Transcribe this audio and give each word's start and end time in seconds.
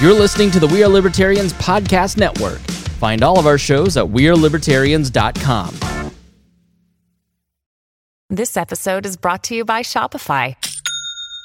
You're 0.00 0.14
listening 0.14 0.50
to 0.52 0.60
the 0.60 0.66
We 0.66 0.82
Are 0.82 0.88
Libertarians 0.88 1.52
Podcast 1.52 2.16
Network. 2.16 2.58
Find 2.96 3.22
all 3.22 3.38
of 3.38 3.46
our 3.46 3.58
shows 3.58 3.98
at 3.98 4.06
WeareLibertarians.com. 4.06 6.12
This 8.30 8.56
episode 8.56 9.04
is 9.04 9.18
brought 9.18 9.44
to 9.44 9.54
you 9.54 9.66
by 9.66 9.82
Shopify. 9.82 10.56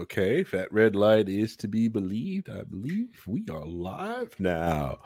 Okay, 0.00 0.44
that 0.44 0.72
red 0.72 0.96
light 0.96 1.28
is 1.28 1.56
to 1.56 1.68
be 1.68 1.86
believed, 1.86 2.48
I 2.48 2.62
believe 2.62 3.22
we 3.26 3.44
are 3.50 3.66
live 3.66 4.34
now. 4.38 5.00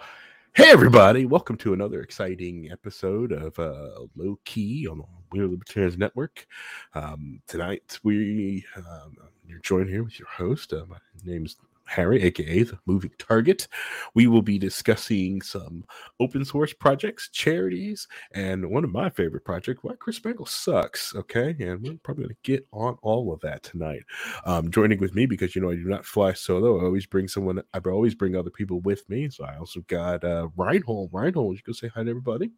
Hey, 0.55 0.70
everybody, 0.70 1.27
welcome 1.27 1.57
to 1.57 1.73
another 1.73 2.01
exciting 2.01 2.70
episode 2.70 3.33
of 3.33 3.59
uh, 3.59 4.07
Low 4.15 4.39
Key 4.45 4.87
on 4.87 4.98
the 4.98 5.05
We 5.33 5.41
Are 5.41 5.48
Libertarians 5.48 5.98
Network. 5.98 6.47
Um, 6.95 7.43
tonight, 7.48 7.98
we 8.05 8.65
um, 8.77 9.17
you're 9.48 9.59
joined 9.59 9.89
here 9.91 10.05
with 10.05 10.17
your 10.17 10.29
host. 10.29 10.73
Uh, 10.73 10.84
my 10.89 10.98
name's 11.25 11.56
Harry, 11.87 12.23
aka 12.23 12.62
the 12.62 12.79
Moving 12.87 13.12
Target. 13.19 13.69
We 14.15 14.27
will 14.27 14.42
be 14.42 14.59
discussing 14.59 15.42
some 15.42 15.84
open 16.20 16.45
source 16.45 16.72
projects, 16.72 17.28
charities, 17.31 18.09
and 18.33 18.70
one 18.70 18.84
of 18.84 18.91
my 18.91 19.11
favorite 19.11 19.45
projects, 19.45 19.83
why 19.83 19.94
Chris 19.98 20.17
Spangle 20.17 20.47
sucks. 20.47 21.14
Okay, 21.14 21.55
and 21.61 21.83
we're 21.83 21.98
probably 22.03 22.25
going 22.25 22.36
to 22.36 22.50
get 22.50 22.67
on 22.72 22.97
all 23.03 23.33
of 23.33 23.41
that 23.41 23.62
tonight. 23.62 24.03
Um, 24.44 24.70
joining 24.70 24.98
with 24.98 25.14
me 25.14 25.27
because 25.27 25.55
you 25.55 25.62
know 25.62 25.70
I 25.70 25.75
do 25.75 25.84
not 25.84 26.06
fly 26.06 26.33
solo. 26.33 26.81
I 26.81 26.84
always 26.84 27.06
bring 27.06 27.28
someone. 27.28 27.62
I 27.72 27.81
always 27.87 28.14
bring 28.14 28.37
other 28.37 28.50
people 28.50 28.81
with 28.81 29.09
me. 29.09 29.28
So 29.28 29.44
I 29.44 29.59
also 29.59 29.81
got 29.87 30.25
uh, 30.25 30.48
Reinhold. 30.56 31.11
Reinhold, 31.12 31.56
you 31.56 31.62
go 31.64 31.72
say 31.72 31.89
hi 31.89 32.03
to 32.03 32.11
everybody. 32.11 32.50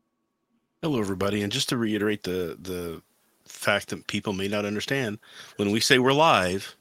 Hello, 0.83 1.01
everybody, 1.01 1.43
and 1.43 1.53
just 1.53 1.69
to 1.71 1.77
reiterate 1.77 2.23
the 2.23 2.57
the 2.61 3.03
fact 3.45 3.89
that 3.89 4.07
people 4.07 4.33
may 4.33 4.49
not 4.49 4.65
understand, 4.65 5.19
when 5.57 5.71
we 5.71 5.81
say 5.81 5.99
we're 5.99 6.13
live 6.13 6.77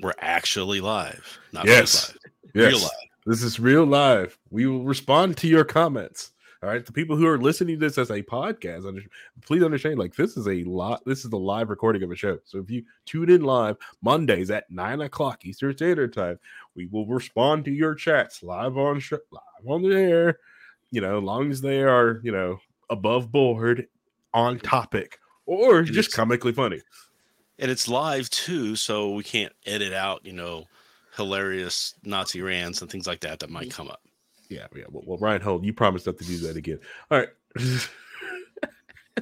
we're 0.00 0.14
actually 0.18 0.80
live, 0.80 1.38
not 1.52 1.66
yes. 1.66 2.08
live. 2.08 2.18
Yes. 2.54 2.72
Real 2.72 2.80
live. 2.80 2.90
This 3.26 3.42
is 3.42 3.60
real 3.60 3.84
live. 3.84 4.38
We 4.50 4.66
will 4.66 4.84
respond 4.84 5.36
to 5.38 5.48
your 5.48 5.64
comments. 5.64 6.32
All 6.62 6.68
right. 6.68 6.84
The 6.84 6.92
people 6.92 7.16
who 7.16 7.26
are 7.26 7.38
listening 7.38 7.78
to 7.78 7.86
this 7.86 7.98
as 7.98 8.10
a 8.10 8.22
podcast, 8.22 8.86
under, 8.86 9.02
please 9.46 9.62
understand, 9.62 9.98
like 9.98 10.16
this 10.16 10.36
is 10.36 10.48
a 10.48 10.64
lot. 10.64 11.04
This 11.04 11.24
is 11.24 11.30
the 11.30 11.38
live 11.38 11.70
recording 11.70 12.02
of 12.02 12.10
a 12.10 12.16
show. 12.16 12.38
So 12.44 12.58
if 12.58 12.70
you 12.70 12.82
tune 13.06 13.30
in 13.30 13.42
live 13.42 13.76
Mondays 14.02 14.50
at 14.50 14.68
nine 14.70 15.02
o'clock 15.02 15.44
Eastern 15.44 15.76
Standard 15.76 16.12
Time, 16.12 16.38
we 16.74 16.86
will 16.86 17.06
respond 17.06 17.64
to 17.66 17.70
your 17.70 17.94
chats 17.94 18.42
live 18.42 18.76
on 18.76 18.98
sh- 18.98 19.12
live 19.30 19.66
on 19.66 19.82
the 19.82 19.94
air. 19.94 20.38
You 20.90 21.00
know, 21.00 21.18
as 21.18 21.24
long 21.24 21.50
as 21.50 21.60
they 21.60 21.82
are, 21.82 22.20
you 22.24 22.32
know, 22.32 22.58
above 22.90 23.30
board, 23.30 23.86
on 24.34 24.58
topic, 24.58 25.18
or 25.46 25.80
And 25.80 25.86
just 25.86 26.12
comically 26.12 26.52
funny. 26.52 26.82
And 27.58 27.70
it's 27.70 27.88
live 27.88 28.30
too, 28.30 28.76
so 28.76 29.12
we 29.14 29.24
can't 29.24 29.52
edit 29.66 29.92
out, 29.92 30.24
you 30.24 30.32
know, 30.32 30.66
hilarious 31.16 31.94
Nazi 32.04 32.40
rants 32.40 32.80
and 32.80 32.90
things 32.90 33.06
like 33.06 33.20
that 33.20 33.40
that 33.40 33.50
might 33.50 33.70
come 33.70 33.88
up. 33.88 34.02
Yeah, 34.48 34.66
yeah. 34.74 34.84
Well, 34.90 35.02
well 35.06 35.18
Reinhold, 35.18 35.64
you 35.64 35.72
promised 35.72 36.06
not 36.06 36.18
to 36.18 36.24
do 36.24 36.38
that 36.38 36.56
again. 36.56 36.78
All 37.10 37.18
right. 37.18 37.28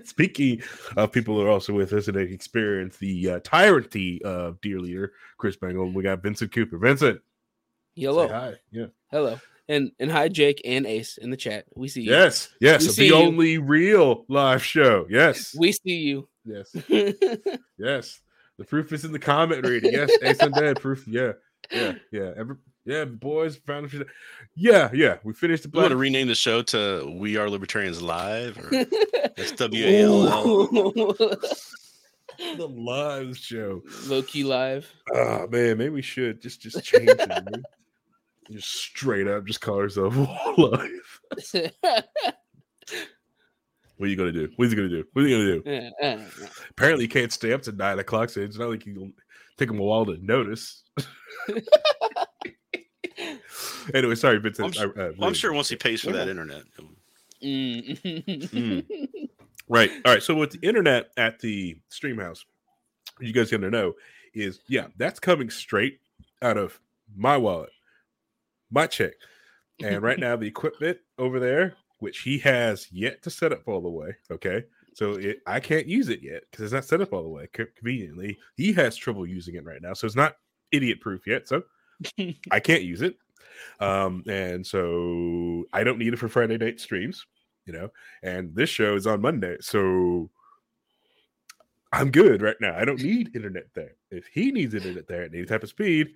Speaking 0.05 0.63
of 0.97 1.11
people 1.11 1.35
who 1.37 1.43
are 1.43 1.49
also 1.49 1.73
with 1.73 1.93
us 1.95 2.07
and 2.07 2.17
they 2.17 2.25
experience 2.25 2.99
the 2.99 3.31
uh, 3.31 3.41
tyranny 3.41 4.21
of 4.23 4.61
dear 4.61 4.79
leader 4.79 5.13
Chris 5.39 5.55
Spangle, 5.55 5.91
we 5.91 6.03
got 6.03 6.23
Vincent 6.23 6.53
Cooper. 6.53 6.77
Vincent, 6.79 7.21
Hello. 7.97 8.29
hi. 8.29 8.55
Yeah. 8.71 8.87
Hello. 9.11 9.41
And 9.69 9.91
and 9.99 10.13
hi 10.13 10.29
Jake 10.29 10.61
and 10.65 10.87
Ace 10.87 11.17
in 11.19 11.31
the 11.31 11.37
chat. 11.37 11.65
We 11.75 11.89
see 11.89 12.03
you. 12.03 12.13
Yes. 12.13 12.51
Yes. 12.61 12.83
We 12.83 12.87
the 12.87 12.93
see 12.93 13.07
you. 13.07 13.15
only 13.15 13.59
real 13.59 14.25
live 14.29 14.63
show. 14.63 15.07
Yes. 15.09 15.57
We 15.59 15.73
see 15.73 15.97
you. 15.97 16.29
yes. 16.45 16.75
Yes. 17.79 18.21
The 18.59 18.65
proof 18.65 18.93
is 18.93 19.05
in 19.05 19.13
the 19.13 19.19
comment 19.19 19.67
reading. 19.67 19.93
Yes. 19.93 20.11
Ace 20.23 20.39
Undead 20.39 20.81
proof. 20.81 21.07
Yeah. 21.07 21.33
Yeah. 21.71 21.95
Yeah. 22.11 22.33
Every, 22.37 22.57
yeah. 22.85 23.05
Boys 23.05 23.57
found 23.57 23.93
it. 23.93 24.07
Yeah. 24.55 24.91
Yeah. 24.93 25.19
We 25.25 25.35
finished 25.35 25.65
the 25.65 25.69
We 25.71 25.81
want 25.81 25.91
to 25.91 25.97
rename 25.97 26.29
the 26.29 26.35
show 26.35 26.63
to 26.63 27.15
We 27.19 27.37
Are 27.37 27.51
Libertarians 27.51 28.01
Live 28.01 28.59
or 28.59 28.85
that's 29.37 29.53
W 29.57 29.85
A 29.85 30.03
L 30.03 30.29
L. 30.29 30.67
the 32.57 32.69
live 32.69 33.37
show. 33.37 33.83
Low 34.07 34.23
key 34.23 34.45
live. 34.45 34.91
Oh 35.13 35.47
man, 35.49 35.79
maybe 35.79 35.91
we 35.91 36.03
should 36.03 36.41
just 36.41 36.61
just 36.61 36.83
change 36.85 37.09
it. 37.09 37.65
just 38.51 38.73
straight 38.73 39.27
up, 39.27 39.45
just 39.47 39.61
call 39.61 39.79
ourselves 39.79 40.17
live. 40.59 41.21
What 43.97 44.07
are 44.07 44.11
you 44.11 44.17
gonna 44.17 44.33
do? 44.33 44.49
What 44.57 44.67
is 44.67 44.73
he 44.73 44.77
gonna 44.77 44.89
do? 44.89 45.05
What 45.13 45.25
are 45.25 45.29
you 45.29 45.63
gonna 45.63 45.81
do? 45.81 45.93
Uh, 46.03 46.05
uh, 46.07 46.21
Apparently, 46.71 47.05
you 47.05 47.09
can't 47.09 47.33
stay 47.33 47.53
up 47.53 47.63
to 47.63 47.73
nine 47.73 47.99
o'clock, 47.99 48.31
so 48.31 48.41
it's 48.41 48.59
not 48.59 48.69
like 48.71 48.85
you 48.87 48.95
can 48.95 49.15
take 49.57 49.69
them 49.69 49.79
a 49.79 49.83
while 49.83 50.05
to 50.07 50.19
notice. 50.25 50.83
anyway, 53.95 54.15
sorry, 54.15 54.39
Vincent. 54.39 54.79
I'm 54.79 54.93
I- 54.97 55.03
uh, 55.03 55.13
I'm 55.23 55.35
sure 55.35 55.53
once 55.53 55.69
he 55.69 55.77
pays 55.77 56.01
for 56.03 56.13
that 56.13 56.29
internet. 56.29 56.63
mm. 56.79 56.87
Mm. 57.43 59.29
Right. 59.69 59.91
All 60.05 60.13
right. 60.13 60.23
So 60.23 60.35
with 60.35 60.53
the 60.53 60.67
internet 60.67 61.11
at 61.17 61.41
the 61.41 61.77
stream 61.89 62.19
house, 62.19 62.45
you 63.21 63.33
guys 63.33 63.51
gonna 63.51 63.71
know 63.71 63.95
is 64.35 64.61
yeah, 64.69 64.87
that's 64.97 65.19
coming 65.19 65.51
straight 65.51 65.99
out 66.43 66.57
of 66.57 66.79
my 67.17 67.37
wallet, 67.37 67.71
my 68.71 68.87
check. 68.87 69.13
And 69.83 70.03
right 70.03 70.19
now, 70.27 70.37
the 70.37 70.47
equipment 70.47 70.99
over 71.19 71.41
there, 71.41 71.75
which 71.99 72.21
he 72.21 72.39
has 72.39 72.89
yet 72.93 73.23
to 73.23 73.31
set 73.31 73.53
up 73.53 73.63
all 73.67 73.81
the 73.81 73.89
way. 73.89 74.15
Okay. 74.31 74.65
So 74.95 75.13
it, 75.13 75.39
I 75.47 75.61
can't 75.61 75.87
use 75.87 76.09
it 76.09 76.23
yet 76.23 76.43
because 76.51 76.65
it's 76.65 76.73
not 76.73 76.85
set 76.85 77.01
up 77.03 77.13
all 77.13 77.23
the 77.23 77.29
way. 77.29 77.49
Co- 77.53 77.67
Conveniently, 77.77 78.39
he 78.57 78.73
has 78.75 78.97
trouble 78.97 79.27
using 79.27 79.55
it 79.55 79.65
right 79.65 79.83
now, 79.83 79.93
so 79.93 80.07
it's 80.07 80.17
not 80.17 80.37
idiot 80.73 81.01
proof 81.01 81.27
yet. 81.27 81.47
So 81.49 81.63
I 82.51 82.61
can't 82.61 82.83
use 82.83 83.03
it. 83.03 83.17
Um, 83.81 84.23
and 84.29 84.67
so 84.67 85.65
I 85.73 85.85
don't 85.85 85.99
need 85.99 86.13
it 86.13 86.19
for 86.19 86.29
Friday 86.29 86.57
night 86.59 86.81
streams, 86.81 87.27
you 87.67 87.73
know. 87.73 87.91
And 88.23 88.55
this 88.55 88.71
show 88.71 88.95
is 88.97 89.07
on 89.07 89.21
Monday, 89.21 89.57
so 89.61 90.31
I'm 91.93 92.11
good 92.11 92.43
right 92.43 92.57
now. 92.61 92.77
I 92.77 92.85
don't 92.85 93.03
need 93.03 93.35
internet 93.35 93.67
there. 93.75 93.93
If 94.11 94.27
he 94.27 94.51
needs 94.51 94.75
internet 94.75 95.07
there 95.07 95.23
at 95.25 95.35
any 95.35 95.45
type 95.45 95.63
of 95.63 95.69
speed, 95.69 96.09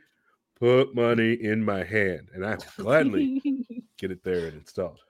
put 0.58 0.94
money 0.94 1.32
in 1.34 1.64
my 1.64 1.84
hand, 1.84 2.28
and 2.34 2.44
I 2.44 2.56
will 2.56 2.84
gladly 2.84 3.40
get 3.98 4.10
it 4.10 4.22
there 4.22 4.46
and 4.46 4.58
installed. 4.58 5.00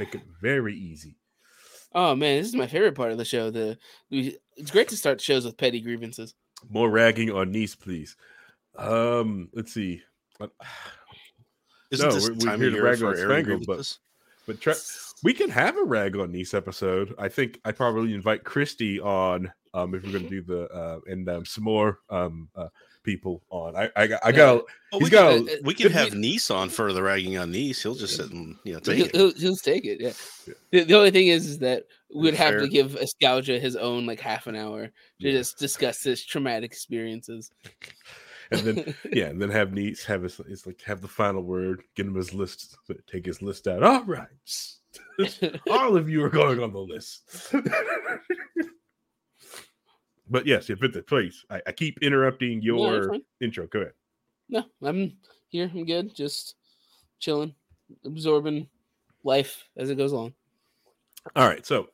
Make 0.00 0.14
it 0.14 0.22
very 0.40 0.74
easy. 0.74 1.16
oh 1.94 2.14
man, 2.16 2.38
this 2.38 2.48
is 2.48 2.54
my 2.54 2.66
favorite 2.66 2.94
part 2.94 3.12
of 3.12 3.18
the 3.18 3.24
show. 3.26 3.50
The 3.50 3.76
we, 4.10 4.38
it's 4.56 4.70
great 4.70 4.88
to 4.88 4.96
start 4.96 5.20
shows 5.20 5.44
with 5.44 5.58
petty 5.58 5.80
grievances. 5.82 6.34
More 6.70 6.88
ragging 6.90 7.30
on 7.30 7.50
niece, 7.52 7.74
please. 7.74 8.16
Um, 8.76 9.50
let's 9.52 9.74
see. 9.74 10.00
Isn't 11.90 12.08
No, 12.08 12.14
this 12.14 12.28
we're- 12.30 12.38
the 12.38 12.46
we're 12.46 12.56
here 12.56 12.70
to 12.70 12.82
rag 12.82 13.02
on 13.02 13.18
airing 13.18 13.44
Spangled, 13.44 13.66
but- 13.66 13.98
But 14.46 14.60
try, 14.60 14.74
we 15.22 15.34
can 15.34 15.50
have 15.50 15.76
a 15.76 15.84
rag 15.84 16.16
on 16.16 16.32
niece 16.32 16.54
episode. 16.54 17.14
I 17.18 17.28
think 17.28 17.60
I'd 17.66 17.76
probably 17.76 18.14
invite 18.14 18.42
Christy 18.44 18.98
on 19.00 19.52
um 19.74 19.94
if 19.94 20.02
we're 20.04 20.12
gonna 20.12 20.28
do 20.28 20.42
the 20.42 20.68
uh 20.70 21.00
and 21.06 21.28
um, 21.28 21.44
some 21.44 21.64
more 21.64 22.00
um 22.10 22.48
uh 22.56 22.68
people 23.02 23.42
on. 23.48 23.74
I 23.76 23.90
I 23.96 24.06
got 24.06 24.20
I 24.24 24.30
got 24.32 24.62
he's 24.92 25.02
we, 25.04 25.08
got 25.10 25.34
can, 25.36 25.48
a- 25.48 25.62
we 25.64 25.72
can 25.74 25.90
have 25.90 26.12
Nice 26.14 26.50
on 26.50 26.68
for 26.68 26.92
the 26.92 27.02
ragging 27.02 27.38
on 27.38 27.50
Nice. 27.50 27.82
He'll 27.82 27.94
just 27.94 28.16
sit 28.16 28.30
and 28.30 28.56
you 28.64 28.74
know 28.74 28.80
He'll, 28.84 28.94
take 28.96 29.06
it. 29.06 29.16
he'll, 29.16 29.32
he'll 29.32 29.56
take 29.56 29.84
it. 29.86 30.00
Yeah. 30.00 30.12
Yeah. 30.46 30.54
The, 30.70 30.84
the 30.84 30.94
only 30.94 31.10
thing 31.10 31.28
is, 31.28 31.46
is 31.46 31.58
that 31.60 31.84
we'd 32.14 32.34
have 32.34 32.50
Fair. 32.50 32.60
to 32.60 32.68
give 32.68 32.98
Escalja 32.98 33.58
his 33.58 33.74
own 33.76 34.04
like 34.04 34.20
half 34.20 34.46
an 34.48 34.54
hour 34.56 34.86
to 34.86 34.92
Yeah. 35.18 35.32
just 35.32 35.58
discuss 35.58 36.02
his 36.02 36.24
traumatic 36.24 36.70
experiences. 36.72 37.50
and 38.50 38.60
then 38.60 38.94
yeah, 39.12 39.26
and 39.26 39.40
then 39.40 39.48
have 39.50 39.72
niece 39.72 40.04
have 40.04 40.22
his 40.22 40.38
it's 40.48 40.66
like 40.66 40.82
have 40.82 41.00
the 41.00 41.08
final 41.08 41.42
word, 41.42 41.82
get 41.96 42.04
him 42.06 42.14
his 42.16 42.34
list, 42.34 42.76
take 43.10 43.24
his 43.24 43.40
list 43.40 43.66
out. 43.66 43.82
All 43.82 44.04
right. 44.04 44.26
All 45.70 45.96
of 45.96 46.10
you 46.10 46.22
are 46.22 46.28
going 46.28 46.60
on 46.62 46.72
the 46.74 46.80
list. 46.80 47.54
But 50.30 50.46
yes, 50.46 50.70
if 50.70 50.82
it's 50.82 50.96
please, 51.06 51.44
I, 51.50 51.60
I 51.66 51.72
keep 51.72 51.98
interrupting 52.02 52.62
your 52.62 53.18
intro. 53.40 53.66
Go 53.66 53.80
ahead. 53.80 53.92
No, 54.48 54.64
I'm 54.82 55.16
here. 55.48 55.70
I'm 55.74 55.84
good. 55.84 56.14
Just 56.14 56.54
chilling, 57.18 57.54
absorbing 58.04 58.68
life 59.24 59.64
as 59.76 59.90
it 59.90 59.96
goes 59.96 60.12
along. 60.12 60.32
All 61.36 61.46
right. 61.46 61.66
So 61.66 61.88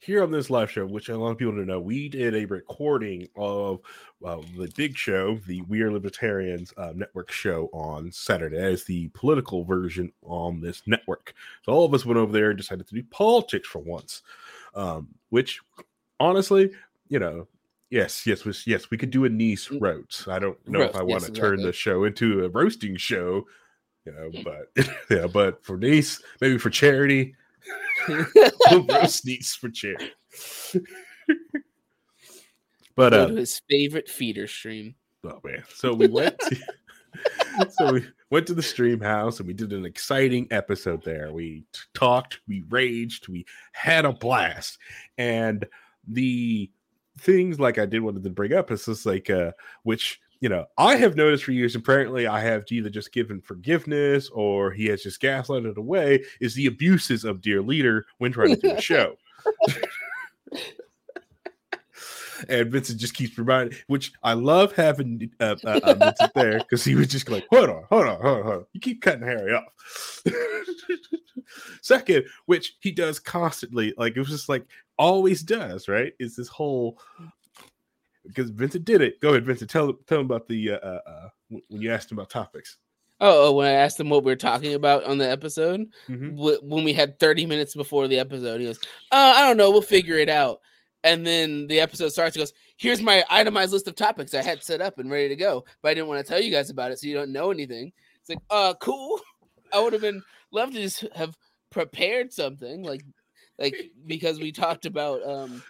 here 0.00 0.22
on 0.22 0.32
this 0.32 0.50
live 0.50 0.70
show, 0.70 0.84
which 0.84 1.10
I 1.10 1.16
want 1.16 1.38
people 1.38 1.54
to 1.54 1.64
know, 1.64 1.80
we 1.80 2.08
did 2.08 2.34
a 2.34 2.44
recording 2.46 3.28
of 3.36 3.80
uh, 4.24 4.40
the 4.58 4.70
big 4.76 4.96
show, 4.96 5.38
the 5.46 5.62
We 5.62 5.82
Are 5.82 5.92
Libertarians 5.92 6.74
uh, 6.76 6.92
network 6.94 7.30
show 7.30 7.70
on 7.72 8.10
Saturday 8.10 8.58
as 8.58 8.82
the 8.82 9.08
political 9.14 9.64
version 9.64 10.12
on 10.22 10.60
this 10.60 10.82
network. 10.86 11.34
So 11.64 11.72
all 11.72 11.84
of 11.84 11.94
us 11.94 12.04
went 12.04 12.18
over 12.18 12.32
there 12.32 12.50
and 12.50 12.58
decided 12.58 12.88
to 12.88 12.94
do 12.94 13.04
politics 13.04 13.68
for 13.68 13.78
once, 13.78 14.22
um, 14.74 15.08
which 15.28 15.60
honestly, 16.18 16.72
you 17.08 17.20
know, 17.20 17.46
yes, 17.92 18.26
yes, 18.26 18.44
was 18.44 18.66
yes, 18.66 18.90
we 18.90 18.96
could 18.96 19.10
do 19.10 19.24
a 19.24 19.28
niece 19.28 19.68
Mm. 19.68 19.80
roast. 19.80 20.26
I 20.26 20.38
don't 20.38 20.58
know 20.66 20.80
if 20.80 20.96
I 20.96 21.02
want 21.02 21.22
yes, 21.22 21.26
to 21.26 21.32
turn 21.32 21.54
exactly. 21.54 21.66
the 21.66 21.72
show 21.72 22.04
into 22.04 22.44
a 22.44 22.48
roasting 22.48 22.96
show, 22.96 23.46
you 24.06 24.12
know, 24.12 24.30
but 24.42 24.86
yeah, 25.10 25.26
but 25.26 25.62
for 25.64 25.76
niece, 25.76 26.20
maybe 26.40 26.58
for 26.58 26.70
charity, 26.70 27.36
we'll 28.08 28.86
roast 28.88 29.26
niece 29.26 29.54
for 29.54 29.68
charity. 29.68 30.10
but 32.96 33.10
Go 33.10 33.24
uh, 33.24 33.28
his 33.28 33.60
favorite 33.70 34.08
feeder 34.08 34.46
stream. 34.46 34.94
Oh 35.24 35.40
man. 35.44 35.62
So 35.74 35.94
we 35.94 36.08
went 36.08 36.38
to 36.40 36.56
so 37.70 37.92
we 37.92 38.06
went 38.30 38.46
to 38.46 38.54
the 38.54 38.62
stream 38.62 39.00
house 39.00 39.38
and 39.38 39.46
we 39.46 39.52
did 39.52 39.72
an 39.72 39.84
exciting 39.84 40.48
episode 40.50 41.04
there. 41.04 41.30
We 41.30 41.64
t- 41.72 41.80
talked, 41.94 42.40
we 42.48 42.64
raged, 42.70 43.28
we 43.28 43.44
had 43.72 44.06
a 44.06 44.12
blast. 44.12 44.78
And 45.18 45.66
the 46.08 46.70
things 47.18 47.60
like 47.60 47.78
I 47.78 47.86
did 47.86 48.00
wanted 48.00 48.24
to 48.24 48.30
bring 48.30 48.52
up 48.52 48.70
is 48.70 48.86
just 48.86 49.06
like 49.06 49.28
uh 49.30 49.52
which 49.82 50.20
you 50.40 50.48
know 50.48 50.66
I 50.78 50.96
have 50.96 51.16
noticed 51.16 51.44
for 51.44 51.52
years 51.52 51.74
apparently 51.74 52.26
I 52.26 52.40
have 52.40 52.64
either 52.70 52.90
just 52.90 53.12
given 53.12 53.40
forgiveness 53.40 54.30
or 54.30 54.72
he 54.72 54.86
has 54.86 55.02
just 55.02 55.20
gaslighted 55.20 55.76
away 55.76 56.24
is 56.40 56.54
the 56.54 56.66
abuses 56.66 57.24
of 57.24 57.40
dear 57.40 57.62
leader 57.62 58.06
when 58.18 58.32
trying 58.32 58.56
to 58.56 58.60
do 58.60 58.74
a 58.74 58.80
show. 58.80 59.16
and 62.48 62.70
Vincent 62.70 63.00
just 63.00 63.14
keeps 63.14 63.38
reminding, 63.38 63.76
which 63.86 64.12
I 64.22 64.34
love 64.34 64.72
having 64.72 65.30
uh, 65.40 65.56
uh, 65.64 65.80
uh, 65.82 65.94
Vincent 65.94 66.34
there 66.34 66.58
because 66.58 66.84
he 66.84 66.94
was 66.94 67.08
just 67.08 67.28
like, 67.28 67.46
hold 67.50 67.70
on, 67.70 67.84
hold 67.88 68.06
on, 68.06 68.20
hold 68.20 68.38
on, 68.38 68.42
hold 68.42 68.56
on. 68.56 68.66
You 68.72 68.80
keep 68.80 69.02
cutting 69.02 69.22
Harry 69.22 69.52
off. 69.52 70.22
Second, 71.82 72.24
which 72.46 72.76
he 72.80 72.92
does 72.92 73.18
constantly, 73.18 73.94
like 73.96 74.16
it 74.16 74.18
was 74.18 74.28
just 74.28 74.48
like 74.48 74.64
always 75.02 75.42
does, 75.42 75.88
right? 75.88 76.12
Is 76.18 76.36
this 76.36 76.48
whole 76.48 76.98
because 78.26 78.50
Vincent 78.50 78.84
did 78.84 79.00
it. 79.00 79.20
Go 79.20 79.30
ahead, 79.30 79.44
Vincent. 79.44 79.70
Tell 79.70 79.92
tell 80.06 80.20
him 80.20 80.26
about 80.26 80.46
the 80.48 80.72
uh, 80.72 80.76
uh, 80.76 81.00
uh 81.06 81.28
when 81.68 81.82
you 81.82 81.92
asked 81.92 82.10
him 82.10 82.18
about 82.18 82.30
topics. 82.30 82.78
Oh, 83.20 83.48
oh, 83.48 83.52
when 83.52 83.66
I 83.66 83.72
asked 83.72 84.00
him 84.00 84.08
what 84.08 84.24
we 84.24 84.32
were 84.32 84.36
talking 84.36 84.74
about 84.74 85.04
on 85.04 85.16
the 85.16 85.30
episode, 85.30 85.86
Mhm. 86.08 86.34
wh- 86.36 86.62
when 86.64 86.82
we 86.82 86.92
had 86.92 87.20
30 87.20 87.46
minutes 87.46 87.72
before 87.72 88.08
the 88.08 88.18
episode, 88.18 88.60
he 88.60 88.66
goes, 88.66 88.80
uh, 89.12 89.34
I 89.36 89.46
don't 89.46 89.56
know, 89.56 89.70
we'll 89.70 89.80
figure 89.80 90.18
it 90.18 90.28
out. 90.28 90.58
And 91.04 91.24
then 91.24 91.68
the 91.68 91.78
episode 91.78 92.08
starts, 92.08 92.34
he 92.34 92.40
goes, 92.40 92.52
Here's 92.78 93.00
my 93.00 93.24
itemized 93.30 93.72
list 93.72 93.86
of 93.86 93.94
topics 93.94 94.34
I 94.34 94.42
had 94.42 94.64
set 94.64 94.80
up 94.80 94.98
and 94.98 95.08
ready 95.10 95.28
to 95.28 95.36
go, 95.36 95.64
but 95.82 95.90
I 95.90 95.94
didn't 95.94 96.08
want 96.08 96.24
to 96.24 96.28
tell 96.28 96.42
you 96.42 96.50
guys 96.50 96.70
about 96.70 96.90
it 96.90 96.98
so 96.98 97.06
you 97.06 97.14
don't 97.14 97.30
know 97.32 97.52
anything. 97.52 97.92
It's 98.20 98.28
like, 98.28 98.40
uh, 98.50 98.74
cool. 98.80 99.20
I 99.72 99.80
would 99.80 99.92
have 99.92 100.02
been 100.02 100.22
love 100.50 100.72
to 100.72 100.80
just 100.80 101.04
have 101.14 101.36
prepared 101.70 102.32
something 102.32 102.82
like 102.82 103.04
like 103.58 103.78
because 104.06 104.40
we 104.40 104.52
talked 104.52 104.86
about 104.86 105.26
um 105.26 105.62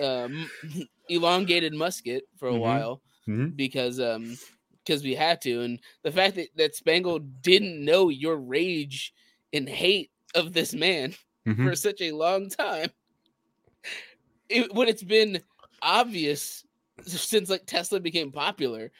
um 0.00 0.50
elongated 1.08 1.74
musket 1.74 2.24
for 2.36 2.48
a 2.48 2.56
Mhm. 2.56 2.58
while 2.58 3.02
Mhm. 3.26 3.56
because 3.56 4.00
um 4.00 4.38
because 4.84 5.02
we 5.02 5.14
had 5.14 5.40
to 5.42 5.62
and 5.62 5.80
the 6.02 6.12
fact 6.12 6.36
that 6.36 6.48
that 6.56 6.74
Spangle 6.74 7.18
didn't 7.18 7.84
know 7.84 8.08
your 8.08 8.36
rage 8.36 9.12
and 9.52 9.68
hate 9.68 10.10
of 10.34 10.52
this 10.52 10.74
man 10.74 11.14
Mhm. 11.46 11.62
for 11.62 11.74
such 11.76 12.00
a 12.00 12.12
long 12.12 12.48
time 12.48 12.90
it, 14.48 14.72
when 14.74 14.88
it's 14.88 15.02
been 15.02 15.42
obvious 15.82 16.64
since 17.02 17.48
like 17.50 17.66
Tesla 17.66 18.00
became 18.00 18.32
popular 18.32 18.90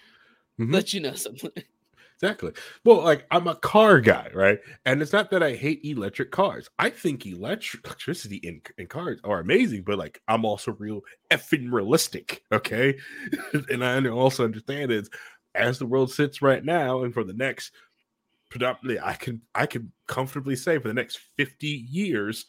Mhm. 0.58 0.72
let 0.72 0.92
you 0.92 1.00
know 1.00 1.14
something 1.14 1.50
Exactly. 2.20 2.50
Well, 2.84 3.02
like 3.04 3.26
I'm 3.30 3.46
a 3.46 3.54
car 3.54 4.00
guy, 4.00 4.28
right? 4.34 4.58
And 4.84 5.00
it's 5.00 5.12
not 5.12 5.30
that 5.30 5.42
I 5.42 5.54
hate 5.54 5.84
electric 5.84 6.32
cars. 6.32 6.68
I 6.78 6.90
think 6.90 7.24
electric 7.26 7.84
electricity 7.86 8.36
in, 8.38 8.60
in 8.76 8.88
cars 8.88 9.20
are 9.22 9.38
amazing, 9.38 9.82
but 9.84 9.98
like 9.98 10.20
I'm 10.26 10.44
also 10.44 10.72
real 10.78 11.02
effing 11.30 11.72
realistic, 11.72 12.42
okay? 12.50 12.98
and 13.70 13.84
I 13.84 14.04
also 14.08 14.44
understand 14.44 14.90
is 14.90 15.08
as 15.54 15.78
the 15.78 15.86
world 15.86 16.10
sits 16.10 16.42
right 16.42 16.64
now, 16.64 17.04
and 17.04 17.14
for 17.14 17.22
the 17.22 17.34
next 17.34 17.72
predominantly, 18.50 19.00
I 19.00 19.14
can 19.14 19.42
I 19.54 19.66
can 19.66 19.92
comfortably 20.08 20.56
say 20.56 20.78
for 20.78 20.88
the 20.88 20.94
next 20.94 21.18
50 21.36 21.68
years, 21.68 22.46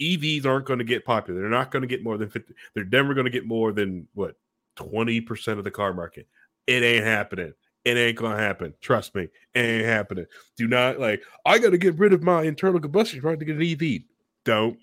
EVs 0.00 0.46
aren't 0.46 0.66
going 0.66 0.78
to 0.80 0.84
get 0.84 1.04
popular. 1.04 1.40
They're 1.40 1.50
not 1.50 1.70
going 1.70 1.82
to 1.82 1.88
get 1.88 2.04
more 2.04 2.18
than 2.18 2.30
50. 2.30 2.54
They're 2.74 2.84
never 2.86 3.14
going 3.14 3.26
to 3.26 3.30
get 3.30 3.46
more 3.46 3.72
than 3.72 4.08
what 4.14 4.36
20% 4.76 5.58
of 5.58 5.64
the 5.64 5.70
car 5.70 5.94
market. 5.94 6.28
It 6.66 6.82
ain't 6.82 7.04
happening. 7.04 7.52
It 7.84 7.96
ain't 7.96 8.16
gonna 8.16 8.38
happen. 8.38 8.74
Trust 8.80 9.14
me, 9.14 9.24
it 9.54 9.58
ain't 9.58 9.84
happening. 9.86 10.26
Do 10.56 10.68
not 10.68 10.98
like. 11.00 11.22
I 11.44 11.58
got 11.58 11.70
to 11.70 11.78
get 11.78 11.98
rid 11.98 12.12
of 12.12 12.22
my 12.22 12.42
internal 12.44 12.78
combustion 12.80 13.20
trying 13.20 13.38
to 13.40 13.44
get 13.44 13.56
an 13.56 13.62
EV. 13.62 14.02
Don't, 14.44 14.78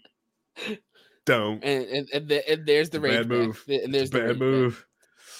don't. 1.25 1.63
and 1.63 1.85
and, 1.85 2.09
and, 2.13 2.27
the, 2.27 2.49
and 2.51 2.65
there's 2.65 2.89
the 2.89 2.97
It's 2.97 3.05
a 3.05 3.09
rage 3.09 3.19
bad 3.19 3.29
back. 3.29 3.37
move. 3.37 3.63
and 3.67 3.93
there's 3.93 4.03
It's 4.03 4.11
the 4.11 4.17
bad 4.19 4.27
rage 4.27 4.33
back. 4.33 4.39
move. 4.39 4.85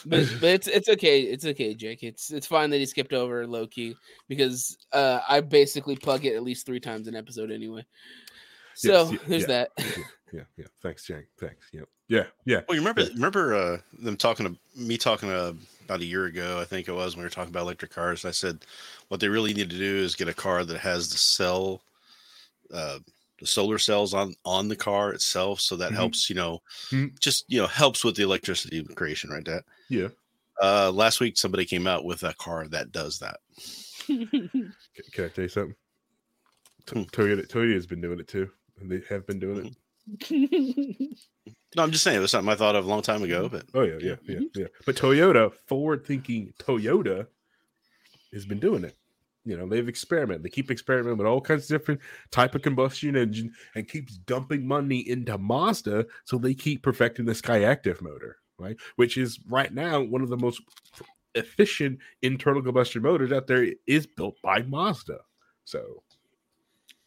but, 0.06 0.27
but 0.39 0.50
it's 0.51 0.67
it's 0.67 0.89
okay. 0.89 1.21
It's 1.23 1.45
okay, 1.45 1.73
Jake. 1.73 2.03
It's 2.03 2.31
it's 2.31 2.47
fine 2.47 2.69
that 2.69 2.77
he 2.77 2.85
skipped 2.85 3.11
over 3.13 3.45
low 3.45 3.67
key 3.67 3.95
because 4.29 4.77
uh, 4.94 5.19
I 5.27 5.41
basically 5.41 5.95
plug 5.97 6.25
it 6.25 6.35
at 6.35 6.44
least 6.44 6.65
three 6.65 6.79
times 6.79 7.07
an 7.07 7.15
episode 7.15 7.51
anyway. 7.51 7.85
So 8.75 8.88
Yes, 8.91 9.11
y- 9.11 9.19
there's 9.27 9.41
yeah. 9.41 9.47
that. 9.47 9.69
Yeah, 9.77 10.03
yeah, 10.33 10.41
yeah. 10.57 10.65
Thanks, 10.81 11.06
Jake. 11.06 11.25
Thanks. 11.38 11.67
Yep. 11.73 11.89
Yeah, 12.07 12.23
yeah. 12.45 12.61
Well, 12.67 12.75
you 12.75 12.81
remember 12.81 13.03
remember 13.13 13.53
uh, 13.53 13.77
them 14.01 14.15
talking 14.15 14.45
to 14.45 14.81
me 14.81 14.97
talking 14.97 15.29
uh, 15.29 15.53
about 15.89 16.01
a 16.01 16.06
year 16.06 16.25
ago, 16.25 16.59
I 16.62 16.65
think 16.65 16.88
it 16.88 16.91
was 16.94 17.15
when 17.15 17.24
we 17.24 17.25
were 17.25 17.31
talking 17.31 17.50
about 17.50 17.63
electric 17.63 17.91
cars. 17.91 18.24
I 18.24 18.31
said 18.31 18.63
what 19.07 19.19
they 19.19 19.27
really 19.27 19.53
need 19.56 19.71
to 19.71 19.77
do 19.77 19.97
is 19.97 20.15
get 20.15 20.27
a 20.27 20.33
car 20.33 20.63
that 20.63 20.77
has 20.80 21.09
the 21.09 21.18
cell, 21.18 21.81
uh, 22.71 23.00
the 23.39 23.47
solar 23.47 23.80
cells 23.80 24.13
on 24.13 24.36
on 24.45 24.68
the 24.68 24.75
car 24.75 25.13
itself, 25.13 25.59
so 25.59 25.75
that 25.77 25.91
Mhm. 25.91 25.95
helps. 25.95 26.30
You 26.30 26.36
know, 26.36 26.62
Mhm. 26.91 27.19
just 27.19 27.45
you 27.47 27.59
know 27.59 27.65
helps 27.68 28.03
with 28.03 28.15
the 28.15 28.24
electricity 28.24 28.83
creation, 28.83 29.31
right? 29.31 29.44
That 29.45 29.63
Yeah. 29.89 30.09
uh, 30.62 30.91
last 30.91 31.19
week 31.19 31.38
somebody 31.38 31.65
came 31.65 31.88
out 31.88 32.06
with 32.06 32.21
a 32.24 32.33
car 32.35 32.68
that 32.68 32.92
does 32.92 33.18
that. 33.19 33.39
Can, 34.07 34.74
can 35.12 35.25
I 35.25 35.27
tell 35.30 35.44
you 35.44 35.50
something? 35.50 35.75
Hmm. 36.89 37.01
Toyota, 37.03 37.47
Toyota 37.47 37.74
has 37.75 37.88
been 37.88 38.01
doing 38.01 38.19
it 38.19 38.27
too, 38.27 38.51
and 38.80 38.92
they 38.92 39.01
have 39.09 39.25
been 39.25 39.39
doing 39.39 39.75
it. 40.21 41.18
No, 41.75 41.83
I'm 41.83 41.92
just 41.92 42.04
saying 42.04 42.18
it 42.18 42.21
was 42.21 42.31
something 42.31 42.51
I 42.51 42.56
thought 42.56 42.75
of 42.75 42.86
a 42.86 42.89
long 42.89 43.01
time 43.01 43.24
ago, 43.24 43.48
mm-hmm. 43.48 43.57
but 43.57 43.66
Oh 43.74 43.83
yeah, 43.83 43.98
yeah, 44.00 44.16
yeah, 44.24 44.36
mm-hmm. 44.36 44.60
yeah. 44.62 44.68
But 44.86 44.95
Toyota, 44.95 45.54
forward-thinking 45.68 46.54
Toyota, 46.60 47.27
has 48.33 48.45
been 48.45 48.60
doing 48.60 48.83
it. 48.83 48.95
You 49.45 49.57
know, 49.57 49.68
they've 49.68 49.88
experimented. 49.88 50.44
They 50.44 50.50
keep 50.50 50.69
experimenting 50.69 51.18
with 51.18 51.28
all 51.28 51.42
kinds 51.42 51.64
of 51.64 51.80
different 51.80 52.02
type 52.31 52.56
of 52.56 52.61
combustion 52.61 53.16
engine, 53.16 53.54
and 53.76 53.88
keeps 53.88 54.18
dumping 54.18 54.68
money 54.68 55.07
into 55.07 55.38
Mazda, 55.38 56.06
so 56.26 56.38
they 56.38 56.54
keep 56.54 56.83
perfecting 56.83 57.26
the 57.26 57.33
Skyactiv 57.33 58.02
motor, 58.02 58.38
right? 58.57 58.76
Which 58.95 59.18
is 59.18 59.40
right 59.47 59.73
now 59.73 60.02
one 60.02 60.21
of 60.21 60.30
the 60.30 60.38
most 60.38 60.61
efficient 61.35 61.99
internal 62.21 62.61
combustion 62.61 63.02
motors 63.02 63.31
out 63.31 63.47
there. 63.47 63.68
Is 63.88 64.06
built 64.07 64.35
by 64.44 64.64
Mazda. 64.64 65.19
So 65.66 66.04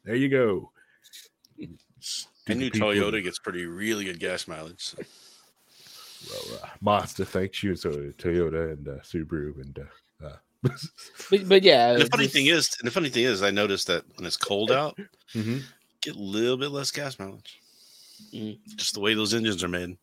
there 0.04 0.16
you 0.16 0.28
go. 0.28 0.70
I 2.48 2.54
knew 2.54 2.68
Stupid 2.68 2.72
people. 2.72 2.88
Toyota 3.10 3.22
gets 3.22 3.38
pretty 3.38 3.66
really 3.66 4.04
good 4.04 4.18
gas 4.20 4.48
mileage. 4.48 4.80
so. 4.82 4.98
well, 6.30 6.60
uh, 6.62 6.66
Mazda 6.80 7.24
thanks 7.24 7.62
you, 7.62 7.76
so 7.76 7.90
Toyota 7.90 8.72
and 8.72 8.88
uh, 8.88 8.92
Subaru 9.02 9.60
and 9.60 9.78
uh, 9.78 10.26
uh, 10.26 10.36
but, 11.30 11.48
but 11.48 11.62
yeah, 11.62 11.92
And 11.92 12.02
the 12.02 12.06
funny 12.06 12.24
just- 12.24 12.34
thing 12.34 12.46
is, 12.46 12.76
and 12.80 12.86
the 12.86 12.90
funny 12.92 13.08
thing 13.08 13.24
is, 13.24 13.42
I 13.42 13.50
noticed 13.50 13.86
that 13.88 14.04
when 14.16 14.26
it's 14.26 14.36
cold 14.36 14.70
out, 14.72 14.98
mhm. 15.34 15.62
get 16.00 16.16
a 16.16 16.18
little 16.18 16.56
bit 16.56 16.70
less 16.70 16.90
gas 16.90 17.18
mileage. 17.18 17.60
Mm. 18.32 18.58
Just 18.76 18.94
the 18.94 19.00
way 19.00 19.14
those 19.14 19.34
engines 19.34 19.64
are 19.64 19.68
made. 19.68 19.96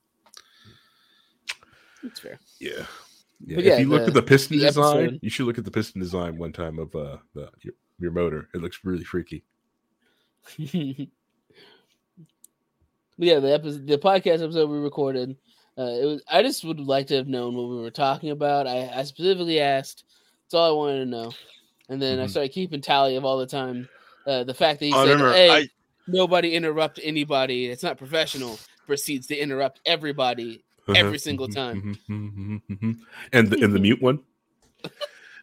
it's 2.03 2.19
fair. 2.19 2.39
yeah. 2.59 2.85
Yeah, 3.45 3.55
But 3.55 3.59
if 3.59 3.65
yeah, 3.65 3.77
you 3.77 3.87
look 3.87 4.01
the- 4.01 4.07
at 4.07 4.13
the 4.13 4.21
piston 4.21 4.57
the 4.59 4.65
design, 4.65 4.97
episode- 5.03 5.19
you 5.21 5.29
should 5.29 5.45
look 5.45 5.57
at 5.57 5.63
the 5.65 5.71
piston 5.71 6.01
design 6.01 6.37
one 6.37 6.51
time 6.51 6.77
of 6.79 6.93
uh 6.95 7.17
the 7.33 7.49
your, 7.61 7.73
your 7.99 8.11
motor. 8.11 8.49
It 8.53 8.61
looks 8.61 8.79
really 8.83 9.03
freaky. 9.05 9.43
Yeah, 13.21 13.39
the 13.39 13.53
episode, 13.53 13.85
the 13.85 13.97
podcast 13.97 14.41
episode 14.41 14.69
we 14.69 14.77
recorded, 14.77 15.35
uh, 15.77 15.81
it 16.01 16.05
was. 16.05 16.23
I 16.31 16.41
just 16.41 16.63
would 16.63 16.79
like 16.79 17.07
to 17.07 17.15
have 17.17 17.27
known 17.27 17.53
what 17.53 17.67
we 17.67 17.75
were 17.75 17.91
talking 17.91 18.29
about. 18.31 18.65
I, 18.65 18.89
I 18.95 19.03
specifically 19.03 19.59
asked. 19.59 20.05
That's 20.45 20.53
all 20.53 20.69
I 20.69 20.77
wanted 20.77 20.99
to 20.99 21.05
know, 21.05 21.31
and 21.89 22.01
then 22.01 22.19
I 22.19 22.25
Mhm. 22.25 22.29
started 22.29 22.53
keeping 22.53 22.79
tally 22.79 23.17
of 23.17 23.25
all 23.25 23.37
the 23.37 23.45
time. 23.45 23.89
Uh, 24.25 24.45
the 24.45 24.53
fact 24.53 24.79
that 24.79 24.85
he 24.85 24.93
Oh, 24.93 25.03
said, 25.05 25.11
remember, 25.11 25.33
"Hey, 25.33 25.49
I- 25.51 25.69
nobody 26.07 26.55
interrupt 26.55 26.99
anybody. 27.03 27.65
It's 27.67 27.83
not 27.83 27.97
professional." 27.97 28.57
Proceeds 28.87 29.27
to 29.27 29.37
interrupt 29.37 29.81
everybody 29.85 30.63
every 30.95 31.19
single 31.19 31.47
time. 31.49 31.95
and 32.07 33.47
the 33.49 33.59
and 33.61 33.73
the 33.75 33.79
mute 33.81 34.01
one. 34.01 34.19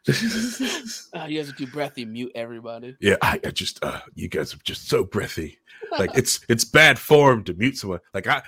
Oh, 0.08 1.24
you 1.28 1.38
have 1.38 1.48
to 1.48 1.54
do 1.56 1.66
breathy 1.66 2.04
mute 2.04 2.32
everybody. 2.34 2.96
yeah, 3.00 3.16
I, 3.22 3.40
I 3.44 3.50
just 3.50 3.84
uh 3.84 4.00
you 4.14 4.28
guys 4.28 4.54
are 4.54 4.58
just 4.58 4.88
so 4.88 5.04
breathy. 5.04 5.58
Like 5.98 6.16
it's 6.16 6.40
it's 6.48 6.64
bad 6.64 6.98
form 6.98 7.44
to 7.44 7.54
mute 7.54 7.76
someone. 7.76 8.00
Like 8.14 8.26
I 8.26 8.42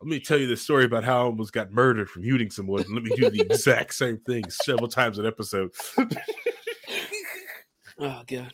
let 0.00 0.08
me 0.08 0.20
tell 0.20 0.38
you 0.38 0.46
the 0.46 0.56
story 0.56 0.84
about 0.84 1.04
how 1.04 1.18
I 1.18 1.24
almost 1.24 1.52
got 1.52 1.72
murdered 1.72 2.08
from 2.08 2.24
shooting 2.24 2.50
someone. 2.50 2.82
And 2.82 2.94
let 2.94 3.02
me 3.02 3.10
do 3.14 3.28
the 3.28 3.40
exact 3.40 3.94
same 3.94 4.18
thing 4.18 4.48
several 4.50 4.88
times 4.88 5.18
an 5.18 5.26
episode. 5.26 5.72
Oh 8.00 8.22
god. 8.26 8.52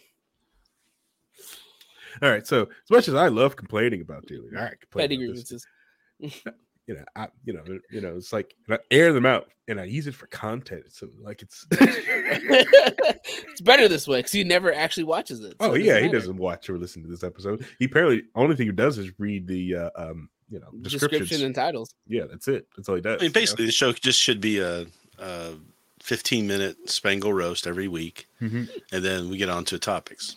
All 2.20 2.30
right. 2.30 2.46
So 2.46 2.62
as 2.62 2.90
much 2.90 3.08
as 3.08 3.14
I 3.14 3.28
love 3.28 3.54
complaining 3.56 4.00
about 4.00 4.26
Dearly, 4.26 4.48
all 4.56 4.62
right, 4.62 4.80
complain 4.80 5.30
about 5.30 5.46
this. 5.48 6.52
Grievances. 6.86 6.88
you 6.88 6.94
know, 6.94 7.04
I, 7.16 7.28
you 7.44 7.52
know, 7.52 7.78
you 7.90 8.00
know, 8.00 8.16
it's 8.16 8.32
like 8.32 8.54
and 8.66 8.74
I 8.74 8.78
air 8.90 9.12
them 9.12 9.26
out 9.26 9.48
and 9.68 9.80
I 9.80 9.84
use 9.84 10.06
it 10.06 10.14
for 10.14 10.26
content. 10.28 10.84
So 10.90 11.08
like 11.20 11.42
it's 11.42 11.66
it's 11.70 13.60
better 13.60 13.88
this 13.88 14.06
way 14.08 14.18
because 14.18 14.32
he 14.32 14.44
never 14.44 14.72
actually 14.72 15.04
watches 15.04 15.40
it. 15.40 15.52
so 15.60 15.70
oh 15.70 15.74
it 15.74 15.82
yeah, 15.82 15.98
he 16.00 16.08
doesn't 16.08 16.36
watch 16.36 16.68
or 16.70 16.78
listen 16.78 17.02
to 17.02 17.08
this 17.08 17.22
episode. 17.24 17.64
He 17.78 17.86
apparently 17.86 18.24
only 18.34 18.56
thing 18.56 18.66
he 18.66 18.72
does 18.72 18.98
is 18.98 19.10
read 19.18 19.46
the 19.46 19.74
uh, 19.76 19.90
um, 19.96 20.28
you 20.48 20.60
know, 20.60 20.68
description 20.82 21.44
and 21.44 21.54
titles. 21.54 21.94
yeah, 22.06 22.24
that's 22.30 22.46
it. 22.48 22.66
That's 22.76 22.88
all 22.88 22.94
he 22.94 23.00
does. 23.00 23.14
I 23.14 23.16
mean, 23.16 23.22
you 23.24 23.28
know? 23.30 23.32
basically, 23.32 23.66
the 23.66 23.72
show 23.72 23.92
just 23.92 24.20
should 24.20 24.40
be 24.40 24.58
a, 24.60 24.86
a 25.18 25.54
15 26.02 26.46
minute 26.46 26.88
Spangle 26.88 27.32
roast 27.32 27.66
every 27.66 27.88
week, 27.88 28.28
Mhm. 28.40 28.68
and 28.92 29.04
then 29.04 29.28
we 29.28 29.38
get 29.38 29.48
on 29.48 29.64
to 29.66 29.78
topics. 29.78 30.36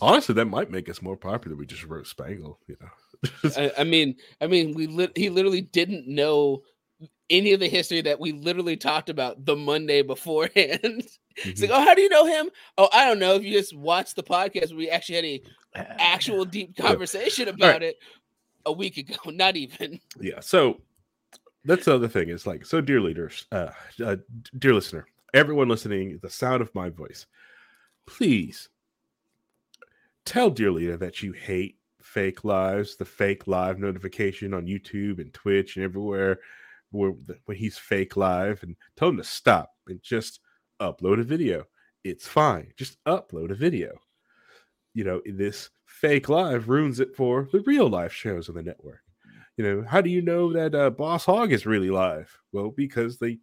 honestly, 0.00 0.34
that 0.34 0.46
might 0.46 0.70
make 0.70 0.88
us 0.88 1.02
more 1.02 1.16
popular. 1.16 1.56
We 1.58 1.66
just 1.66 1.84
wrote 1.84 2.06
Spangle, 2.06 2.58
you 2.66 2.76
know. 2.80 2.88
I, 3.56 3.72
I 3.78 3.84
mean, 3.84 4.16
I 4.40 4.46
mean, 4.46 4.74
we 4.74 4.86
lit 4.86 5.16
he 5.16 5.30
literally 5.30 5.62
didn't 5.62 6.06
know 6.06 6.62
any 7.28 7.52
of 7.52 7.60
the 7.60 7.68
history 7.68 8.00
that 8.02 8.18
we 8.18 8.32
literally 8.32 8.76
talked 8.76 9.08
about 9.08 9.44
the 9.44 9.56
Monday 9.56 10.02
beforehand. 10.02 11.04
It's 11.42 11.62
like, 11.62 11.70
oh, 11.70 11.80
how 11.80 11.94
do 11.94 12.02
you 12.02 12.08
know 12.10 12.26
him? 12.26 12.50
Oh, 12.76 12.88
I 12.92 13.06
don't 13.06 13.20
know. 13.20 13.36
If 13.36 13.44
you 13.44 13.56
just 13.56 13.74
watch 13.74 14.14
the 14.14 14.22
podcast, 14.22 14.76
we 14.76 14.90
actually 14.90 15.14
had 15.14 15.24
a 15.24 15.42
actual 16.02 16.44
deep 16.44 16.76
conversation 16.76 17.48
about 17.48 17.82
it 17.82 17.96
a 18.66 18.72
week 18.72 18.96
ago. 18.98 19.14
Not 19.30 19.56
even. 19.56 20.00
yeah 20.20 20.40
so 20.40 20.80
that's 21.64 21.84
the 21.84 21.94
other 21.94 22.08
thing 22.08 22.28
is 22.28 22.46
like 22.46 22.64
so 22.64 22.80
dear 22.80 23.00
leaders 23.00 23.46
uh, 23.52 23.70
uh 24.04 24.16
dear 24.58 24.74
listener 24.74 25.06
everyone 25.34 25.68
listening 25.68 26.18
the 26.22 26.30
sound 26.30 26.62
of 26.62 26.74
my 26.74 26.88
voice 26.88 27.26
please 28.06 28.68
tell 30.24 30.50
dear 30.50 30.72
leader 30.72 30.96
that 30.96 31.22
you 31.22 31.32
hate 31.32 31.76
fake 32.12 32.44
lives 32.44 32.96
the 32.96 33.04
fake 33.04 33.46
live 33.46 33.78
notification 33.78 34.52
on 34.52 34.66
youtube 34.66 35.20
and 35.20 35.32
twitch 35.32 35.76
and 35.76 35.84
everywhere 35.84 36.38
where 36.90 37.12
when 37.44 37.56
he's 37.56 37.78
fake 37.78 38.16
live 38.16 38.62
and 38.62 38.76
tell 38.96 39.08
him 39.08 39.16
to 39.16 39.24
stop 39.24 39.70
and 39.86 40.02
just 40.02 40.40
upload 40.80 41.20
a 41.20 41.24
video. 41.24 41.64
It's 42.04 42.26
fine. 42.26 42.72
Just 42.76 43.02
upload 43.04 43.50
a 43.50 43.54
video. 43.54 43.92
You 44.94 45.04
know 45.04 45.22
this 45.24 45.70
fake 45.86 46.28
live 46.28 46.68
ruins 46.68 46.98
it 46.98 47.14
for 47.14 47.48
the 47.52 47.60
real 47.60 47.88
life 47.88 48.12
shows 48.12 48.48
on 48.48 48.56
the 48.56 48.62
network. 48.62 49.00
You 49.56 49.64
know 49.64 49.84
how 49.86 50.00
do 50.00 50.10
you 50.10 50.22
know 50.22 50.52
that 50.52 50.74
uh, 50.74 50.90
boss 50.90 51.24
hog 51.24 51.52
is 51.52 51.66
really 51.66 51.90
live? 51.90 52.36
Well 52.52 52.70
because 52.70 53.18
they 53.18 53.38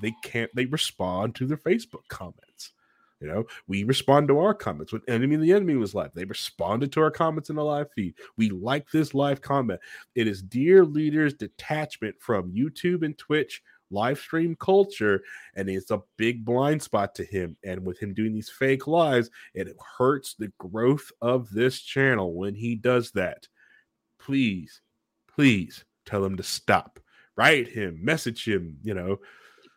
they 0.00 0.14
can't 0.22 0.50
they 0.54 0.66
respond 0.66 1.34
to 1.34 1.46
their 1.46 1.56
facebook 1.56 2.06
comments 2.08 2.72
you 3.20 3.26
know 3.26 3.44
we 3.66 3.84
respond 3.84 4.28
to 4.28 4.38
our 4.38 4.54
comments. 4.54 4.92
When 4.92 5.02
enemy 5.08 5.36
the 5.36 5.52
enemy 5.52 5.76
was 5.76 5.94
live 5.94 6.12
they 6.14 6.24
responded 6.24 6.92
to 6.92 7.00
our 7.00 7.10
comments 7.10 7.50
in 7.50 7.56
the 7.56 7.64
live 7.64 7.90
feed. 7.92 8.14
We 8.36 8.50
like 8.50 8.90
this 8.90 9.14
live 9.14 9.40
comment. 9.40 9.80
It 10.14 10.26
is 10.26 10.42
dear 10.42 10.84
leaders 10.84 11.34
detachment 11.34 12.16
from 12.20 12.52
youtube 12.52 13.04
and 13.04 13.16
twitch 13.16 13.62
live 13.90 14.18
stream 14.18 14.56
culture 14.58 15.22
and 15.54 15.68
it's 15.68 15.92
a 15.92 16.02
big 16.16 16.44
blind 16.44 16.82
spot 16.82 17.14
to 17.14 17.24
him 17.24 17.56
and 17.64 17.84
with 17.86 17.98
him 18.00 18.12
doing 18.12 18.34
these 18.34 18.50
fake 18.50 18.88
lives 18.88 19.30
it 19.54 19.68
hurts 19.96 20.34
the 20.34 20.52
growth 20.58 21.12
of 21.22 21.48
this 21.50 21.80
channel 21.80 22.34
when 22.34 22.54
he 22.54 22.74
does 22.74 23.12
that. 23.12 23.46
Please 24.18 24.80
please 25.32 25.84
tell 26.06 26.24
him 26.24 26.36
to 26.36 26.42
stop. 26.42 26.98
Write 27.36 27.68
him, 27.68 27.98
message 28.02 28.48
him, 28.48 28.78
you 28.82 28.94
know, 28.94 29.18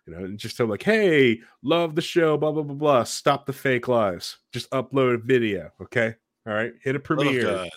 you 0.09 0.17
know, 0.17 0.25
and 0.25 0.37
just 0.37 0.57
tell 0.57 0.65
him 0.65 0.71
like, 0.71 0.83
hey, 0.83 1.39
love 1.61 1.95
the 1.95 2.01
show, 2.01 2.37
blah 2.37 2.51
blah 2.51 2.63
blah 2.63 2.75
blah. 2.75 3.03
Stop 3.03 3.45
the 3.45 3.53
fake 3.53 3.87
lives. 3.87 4.37
Just 4.51 4.69
upload 4.71 5.15
a 5.15 5.17
video, 5.17 5.71
okay? 5.81 6.15
All 6.47 6.53
right, 6.53 6.73
hit 6.81 6.95
a 6.95 6.99
Love 6.99 7.03
premiere. 7.03 7.41
God. 7.41 7.69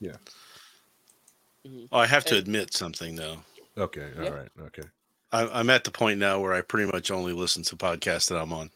Yeah. 0.00 0.16
Mm-hmm. 1.66 1.84
Oh, 1.92 1.98
I 1.98 2.06
have 2.06 2.24
to 2.26 2.36
admit 2.36 2.72
something 2.72 3.14
though. 3.16 3.36
Okay, 3.76 4.08
all 4.16 4.24
Yeah. 4.24 4.30
right, 4.30 4.48
okay. 4.62 4.82
I, 5.32 5.46
I'm 5.48 5.70
at 5.70 5.84
the 5.84 5.90
point 5.90 6.18
now 6.18 6.40
where 6.40 6.54
I 6.54 6.62
pretty 6.62 6.90
much 6.90 7.10
only 7.10 7.32
listen 7.32 7.62
to 7.64 7.76
podcasts 7.76 8.28
that 8.30 8.40
I'm 8.40 8.52
on. 8.52 8.70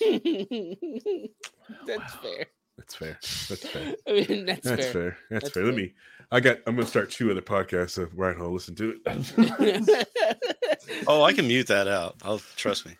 that's 1.86 2.14
fair. 2.16 2.46
That's 2.86 2.94
fair. 2.94 3.18
That's 3.48 3.68
fair. 3.68 3.94
I 4.08 4.12
mean, 4.12 4.46
that's, 4.46 4.60
That's 4.62 4.82
fair. 4.84 4.92
fair. 4.92 5.18
That's, 5.30 5.44
That's 5.44 5.54
fair. 5.54 5.64
Let 5.64 5.74
me. 5.74 5.92
I 6.30 6.40
got. 6.40 6.58
I'm 6.66 6.76
gonna 6.76 6.86
start 6.86 7.10
two 7.10 7.30
other 7.30 7.40
podcasts. 7.42 7.90
So 7.90 8.08
right, 8.14 8.36
I'll 8.38 8.52
listen 8.52 8.74
to 8.76 8.96
it. 9.04 10.06
Oh, 11.08 11.22
I 11.24 11.32
can 11.32 11.48
mute 11.48 11.66
that 11.68 11.88
out. 11.88 12.16
I'll 12.22 12.40
trust 12.54 12.86
me. 12.86 12.92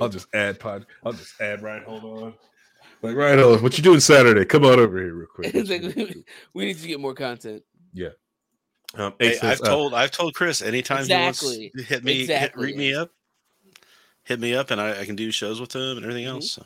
I'll 0.00 0.08
just 0.10 0.26
add 0.34 0.60
pod. 0.60 0.84
I'll 1.04 1.12
just 1.14 1.40
add 1.40 1.62
right. 1.62 1.82
Hold 1.82 2.04
on. 2.04 2.34
Like 3.02 3.16
right, 3.16 3.38
hold. 3.38 3.62
What 3.62 3.76
you 3.78 3.82
doing 3.84 4.00
Saturday? 4.00 4.44
Come 4.44 4.64
on 4.66 4.78
over 4.78 4.98
here 4.98 5.14
real 5.14 5.26
quick. 5.26 5.54
Like, 5.54 5.96
we, 5.96 6.24
we 6.52 6.64
need 6.66 6.78
to 6.78 6.86
get 6.86 7.00
more 7.00 7.14
content. 7.14 7.62
Yeah. 7.94 8.10
Um, 8.94 9.14
Hey, 9.18 9.32
says, 9.34 9.42
I've 9.44 9.66
uh, 9.66 9.70
told 9.70 9.94
I've 9.94 10.10
told 10.10 10.34
Chris 10.34 10.60
anytime 10.60 10.98
he 10.98 11.02
Exactly. 11.04 11.72
wants 11.74 11.76
to 11.76 11.82
hit 11.94 12.04
me, 12.04 12.26
hit, 12.26 12.54
read 12.56 12.76
me 12.76 12.94
up, 12.94 13.10
hit 14.24 14.40
me 14.40 14.54
up, 14.54 14.70
and 14.70 14.80
I, 14.80 15.00
I 15.00 15.04
can 15.06 15.16
do 15.16 15.30
shows 15.30 15.58
with 15.60 15.74
him 15.74 15.96
and 15.96 16.02
everything 16.04 16.24
Mhm. 16.26 16.30
else. 16.34 16.50
So, 16.52 16.64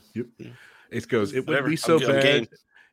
It 0.95 1.09
goes. 1.09 1.33
It 1.33 1.41
would 1.41 1.49
Whatever. 1.49 1.69
be 1.69 1.75
I'm 1.75 1.77
so 1.79 1.99
g- 1.99 2.05
I'm 2.07 2.13
bad 2.13 2.49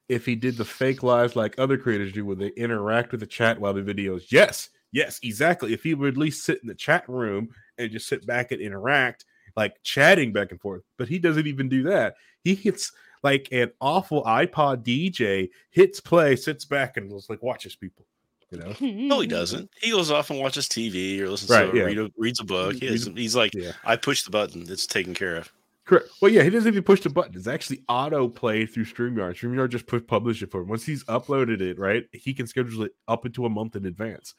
if 0.09 0.25
he 0.25 0.35
did 0.35 0.57
the 0.57 0.65
fake 0.65 1.03
lives 1.03 1.35
like 1.35 1.55
other 1.57 1.77
creators 1.77 2.11
do, 2.11 2.25
where 2.25 2.35
they 2.35 2.49
interact 2.49 3.11
with 3.11 3.21
the 3.21 3.27
chat 3.27 3.59
while 3.59 3.73
the 3.73 3.81
videos. 3.81 4.23
Yes, 4.31 4.69
yes, 4.91 5.19
exactly. 5.23 5.73
If 5.73 5.83
he 5.83 5.93
would 5.93 6.13
at 6.13 6.17
least 6.17 6.43
sit 6.43 6.59
in 6.61 6.67
the 6.67 6.75
chat 6.75 7.07
room 7.07 7.49
and 7.77 7.91
just 7.91 8.07
sit 8.07 8.25
back 8.25 8.51
and 8.51 8.59
interact, 8.61 9.25
like 9.55 9.75
chatting 9.83 10.33
back 10.33 10.51
and 10.51 10.59
forth. 10.59 10.81
But 10.97 11.07
he 11.07 11.19
doesn't 11.19 11.47
even 11.47 11.69
do 11.69 11.83
that. 11.83 12.15
He 12.43 12.55
hits 12.55 12.91
like 13.23 13.47
an 13.51 13.71
awful 13.79 14.23
iPod 14.23 14.83
DJ, 14.83 15.49
hits 15.69 15.99
play, 16.01 16.35
sits 16.35 16.65
back, 16.65 16.97
and 16.97 17.09
just 17.09 17.29
like 17.29 17.41
watches 17.43 17.75
people. 17.75 18.05
You 18.49 18.57
know. 18.57 18.73
no, 18.81 19.19
he 19.21 19.27
doesn't. 19.27 19.69
He 19.79 19.91
goes 19.91 20.11
off 20.11 20.29
and 20.29 20.39
watches 20.39 20.67
TV 20.67 21.19
or 21.19 21.29
listens 21.29 21.51
Right, 21.51 21.71
to 21.71 21.77
yeah. 21.77 21.83
read 21.83 21.99
a, 21.99 22.11
reads 22.17 22.39
a 22.41 22.43
book. 22.43 22.73
He 22.73 22.87
Read 22.87 22.91
has, 22.91 23.05
he's 23.15 23.35
like, 23.35 23.53
Yeah. 23.53 23.71
I 23.85 23.95
push 23.95 24.23
the 24.23 24.31
button, 24.31 24.65
it's 24.67 24.85
taken 24.87 25.13
care 25.13 25.37
of. 25.37 25.51
Correct. 25.91 26.09
Well, 26.21 26.31
yeah, 26.31 26.43
he 26.43 26.49
doesn't 26.49 26.71
even 26.71 26.83
push 26.83 27.01
the 27.01 27.09
button. 27.09 27.35
It's 27.35 27.47
actually 27.47 27.83
auto 27.89 28.29
play 28.29 28.65
through 28.65 28.85
StreamYard. 28.85 29.37
StreamYard 29.37 29.71
just 29.71 29.87
put 29.87 30.07
publish 30.07 30.41
it 30.41 30.49
for 30.49 30.61
him. 30.61 30.69
Once 30.69 30.85
he's 30.85 31.03
uploaded 31.03 31.59
it, 31.59 31.77
right, 31.77 32.05
he 32.13 32.33
can 32.33 32.47
schedule 32.47 32.83
it 32.83 32.93
up 33.09 33.25
into 33.25 33.45
a 33.45 33.49
month 33.49 33.75
in 33.75 33.85
advance. 33.85 34.33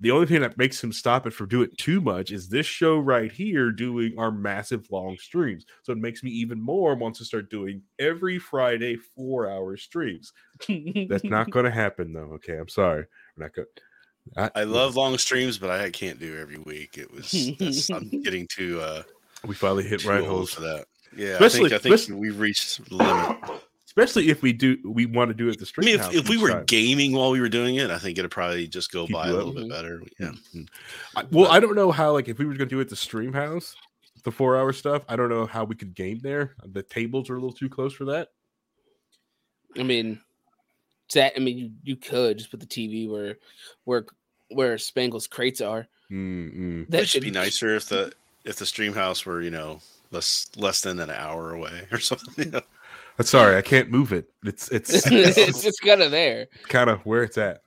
The 0.00 0.10
only 0.10 0.26
thing 0.26 0.40
that 0.40 0.58
makes 0.58 0.82
him 0.82 0.92
stop 0.92 1.28
it 1.28 1.32
from 1.32 1.46
doing 1.46 1.68
too 1.78 2.00
much 2.00 2.32
is 2.32 2.48
this 2.48 2.66
show 2.66 2.98
right 2.98 3.30
here 3.30 3.70
doing 3.70 4.18
our 4.18 4.32
massive 4.32 4.90
long 4.90 5.16
streams. 5.16 5.64
So 5.84 5.92
it 5.92 5.98
makes 5.98 6.24
me 6.24 6.32
even 6.32 6.60
more 6.60 6.96
want 6.96 7.14
to 7.16 7.24
start 7.24 7.48
doing 7.48 7.80
every 8.00 8.40
Friday 8.40 8.96
four 8.96 9.48
hour 9.48 9.76
streams. 9.76 10.32
That's 11.08 11.22
not 11.22 11.50
going 11.52 11.66
to 11.66 11.70
happen 11.70 12.12
though. 12.12 12.32
Okay, 12.34 12.58
I'm 12.58 12.68
sorry. 12.68 13.06
We're 13.36 13.44
not 13.44 13.54
going. 13.54 13.68
I 14.56 14.64
love 14.64 14.96
long 14.96 15.18
streams, 15.18 15.58
but 15.58 15.70
I 15.70 15.90
can't 15.90 16.18
do 16.18 16.36
every 16.36 16.58
week. 16.58 16.98
It 16.98 17.12
was 17.12 17.90
I'm 17.90 18.08
getting 18.22 18.48
too 18.48 18.80
uh 18.80 19.02
We 19.46 19.54
finally 19.54 19.84
hit 19.84 20.00
too 20.00 20.08
right 20.08 20.24
holes. 20.24 20.54
for 20.54 20.62
that. 20.62 20.86
Yeah, 21.16 21.28
Especially- 21.34 21.66
I 21.66 21.68
think 21.68 21.72
I 21.72 21.78
think 21.78 21.94
especially- 21.94 22.20
we've 22.20 22.40
reached 22.40 22.88
the 22.88 22.96
limit. 22.96 23.38
Especially 23.96 24.28
if 24.28 24.42
we 24.42 24.52
do, 24.52 24.76
we 24.84 25.06
want 25.06 25.28
to 25.28 25.34
do 25.34 25.48
it 25.48 25.56
the 25.56 25.64
I 25.64 25.66
stream. 25.66 25.84
mean, 25.86 26.00
if, 26.00 26.12
if 26.12 26.28
we 26.28 26.36
were 26.36 26.50
time. 26.50 26.64
gaming 26.64 27.12
while 27.12 27.30
we 27.30 27.40
were 27.40 27.48
doing 27.48 27.76
it, 27.76 27.90
I 27.92 27.98
think 27.98 28.18
it'd 28.18 28.28
probably 28.28 28.66
just 28.66 28.90
go 28.90 29.06
Keep 29.06 29.14
by 29.14 29.28
a 29.28 29.32
little 29.32 29.52
bit 29.52 29.64
mm-hmm. 29.64 29.70
better. 29.70 30.02
Yeah. 30.18 30.26
Mm. 30.26 30.32
Mm-hmm. 30.56 31.18
I, 31.18 31.24
well, 31.30 31.48
I 31.48 31.60
don't 31.60 31.76
know 31.76 31.92
how 31.92 32.10
like 32.10 32.28
if 32.28 32.40
we 32.40 32.44
were 32.44 32.54
going 32.54 32.68
to 32.68 32.74
do 32.74 32.80
it 32.80 32.88
the 32.88 32.96
stream 32.96 33.32
house, 33.32 33.76
the 34.24 34.32
four 34.32 34.56
hour 34.56 34.72
stuff. 34.72 35.02
I 35.08 35.14
don't 35.14 35.28
know 35.28 35.46
how 35.46 35.62
we 35.62 35.76
could 35.76 35.94
game 35.94 36.18
there. 36.24 36.56
The 36.64 36.82
tables 36.82 37.30
are 37.30 37.34
a 37.34 37.36
little 37.36 37.52
too 37.52 37.68
close 37.68 37.92
for 37.92 38.06
that. 38.06 38.30
I 39.78 39.84
mean, 39.84 40.20
that 41.12 41.34
I 41.36 41.38
mean, 41.38 41.58
you, 41.58 41.70
you 41.84 41.96
could 41.96 42.38
just 42.38 42.50
put 42.50 42.58
the 42.58 42.66
TV 42.66 43.08
where 43.08 43.36
where 43.84 44.06
where 44.48 44.76
Spangle's 44.76 45.28
crates 45.28 45.60
are. 45.60 45.86
Mm-mm. 46.10 46.88
That 46.88 47.02
It 47.02 47.08
should 47.08 47.22
be 47.22 47.30
nicer 47.30 47.76
if 47.76 47.88
the 47.88 48.12
if 48.44 48.56
the 48.56 48.66
stream 48.66 48.92
house 48.92 49.24
were 49.26 49.40
you 49.42 49.50
know 49.50 49.80
less 50.10 50.48
less 50.56 50.80
than 50.82 50.98
an 51.00 51.10
hour 51.10 51.52
away 51.54 51.86
or 51.92 51.98
something. 51.98 52.44
you 52.46 52.50
know? 52.52 52.60
I'm 53.18 53.24
sorry, 53.26 53.56
I 53.56 53.62
can't 53.62 53.90
move 53.90 54.12
it. 54.12 54.28
It's 54.44 54.68
it's, 54.70 54.90
it's 55.10 55.62
just 55.62 55.80
kind 55.82 56.02
of 56.02 56.10
there. 56.10 56.46
kind 56.68 56.90
of 56.90 57.00
where 57.06 57.22
it's 57.22 57.38
at. 57.38 57.60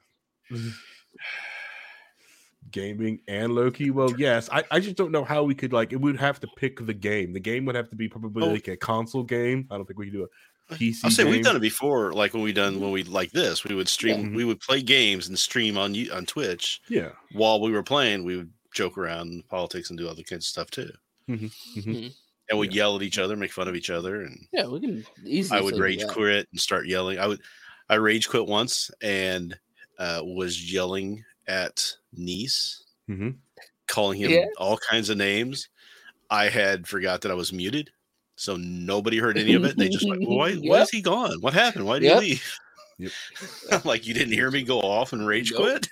Gaming 2.72 3.22
and 3.30 3.56
Loki. 3.56 3.92
Well, 3.92 4.14
yes. 4.20 4.50
I, 4.52 4.64
I 4.72 4.80
just 4.82 4.98
don't 4.98 5.12
know 5.12 5.24
how 5.24 5.44
we 5.44 5.56
could 5.56 5.72
like 5.72 5.94
it 5.94 6.02
would 6.02 6.18
have 6.20 6.40
to 6.42 6.48
pick 6.58 6.86
the 6.86 6.94
game. 6.94 7.32
The 7.32 7.40
game 7.40 7.64
would 7.66 7.76
have 7.76 7.90
to 7.90 7.96
be 7.96 8.10
probably 8.10 8.44
Oh. 8.44 8.52
like 8.52 8.68
a 8.68 8.76
console 8.76 9.24
game. 9.24 9.68
I 9.72 9.78
don't 9.78 9.86
think 9.86 9.98
we 9.98 10.08
can 10.08 10.14
do 10.16 10.28
a 10.70 10.76
PC. 10.76 10.98
I'll 11.06 11.12
say 11.12 11.24
game. 11.24 11.32
we've 11.32 11.46
done 11.46 11.56
it 11.56 11.62
before. 11.62 12.12
Like 12.12 12.34
when 12.34 12.44
we 12.44 12.52
done 12.52 12.82
when 12.82 12.92
we 12.92 13.04
like 13.04 13.32
this, 13.32 13.64
we 13.64 13.74
would 13.74 13.88
stream. 13.88 14.32
Yeah. 14.32 14.36
We 14.36 14.44
would 14.44 14.60
play 14.60 14.82
games 14.82 15.30
and 15.30 15.40
stream 15.40 15.78
on 15.78 15.96
you 15.96 16.12
on 16.12 16.26
Twitch 16.26 16.82
Yeah. 16.90 17.12
while 17.32 17.62
we 17.62 17.72
were 17.72 17.84
playing. 17.84 18.26
We 18.26 18.36
would 18.36 18.52
joke 18.78 18.98
around 18.98 19.48
politics 19.50 19.90
and 19.90 19.98
do 20.00 20.08
other 20.08 20.24
kinds 20.24 20.46
of 20.46 20.50
stuff 20.50 20.72
too. 20.72 20.92
Mhm, 21.30 21.52
mhm. 21.78 22.16
And 22.50 22.60
we'd 22.60 22.74
yell 22.74 22.96
at 22.96 23.02
each 23.02 23.18
other, 23.20 23.36
make 23.36 23.52
fun 23.52 23.68
of 23.68 23.76
each 23.76 23.90
other, 23.90 24.22
and 24.22 24.48
Yeah, 24.54 24.68
we 24.68 24.80
can 24.80 25.06
easily. 25.26 25.60
I 25.60 25.62
would 25.62 25.78
rage 25.78 26.00
that. 26.02 26.10
quit 26.10 26.48
and 26.52 26.62
start 26.62 26.88
yelling. 26.88 27.20
I 27.20 27.28
would, 27.28 27.42
I 27.90 27.96
rage 27.96 28.30
quit 28.30 28.46
once 28.46 28.90
and 29.02 29.58
uh, 30.00 30.22
was 30.24 30.72
yelling 30.72 31.24
at 31.48 31.84
Nice, 32.14 32.84
Mhm. 33.10 33.36
calling 33.88 34.20
him 34.20 34.32
Yeah. 34.32 34.46
all 34.58 34.78
kinds 34.78 35.10
of 35.10 35.18
names. 35.18 35.68
I 36.30 36.50
had 36.50 36.88
forgot 36.88 37.22
that 37.22 37.32
I 37.32 37.36
was 37.36 37.52
muted, 37.52 37.90
so 38.36 38.56
nobody 38.58 39.18
heard 39.18 39.38
any 39.38 39.54
of 39.56 39.64
it. 39.66 39.76
They 39.78 39.90
just 39.90 40.08
went, 40.08 40.22
well, 40.28 40.38
"Why? 40.38 40.54
Why 40.56 40.82
is 40.82 40.90
he 40.92 41.02
gone? 41.02 41.42
What 41.42 41.54
happened? 41.54 41.86
Why 41.86 42.00
did 42.00 42.06
Yep. 42.08 42.22
he 42.22 42.30
leave?" 42.30 42.54
Yep. 43.00 43.12
I'm 43.72 43.82
like, 43.86 44.06
"You 44.08 44.14
didn't 44.14 44.34
hear 44.34 44.52
me 44.52 44.64
go 44.64 44.80
off 44.82 45.14
and 45.14 45.26
rage 45.28 45.52
Nope. 45.52 45.62
quit." 45.62 45.88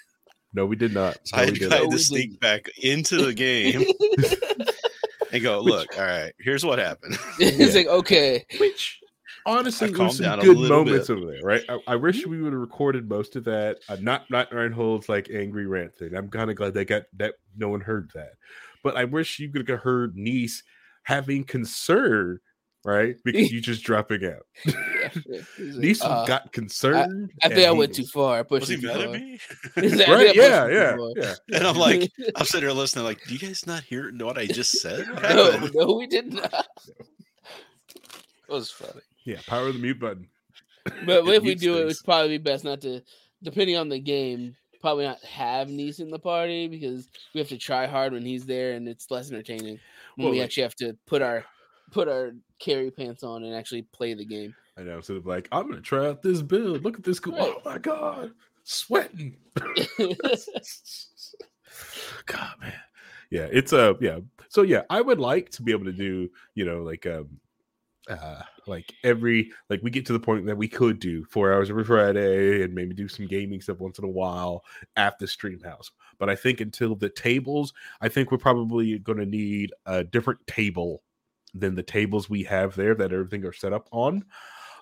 No, 0.56 0.66
we 0.66 0.76
did 0.76 0.94
not. 0.94 1.18
No, 1.34 1.38
I 1.40 1.42
we 1.42 1.46
had, 1.48 1.54
didn't. 1.60 1.74
I 1.74 1.76
had 1.76 1.84
No, 1.84 1.90
to 1.90 1.96
we 1.96 2.02
sneak 2.02 2.30
didn't. 2.32 2.40
back 2.42 2.66
into 2.82 3.24
the 3.26 3.34
game 3.34 3.84
and 5.32 5.44
go, 5.44 5.60
"Look, 5.62 5.88
all 5.98 6.04
right, 6.06 6.34
here's 6.40 6.66
what 6.66 6.80
happened." 6.80 7.18
it's 7.40 7.76
like 7.76 7.88
okay, 7.88 8.46
Which 8.60 9.00
honestly, 9.46 9.88
I 9.88 9.90
there 9.90 9.98
calmed 9.98 10.08
was 10.10 10.18
some 10.18 10.40
good 10.40 10.58
moments 10.70 11.08
bit. 11.08 11.18
over 11.18 11.32
there, 11.32 11.42
right? 11.44 11.64
I, 11.70 11.80
I 11.88 11.96
wish 11.98 12.26
we 12.26 12.42
would 12.42 12.54
have 12.54 12.62
recorded 12.62 13.10
most 13.10 13.36
of 13.36 13.44
that. 13.46 13.80
Uh, 13.90 13.98
not 14.00 14.30
not 14.30 14.50
Reinhold's 14.52 15.10
like 15.10 15.30
angry 15.34 15.66
rant 15.68 15.96
thing. 15.96 16.16
I'm 16.16 16.30
kind 16.30 16.50
of 16.50 16.56
glad 16.56 16.74
they 16.74 16.86
got 16.86 17.04
that. 17.18 17.36
No 17.58 17.70
one 17.70 17.82
heard 17.82 18.12
that, 18.16 18.32
but 18.84 18.96
I 18.96 19.04
wish 19.06 19.40
you 19.40 19.52
could 19.52 19.68
have 19.70 19.80
heard 19.82 20.16
Niece 20.16 20.64
having 21.04 21.44
concern, 21.44 22.40
right? 22.86 23.16
Because 23.26 23.52
you 23.52 23.60
just 23.60 23.84
dropping 23.84 24.24
out. 24.26 24.46
yeah, 24.66 24.74
yeah. 25.26 25.42
Like, 25.60 25.98
uh, 26.02 26.26
got 26.26 26.52
concerned. 26.54 27.32
I 27.42 27.48
and 27.48 27.54
think 27.56 27.68
I 27.68 27.72
he 27.74 27.78
went 27.78 27.96
too 27.96 28.06
far. 28.06 28.40
I 28.40 28.44
pushed 28.44 28.62
Was 28.62 28.70
he 28.70 28.78
too 28.78 28.88
mad 28.88 29.02
at 29.02 29.06
far. 29.10 29.14
me? 29.14 29.40
He's 29.82 29.96
like, 29.96 30.08
I 30.08 30.14
Right? 30.14 30.36
Yeah, 30.36 30.68
yeah, 30.68 30.96
yeah. 31.16 31.34
And 31.54 31.68
I'm 31.68 31.76
like, 31.78 32.12
I'm 32.36 32.46
sitting 32.46 32.70
here 32.70 32.76
listening, 32.78 33.06
like, 33.06 33.20
do 33.28 33.34
you 33.34 33.40
guys 33.40 33.66
not 33.68 33.84
hear 33.84 34.12
what 34.18 34.38
I 34.38 34.46
just 34.46 34.80
said? 34.80 35.06
No, 35.22 35.70
no, 35.74 35.94
we 35.96 36.08
did 36.08 36.32
not. 36.34 36.68
It 38.48 38.52
was 38.52 38.70
funny. 38.72 39.02
Yeah, 39.24 39.40
power 39.48 39.68
of 39.68 39.74
the 39.74 39.80
mute 39.80 40.00
button. 40.00 40.28
But 41.06 41.28
if 41.28 41.42
we 41.42 41.50
mutes 41.50 41.62
do 41.62 41.78
it, 41.78 41.80
things. 41.82 41.92
it's 41.94 42.02
probably 42.04 42.38
be 42.38 42.44
best 42.44 42.64
not 42.64 42.82
to, 42.82 43.02
depending 43.42 43.76
on 43.76 43.90
the 43.90 44.00
game, 44.00 44.56
probably 44.82 45.06
not 45.06 45.20
have 45.24 45.68
Nice 45.68 46.00
in 46.00 46.12
the 46.12 46.20
party 46.20 46.68
because 46.68 47.08
we 47.34 47.40
have 47.40 47.50
to 47.50 47.58
try 47.58 47.88
hard 47.88 48.14
when 48.14 48.24
he's 48.24 48.46
there, 48.46 48.74
and 48.74 48.88
it's 48.88 49.10
less 49.10 49.32
entertaining 49.32 49.80
when 50.16 50.26
Well, 50.26 50.32
we 50.32 50.38
like- 50.40 50.46
actually 50.46 50.64
have 50.64 50.76
to 50.76 50.96
put 51.08 51.24
our 51.24 51.44
put 51.96 52.08
our 52.10 52.34
carry 52.60 52.92
pants 52.92 53.24
on 53.24 53.46
and 53.46 53.56
actually 53.56 53.84
play 53.84 54.14
the 54.14 54.26
game. 54.26 54.54
I 54.78 54.82
know, 54.82 54.98
instead 54.98 55.16
of 55.16 55.26
like, 55.26 55.48
I'm 55.54 55.70
gonna 55.70 55.80
try 55.82 56.08
out 56.08 56.22
this 56.22 56.42
build. 56.42 56.84
Look 56.84 56.98
at 56.98 57.06
this. 57.06 57.22
Cool. 57.22 57.38
Right. 57.38 57.54
Oh 57.56 57.62
my 57.64 57.78
god, 57.78 58.34
sweating. 58.64 59.38
God, 62.26 62.54
man. 62.60 62.74
Yeah, 63.32 63.48
it's 63.50 63.72
a 63.72 63.92
uh, 63.92 63.94
yeah. 64.02 64.20
So 64.50 64.64
yeah, 64.64 64.82
I 64.90 65.00
would 65.00 65.22
like 65.22 65.50
to 65.52 65.64
be 65.64 65.72
able 65.72 65.86
to 65.86 65.94
do, 65.94 66.30
you 66.54 66.66
know, 66.66 66.84
like 66.84 67.06
um 67.06 67.40
uh 68.10 68.42
like 68.68 68.94
every 69.04 69.52
like 69.70 69.80
we 69.82 69.90
get 69.90 70.06
to 70.08 70.14
the 70.14 70.20
point 70.20 70.46
that 70.46 70.58
we 70.58 70.68
could 70.68 71.00
do 71.00 71.24
four 71.26 71.54
hours 71.54 71.70
every 71.70 71.86
Friday 71.86 72.62
and 72.64 72.76
maybe 72.76 72.94
do 72.94 73.08
some 73.08 73.26
gaming 73.26 73.62
stuff 73.62 73.80
once 73.80 74.00
in 74.00 74.06
a 74.06 74.10
while 74.10 74.66
at 74.98 75.18
the 75.18 75.28
stream 75.28 75.62
house. 75.62 75.92
But 76.20 76.30
I 76.30 76.36
think 76.36 76.60
until 76.60 76.96
the 76.96 77.10
tables, 77.10 77.74
I 78.02 78.10
think 78.10 78.32
we're 78.32 78.38
probably 78.38 79.00
gonna 79.00 79.26
need 79.26 79.72
a 79.86 80.04
different 80.04 80.46
table 80.46 81.02
than 81.58 81.74
the 81.76 81.84
tables 81.84 82.30
we 82.30 82.44
have 82.44 82.76
there 82.76 82.94
that 82.96 83.12
everything 83.14 83.46
are 83.46 83.54
set 83.54 83.74
up 83.74 83.88
on. 83.92 84.24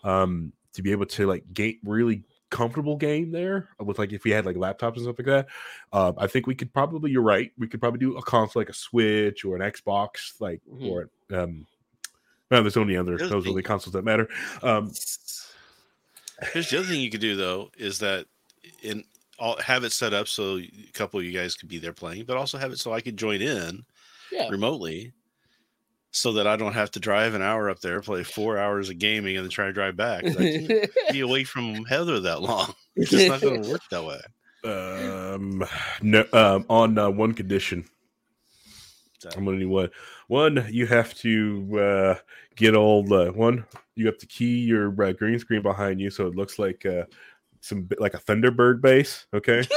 Um 0.03 0.51
to 0.73 0.81
be 0.81 0.91
able 0.91 1.05
to 1.05 1.27
like 1.27 1.43
game 1.53 1.77
really 1.83 2.23
comfortable 2.49 2.97
game 2.97 3.31
there 3.31 3.69
with 3.79 3.97
like 3.99 4.11
if 4.11 4.23
we 4.23 4.31
had 4.31 4.45
like 4.45 4.55
laptops 4.55 4.95
and 4.95 5.03
stuff 5.03 5.15
like 5.19 5.25
that 5.27 5.47
um, 5.91 6.13
I 6.19 6.27
think 6.27 6.45
we 6.47 6.53
could 6.55 6.71
probably. 6.73 7.09
You're 7.11 7.21
right. 7.23 7.51
We 7.57 7.67
could 7.67 7.79
probably 7.79 7.99
do 7.99 8.17
a 8.17 8.21
console 8.23 8.59
like 8.59 8.69
a 8.69 8.73
Switch 8.73 9.43
or 9.45 9.55
an 9.55 9.61
Xbox, 9.71 10.39
like 10.39 10.61
Mhm. 10.71 10.89
or 10.89 11.09
um. 11.35 11.65
No, 12.51 12.61
there's 12.61 12.77
only 12.77 12.95
other. 12.97 13.17
Here's 13.17 13.29
Those 13.31 13.45
the- 13.45 13.51
are 13.51 13.55
the 13.55 13.63
consoles 13.63 13.93
that 13.93 14.03
matter. 14.03 14.27
Um, 14.61 14.91
Here's 16.51 16.69
the 16.69 16.79
other 16.79 16.87
thing 16.87 17.01
you 17.01 17.09
could 17.09 17.21
do 17.21 17.35
though 17.35 17.71
is 17.77 17.99
that 17.99 18.25
in 18.81 19.03
all 19.39 19.57
have 19.61 19.83
it 19.83 19.91
set 19.91 20.13
up 20.13 20.27
so 20.27 20.57
a 20.57 20.69
couple 20.93 21.19
of 21.19 21.25
you 21.25 21.31
guys 21.31 21.55
could 21.55 21.69
be 21.69 21.77
there 21.79 21.93
playing, 21.93 22.25
but 22.25 22.37
also 22.37 22.57
have 22.57 22.71
it 22.71 22.79
so 22.79 22.93
I 22.93 23.01
could 23.01 23.17
join 23.17 23.41
in 23.41 23.83
Yeah. 24.31 24.49
remotely, 24.49 25.11
so 26.13 26.33
that 26.33 26.45
I 26.45 26.55
don't 26.55 26.73
have 26.73 26.91
to 26.91 26.99
drive 26.99 27.33
an 27.33 27.41
hour 27.41 27.69
up 27.69 27.79
there, 27.79 27.99
play 27.99 28.23
four 28.23 28.57
hours 28.57 28.89
of 28.89 28.99
gaming, 28.99 29.35
and 29.35 29.43
then 29.43 29.49
try 29.49 29.65
to 29.65 29.73
drive 29.73 29.97
back. 29.97 30.23
I 30.23 30.33
can't 30.33 30.91
be 31.11 31.19
away 31.21 31.43
from 31.43 31.83
Heather 31.85 32.19
that 32.21 32.41
long. 32.41 32.73
It's 32.95 33.09
just 33.09 33.27
not 33.27 33.41
going 33.41 33.63
to 33.63 33.69
work 33.71 33.81
that 33.89 34.05
way. 34.05 34.21
um, 34.63 35.65
no, 36.03 36.23
um, 36.31 36.63
on 36.69 36.95
uh, 36.99 37.09
one 37.09 37.33
condition. 37.33 37.85
So, 39.17 39.29
I'm 39.35 39.45
gonna 39.45 39.57
need 39.57 39.65
one. 39.65 39.89
One, 40.27 40.67
you 40.69 40.85
have 40.85 41.15
to 41.15 41.79
uh, 41.79 42.15
get 42.55 42.75
all 42.75 43.03
the 43.03 43.31
one. 43.31 43.65
You 43.95 44.05
have 44.05 44.19
to 44.19 44.27
key 44.27 44.59
your 44.59 44.89
uh, 45.03 45.13
green 45.13 45.39
screen 45.39 45.63
behind 45.63 45.99
you 45.99 46.11
so 46.11 46.27
it 46.27 46.35
looks 46.35 46.59
like 46.59 46.85
uh, 46.85 47.05
some 47.61 47.89
like 47.97 48.13
a 48.13 48.19
Thunderbird 48.19 48.79
base. 48.79 49.25
Okay. 49.33 49.63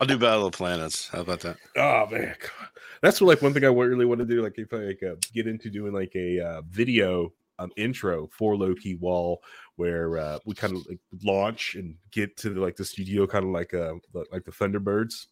I'll 0.00 0.06
do 0.06 0.16
Battle 0.16 0.46
of 0.46 0.54
Planets. 0.54 1.08
How 1.08 1.20
about 1.20 1.40
that? 1.40 1.58
Oh 1.76 2.06
man, 2.10 2.34
God. 2.40 2.69
That's 3.02 3.20
what, 3.20 3.28
like 3.28 3.42
one 3.42 3.54
thing 3.54 3.64
I 3.64 3.68
really 3.68 4.04
want 4.04 4.20
to 4.20 4.26
do. 4.26 4.42
Like 4.42 4.58
if 4.58 4.72
I 4.72 4.76
like 4.76 5.02
uh, 5.02 5.16
get 5.32 5.46
into 5.46 5.70
doing 5.70 5.92
like 5.92 6.12
a 6.14 6.40
uh, 6.40 6.62
video 6.68 7.32
um, 7.58 7.70
intro 7.76 8.28
for 8.32 8.56
Loki 8.56 8.94
Wall, 8.94 9.42
where 9.76 10.18
uh, 10.18 10.38
we 10.44 10.54
kind 10.54 10.76
of 10.76 10.86
like 10.86 10.98
launch 11.22 11.74
and 11.74 11.94
get 12.10 12.36
to 12.38 12.50
the, 12.50 12.60
like 12.60 12.76
the 12.76 12.84
studio, 12.84 13.26
kind 13.26 13.44
of 13.44 13.50
like 13.50 13.74
uh 13.74 13.94
like 14.32 14.44
the 14.44 14.50
Thunderbirds. 14.50 15.26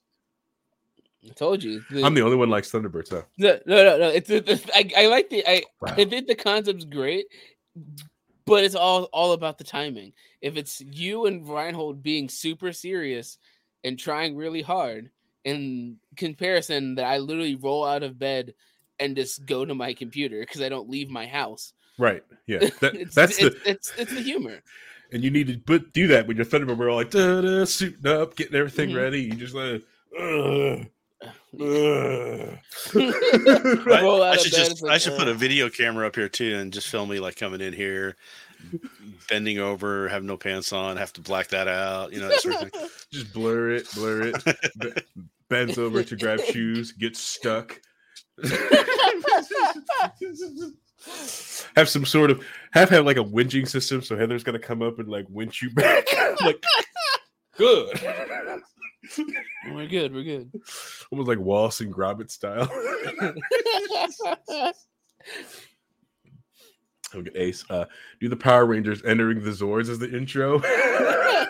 I 1.24 1.32
told 1.32 1.62
you. 1.62 1.82
The- 1.90 2.04
I'm 2.04 2.14
the 2.14 2.22
only 2.22 2.36
one 2.36 2.50
likes 2.50 2.70
Thunderbirds 2.70 3.08
though. 3.08 3.24
No, 3.38 3.58
no, 3.66 3.84
no, 3.84 3.98
no. 3.98 4.08
It's, 4.08 4.30
it's 4.30 4.64
I, 4.74 4.90
I 4.96 5.06
like 5.06 5.30
the 5.30 5.46
I 5.46 5.62
Wow. 5.80 5.94
I 5.96 6.04
think 6.04 6.26
the 6.26 6.34
concept's 6.34 6.84
great, 6.84 7.26
but 8.46 8.64
it's 8.64 8.74
all 8.74 9.04
all 9.04 9.32
about 9.32 9.58
the 9.58 9.64
timing. 9.64 10.12
If 10.40 10.56
it's 10.56 10.80
you 10.80 11.26
and 11.26 11.48
Reinhold 11.48 12.02
being 12.02 12.28
super 12.28 12.72
serious 12.72 13.38
and 13.84 13.98
trying 13.98 14.36
really 14.36 14.62
hard, 14.62 15.10
in 15.44 15.96
comparison, 16.16 16.96
that 16.96 17.04
I 17.04 17.18
literally 17.18 17.54
roll 17.56 17.84
out 17.84 18.02
of 18.02 18.18
bed 18.18 18.54
and 18.98 19.16
just 19.16 19.46
go 19.46 19.64
to 19.64 19.74
my 19.74 19.94
computer 19.94 20.40
because 20.40 20.60
I 20.60 20.68
don't 20.68 20.90
leave 20.90 21.08
my 21.10 21.26
house. 21.26 21.72
Right. 21.98 22.22
Yeah. 22.46 22.68
That, 22.80 22.94
it's, 22.94 23.14
that's 23.14 23.38
it's, 23.38 23.54
the 23.62 23.70
it's 23.70 23.92
it's 23.98 24.12
the 24.14 24.20
humor. 24.20 24.60
and 25.12 25.22
you 25.22 25.30
need 25.30 25.46
to 25.48 25.58
put 25.58 25.92
do 25.92 26.06
that 26.08 26.26
when 26.26 26.36
you're 26.36 26.46
Thunderbird. 26.46 26.76
We're 26.78 26.90
all 26.90 26.96
like 26.96 27.10
da, 27.10 27.40
da, 27.40 27.64
suiting 27.64 28.06
up, 28.06 28.36
getting 28.36 28.54
everything 28.56 28.90
Mhm. 28.90 28.96
ready. 28.96 29.22
You 29.22 29.34
just 29.34 29.54
like. 29.54 29.82
Roll 32.94 34.22
out 34.22 34.34
I 34.34 34.36
should 34.36 34.52
just 34.52 34.70
it's 34.72 34.82
I 34.82 34.86
like, 34.86 35.00
should 35.00 35.16
put 35.16 35.28
uh, 35.28 35.32
a 35.32 35.34
video 35.34 35.68
camera 35.68 36.06
up 36.06 36.14
here 36.14 36.28
too 36.28 36.56
and 36.56 36.72
just 36.72 36.88
film 36.88 37.08
me 37.08 37.18
like 37.20 37.36
coming 37.36 37.60
in 37.60 37.72
here, 37.72 38.16
bending 39.28 39.58
over, 39.58 40.08
have 40.08 40.24
no 40.24 40.36
pants 40.36 40.72
on, 40.72 40.96
have 40.96 41.12
to 41.14 41.20
black 41.20 41.48
that 41.48 41.68
out, 41.68 42.12
you 42.12 42.20
know, 42.20 42.28
that 42.28 42.40
sort 42.40 42.54
of 42.56 42.72
thing. 42.72 42.88
just 43.12 43.32
blur 43.32 43.70
it, 43.70 43.88
blur 43.94 44.22
it. 44.22 44.44
b- 44.78 44.92
bends 45.48 45.78
over 45.78 46.02
to 46.02 46.16
grab 46.16 46.40
shoes, 46.40 46.92
gets 46.92 47.20
stuck. 47.20 47.80
have 51.76 51.88
some 51.88 52.04
sort 52.04 52.30
of 52.30 52.44
have 52.72 52.88
have 52.90 53.04
like 53.04 53.16
a 53.16 53.24
winching 53.24 53.68
system, 53.68 54.02
so 54.02 54.16
Heather's 54.16 54.44
gonna 54.44 54.58
come 54.58 54.82
up 54.82 54.98
and 54.98 55.08
like 55.08 55.26
winch 55.28 55.62
you 55.62 55.70
back. 55.70 56.06
like 56.40 56.62
good. 57.56 58.00
We're 59.72 59.86
good. 59.86 60.12
We're 60.14 60.24
good. 60.24 60.50
Almost 61.10 61.28
like 61.28 61.38
Wallace 61.38 61.80
and 61.80 61.92
Gromit 61.92 62.30
style. 62.30 62.70
Okay, 67.14 67.30
Ace. 67.34 67.64
Uh, 67.70 67.84
do 68.20 68.28
the 68.28 68.36
Power 68.36 68.66
Rangers 68.66 69.02
entering 69.04 69.42
the 69.42 69.50
Zords 69.50 69.88
as 69.88 69.98
the 69.98 70.14
intro? 70.14 70.62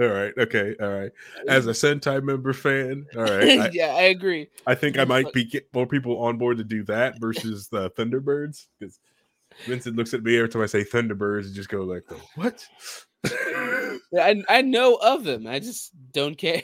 all 0.00 0.06
right. 0.06 0.32
Okay. 0.38 0.74
All 0.80 0.88
right. 0.88 1.10
As 1.48 1.66
a 1.66 1.70
Sentai 1.70 2.22
member 2.22 2.52
fan, 2.52 3.06
all 3.16 3.22
right. 3.22 3.58
I, 3.58 3.70
yeah, 3.72 3.94
I 3.94 4.02
agree. 4.02 4.48
I 4.66 4.74
think 4.74 4.98
I 4.98 5.04
might 5.04 5.32
be 5.32 5.44
get 5.44 5.68
more 5.74 5.86
people 5.86 6.18
on 6.18 6.38
board 6.38 6.58
to 6.58 6.64
do 6.64 6.84
that 6.84 7.20
versus 7.20 7.68
the 7.68 7.90
Thunderbirds 7.90 8.66
because 8.78 9.00
Vincent 9.66 9.96
looks 9.96 10.14
at 10.14 10.22
me 10.22 10.36
every 10.36 10.48
time 10.48 10.62
I 10.62 10.66
say 10.66 10.84
Thunderbirds 10.84 11.46
and 11.46 11.54
just 11.54 11.68
go 11.68 11.82
like, 11.82 12.04
"What?" 12.36 12.64
I 13.26 14.42
I 14.48 14.62
know 14.62 14.94
of 14.96 15.24
them. 15.24 15.46
I 15.46 15.58
just 15.58 15.92
don't 16.12 16.36
care. 16.36 16.62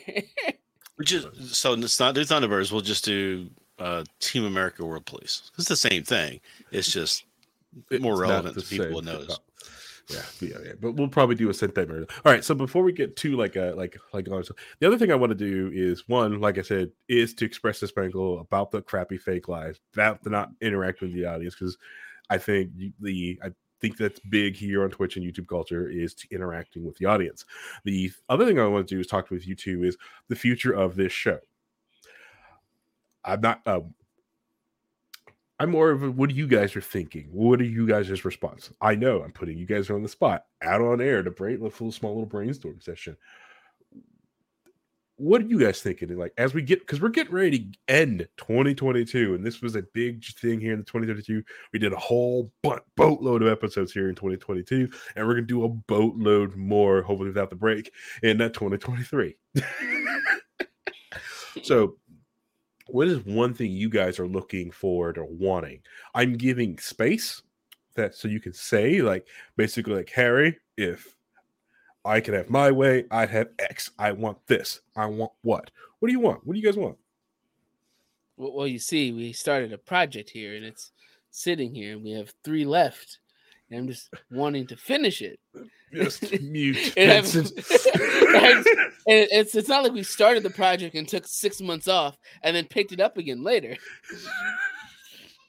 We 0.98 1.04
just 1.04 1.54
so 1.54 1.74
let's 1.74 1.98
not 1.98 2.14
do 2.14 2.22
Thunderbirds. 2.22 2.70
We'll 2.70 2.80
just 2.80 3.04
do 3.04 3.50
uh, 3.78 4.04
Team 4.20 4.44
America 4.44 4.84
World 4.84 5.06
Police. 5.06 5.50
It's 5.58 5.68
the 5.68 5.76
same 5.76 6.04
thing. 6.04 6.40
It's 6.70 6.90
just 6.90 7.24
more 7.90 8.12
It's 8.12 8.20
relevant 8.20 8.58
to 8.58 8.62
people 8.62 8.94
would 8.94 9.04
notice. 9.04 9.38
Yeah, 10.08 10.22
yeah, 10.40 10.56
yeah. 10.64 10.72
But 10.80 10.92
we'll 10.92 11.08
probably 11.08 11.34
do 11.34 11.48
a 11.48 11.52
Sentai 11.52 11.88
murder. 11.88 12.06
All 12.24 12.32
right. 12.32 12.44
So 12.44 12.54
before 12.54 12.82
we 12.82 12.92
get 12.92 13.16
to 13.16 13.36
like 13.36 13.56
a 13.56 13.72
like 13.76 13.98
like 14.12 14.28
honestly, 14.30 14.56
the 14.78 14.86
other 14.86 14.98
thing 14.98 15.10
I 15.10 15.14
want 15.14 15.30
to 15.30 15.34
do 15.34 15.70
is 15.72 16.08
one, 16.08 16.40
like 16.40 16.58
I 16.58 16.62
said, 16.62 16.90
is 17.08 17.34
to 17.34 17.44
express 17.44 17.80
this 17.80 17.90
spangle 17.90 18.40
about 18.40 18.70
the 18.70 18.82
crappy 18.82 19.16
fake 19.18 19.48
about 19.48 20.22
to 20.22 20.30
not 20.30 20.50
interact 20.60 21.00
with 21.00 21.14
the 21.14 21.24
audience 21.24 21.54
because 21.54 21.78
I 22.28 22.38
think 22.38 22.70
the 23.00 23.40
I 23.42 23.50
think 23.84 23.98
that's 23.98 24.20
big 24.20 24.56
here 24.56 24.82
on 24.82 24.88
Twitch 24.88 25.18
and 25.18 25.26
YouTube 25.26 25.46
culture 25.46 25.90
is 25.90 26.14
to 26.14 26.26
interacting 26.30 26.86
with 26.86 26.96
the 26.96 27.04
audience. 27.04 27.44
The 27.84 28.10
other 28.30 28.46
thing 28.46 28.58
I 28.58 28.66
want 28.66 28.88
to 28.88 28.94
do 28.94 28.98
is 28.98 29.06
talk 29.06 29.30
with 29.30 29.46
you 29.46 29.54
two 29.54 29.84
is 29.84 29.98
the 30.28 30.36
future 30.36 30.72
of 30.72 30.96
this 30.96 31.12
show. 31.12 31.38
I'm 33.26 33.42
not. 33.42 33.60
Um, 33.66 33.94
I'm 35.60 35.70
more 35.70 35.90
of 35.90 36.02
a, 36.02 36.10
what 36.10 36.30
do 36.30 36.34
you 36.34 36.46
guys 36.46 36.74
are 36.74 36.80
thinking? 36.80 37.28
What 37.30 37.60
are 37.60 37.64
you 37.64 37.86
guys' 37.86 38.24
response? 38.24 38.72
I 38.80 38.94
know 38.94 39.22
I'm 39.22 39.32
putting 39.32 39.58
you 39.58 39.66
guys 39.66 39.90
on 39.90 40.02
the 40.02 40.08
spot, 40.08 40.46
out 40.62 40.80
on 40.80 41.00
air 41.00 41.22
to 41.22 41.30
brain 41.30 41.64
a 41.64 41.70
full 41.70 41.92
small 41.92 42.12
little 42.12 42.26
brainstorm 42.26 42.80
session. 42.80 43.16
What 45.16 45.42
are 45.42 45.46
you 45.46 45.60
guys 45.60 45.80
thinking? 45.80 46.16
Like 46.16 46.32
as 46.38 46.54
we 46.54 46.62
get 46.62 46.80
because 46.80 47.00
we're 47.00 47.08
getting 47.08 47.34
ready 47.34 47.58
to 47.58 47.78
end 47.88 48.26
2022, 48.38 49.34
and 49.34 49.46
this 49.46 49.62
was 49.62 49.76
a 49.76 49.82
big 49.94 50.24
thing 50.24 50.60
here 50.60 50.72
in 50.72 50.80
the 50.80 50.84
2022. 50.84 51.42
We 51.72 51.78
did 51.78 51.92
a 51.92 51.98
whole 51.98 52.52
butt, 52.62 52.84
boatload 52.96 53.42
of 53.42 53.48
episodes 53.48 53.92
here 53.92 54.08
in 54.08 54.16
2022, 54.16 54.88
and 55.14 55.26
we're 55.26 55.34
gonna 55.34 55.46
do 55.46 55.64
a 55.64 55.68
boatload 55.68 56.56
more, 56.56 57.02
hopefully 57.02 57.28
without 57.28 57.50
the 57.50 57.56
break, 57.56 57.92
in 58.22 58.38
that 58.38 58.54
2023. 58.54 59.36
so 61.62 61.96
what 62.88 63.08
is 63.08 63.24
one 63.24 63.54
thing 63.54 63.70
you 63.70 63.88
guys 63.88 64.18
are 64.18 64.28
looking 64.28 64.70
forward 64.70 65.16
or 65.16 65.26
wanting? 65.26 65.80
I'm 66.14 66.34
giving 66.34 66.78
space 66.78 67.42
that 67.96 68.14
so 68.14 68.28
you 68.28 68.40
can 68.40 68.52
say 68.52 69.00
like 69.00 69.26
basically 69.56 69.94
like 69.94 70.10
Harry, 70.10 70.58
if 70.76 71.13
I 72.04 72.20
could 72.20 72.34
have 72.34 72.50
my 72.50 72.70
way, 72.70 73.04
I'd 73.10 73.30
have 73.30 73.48
X. 73.58 73.90
I 73.98 74.12
want 74.12 74.38
this. 74.46 74.80
I 74.94 75.06
want 75.06 75.32
what? 75.42 75.70
What 75.98 76.08
do 76.08 76.12
you 76.12 76.20
want? 76.20 76.46
What 76.46 76.54
do 76.54 76.60
you 76.60 76.64
guys 76.64 76.76
want? 76.76 76.96
Well, 78.36 78.52
well, 78.52 78.66
you 78.66 78.78
see, 78.78 79.12
we 79.12 79.32
started 79.32 79.72
a 79.72 79.78
project 79.78 80.30
here, 80.30 80.54
and 80.54 80.64
it's 80.64 80.92
sitting 81.30 81.74
here, 81.74 81.92
and 81.94 82.04
we 82.04 82.10
have 82.12 82.32
three 82.42 82.64
left. 82.64 83.18
And 83.70 83.80
I'm 83.80 83.88
just 83.88 84.12
wanting 84.30 84.66
to 84.66 84.76
finish 84.76 85.22
it. 85.22 85.40
Just 85.92 86.40
mute. 86.42 86.92
It 86.96 87.08
has- 87.08 87.32
Vincent. 87.32 87.66
And 89.06 89.28
it's 89.30 89.54
it's 89.54 89.68
not 89.68 89.82
like 89.82 89.92
we 89.92 90.02
started 90.02 90.42
the 90.42 90.50
project 90.50 90.94
and 90.94 91.06
took 91.06 91.26
six 91.26 91.60
months 91.60 91.88
off 91.88 92.16
and 92.42 92.56
then 92.56 92.66
picked 92.66 92.92
it 92.92 93.00
up 93.00 93.16
again 93.18 93.42
later. 93.42 93.76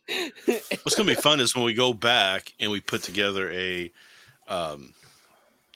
What's 0.45 0.95
gonna 0.95 1.07
be 1.07 1.15
fun 1.15 1.39
is 1.39 1.55
when 1.55 1.65
we 1.65 1.73
go 1.73 1.93
back 1.93 2.53
and 2.59 2.71
we 2.71 2.79
put 2.79 3.01
together 3.01 3.51
a, 3.51 3.91
um, 4.47 4.93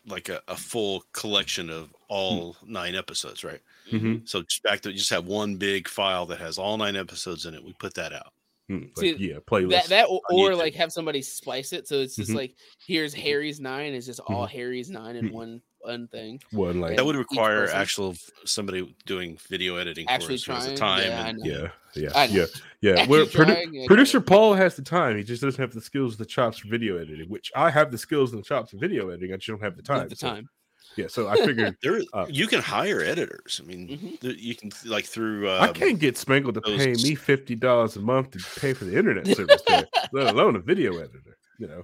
like 0.09 0.29
a, 0.29 0.41
a 0.47 0.55
full 0.57 1.03
collection 1.13 1.69
of 1.69 1.93
all 2.09 2.57
nine 2.65 2.95
episodes, 2.95 3.43
right? 3.43 3.61
Mhm. 3.91 4.27
So 4.27 4.41
just 4.43 4.63
back 4.63 4.81
to 4.81 4.93
just 4.93 5.09
have 5.11 5.25
one 5.25 5.57
big 5.57 5.87
file 5.87 6.25
that 6.27 6.39
has 6.39 6.57
all 6.57 6.77
nine 6.77 6.95
episodes 6.95 7.45
in 7.45 7.53
it. 7.55 7.63
We 7.63 7.73
put 7.73 7.93
that 7.95 8.13
out. 8.13 8.33
Hmm, 8.67 8.85
like, 8.95 9.13
See, 9.17 9.17
yeah, 9.17 9.39
playlist. 9.39 9.69
that 9.69 9.89
that 9.89 10.07
or, 10.09 10.21
or 10.29 10.55
like 10.55 10.75
have 10.75 10.91
somebody 10.91 11.21
splice 11.23 11.73
it 11.73 11.87
so 11.87 11.97
it's 12.01 12.15
just 12.15 12.31
Mhm. 12.31 12.35
like 12.35 12.55
here's 12.85 13.13
Harry's 13.15 13.59
nine 13.59 13.93
is 13.93 14.05
just 14.05 14.19
all 14.21 14.47
Mhm. 14.47 14.51
Harry's 14.51 14.89
nine 14.91 15.15
in 15.15 15.29
Mhm. 15.29 15.31
one 15.31 15.61
one 15.81 16.07
thing. 16.07 16.41
one 16.51 16.79
like 16.81 16.97
That 16.97 17.05
would 17.05 17.15
require 17.15 17.61
person- 17.61 17.77
actual 17.77 18.15
somebody 18.45 18.93
doing 19.05 19.37
video 19.49 19.77
editing 19.77 20.07
Actually 20.09 20.37
for 20.37 20.53
us 20.53 20.65
who 20.65 20.69
has 20.69 20.73
the 20.73 20.77
trying, 20.77 21.03
time. 21.03 21.11
yeah, 21.11 21.27
and, 21.27 21.45
yeah, 21.45 21.69
yeah, 21.95 22.25
yeah, 22.27 22.45
yeah. 22.81 22.91
Actually 23.01 23.07
Well, 23.09 23.25
produ- 23.25 23.45
trying, 23.45 23.73
yeah, 23.73 23.87
producer 23.87 24.21
Paul 24.21 24.53
has 24.55 24.75
the 24.75 24.81
time. 24.81 25.17
He 25.17 25.23
just 25.23 25.41
doesn't 25.41 25.59
have 25.61 25.73
the 25.73 25.81
skills, 25.81 26.17
the 26.17 26.25
chops 26.25 26.59
for 26.59 26.67
video 26.67 26.97
editing. 26.97 27.29
Which 27.29 27.51
I 27.55 27.69
have 27.69 27.91
the 27.91 27.97
skills 27.97 28.31
and 28.33 28.41
the 28.41 28.45
chops 28.45 28.71
for 28.71 28.77
video 28.77 29.09
editing. 29.09 29.33
I 29.33 29.37
just 29.37 29.47
don't 29.47 29.61
have 29.63 29.75
the 29.75 29.81
At 29.81 29.85
time. 29.85 30.09
the 30.09 30.15
So, 30.15 30.27
time. 30.29 30.49
yeah, 30.97 31.07
so 31.07 31.27
I 31.27 31.35
figured 31.37 31.77
There, 31.81 32.01
Uh, 32.13 32.25
you 32.29 32.47
can 32.47 32.61
hire 32.61 33.01
editors. 33.01 33.61
I 33.63 33.67
mean, 33.67 34.17
Mhm. 34.21 34.35
you 34.39 34.55
can 34.55 34.71
like 34.85 35.05
through. 35.05 35.49
Um, 35.49 35.61
I 35.63 35.71
can't 35.71 35.99
get 35.99 36.17
Spangle 36.17 36.51
to 36.53 36.59
those- 36.59 36.77
pay 36.77 36.93
me 36.93 37.15
fifty 37.15 37.55
dollars 37.55 37.95
a 37.95 38.01
month 38.01 38.31
to 38.31 38.59
pay 38.59 38.73
for 38.73 38.85
the 38.85 38.97
internet 38.97 39.27
service, 39.27 39.61
there, 39.67 39.85
let 40.11 40.33
alone 40.33 40.55
a 40.55 40.59
video 40.59 40.97
editor. 40.97 41.37
You 41.57 41.67
know. 41.67 41.83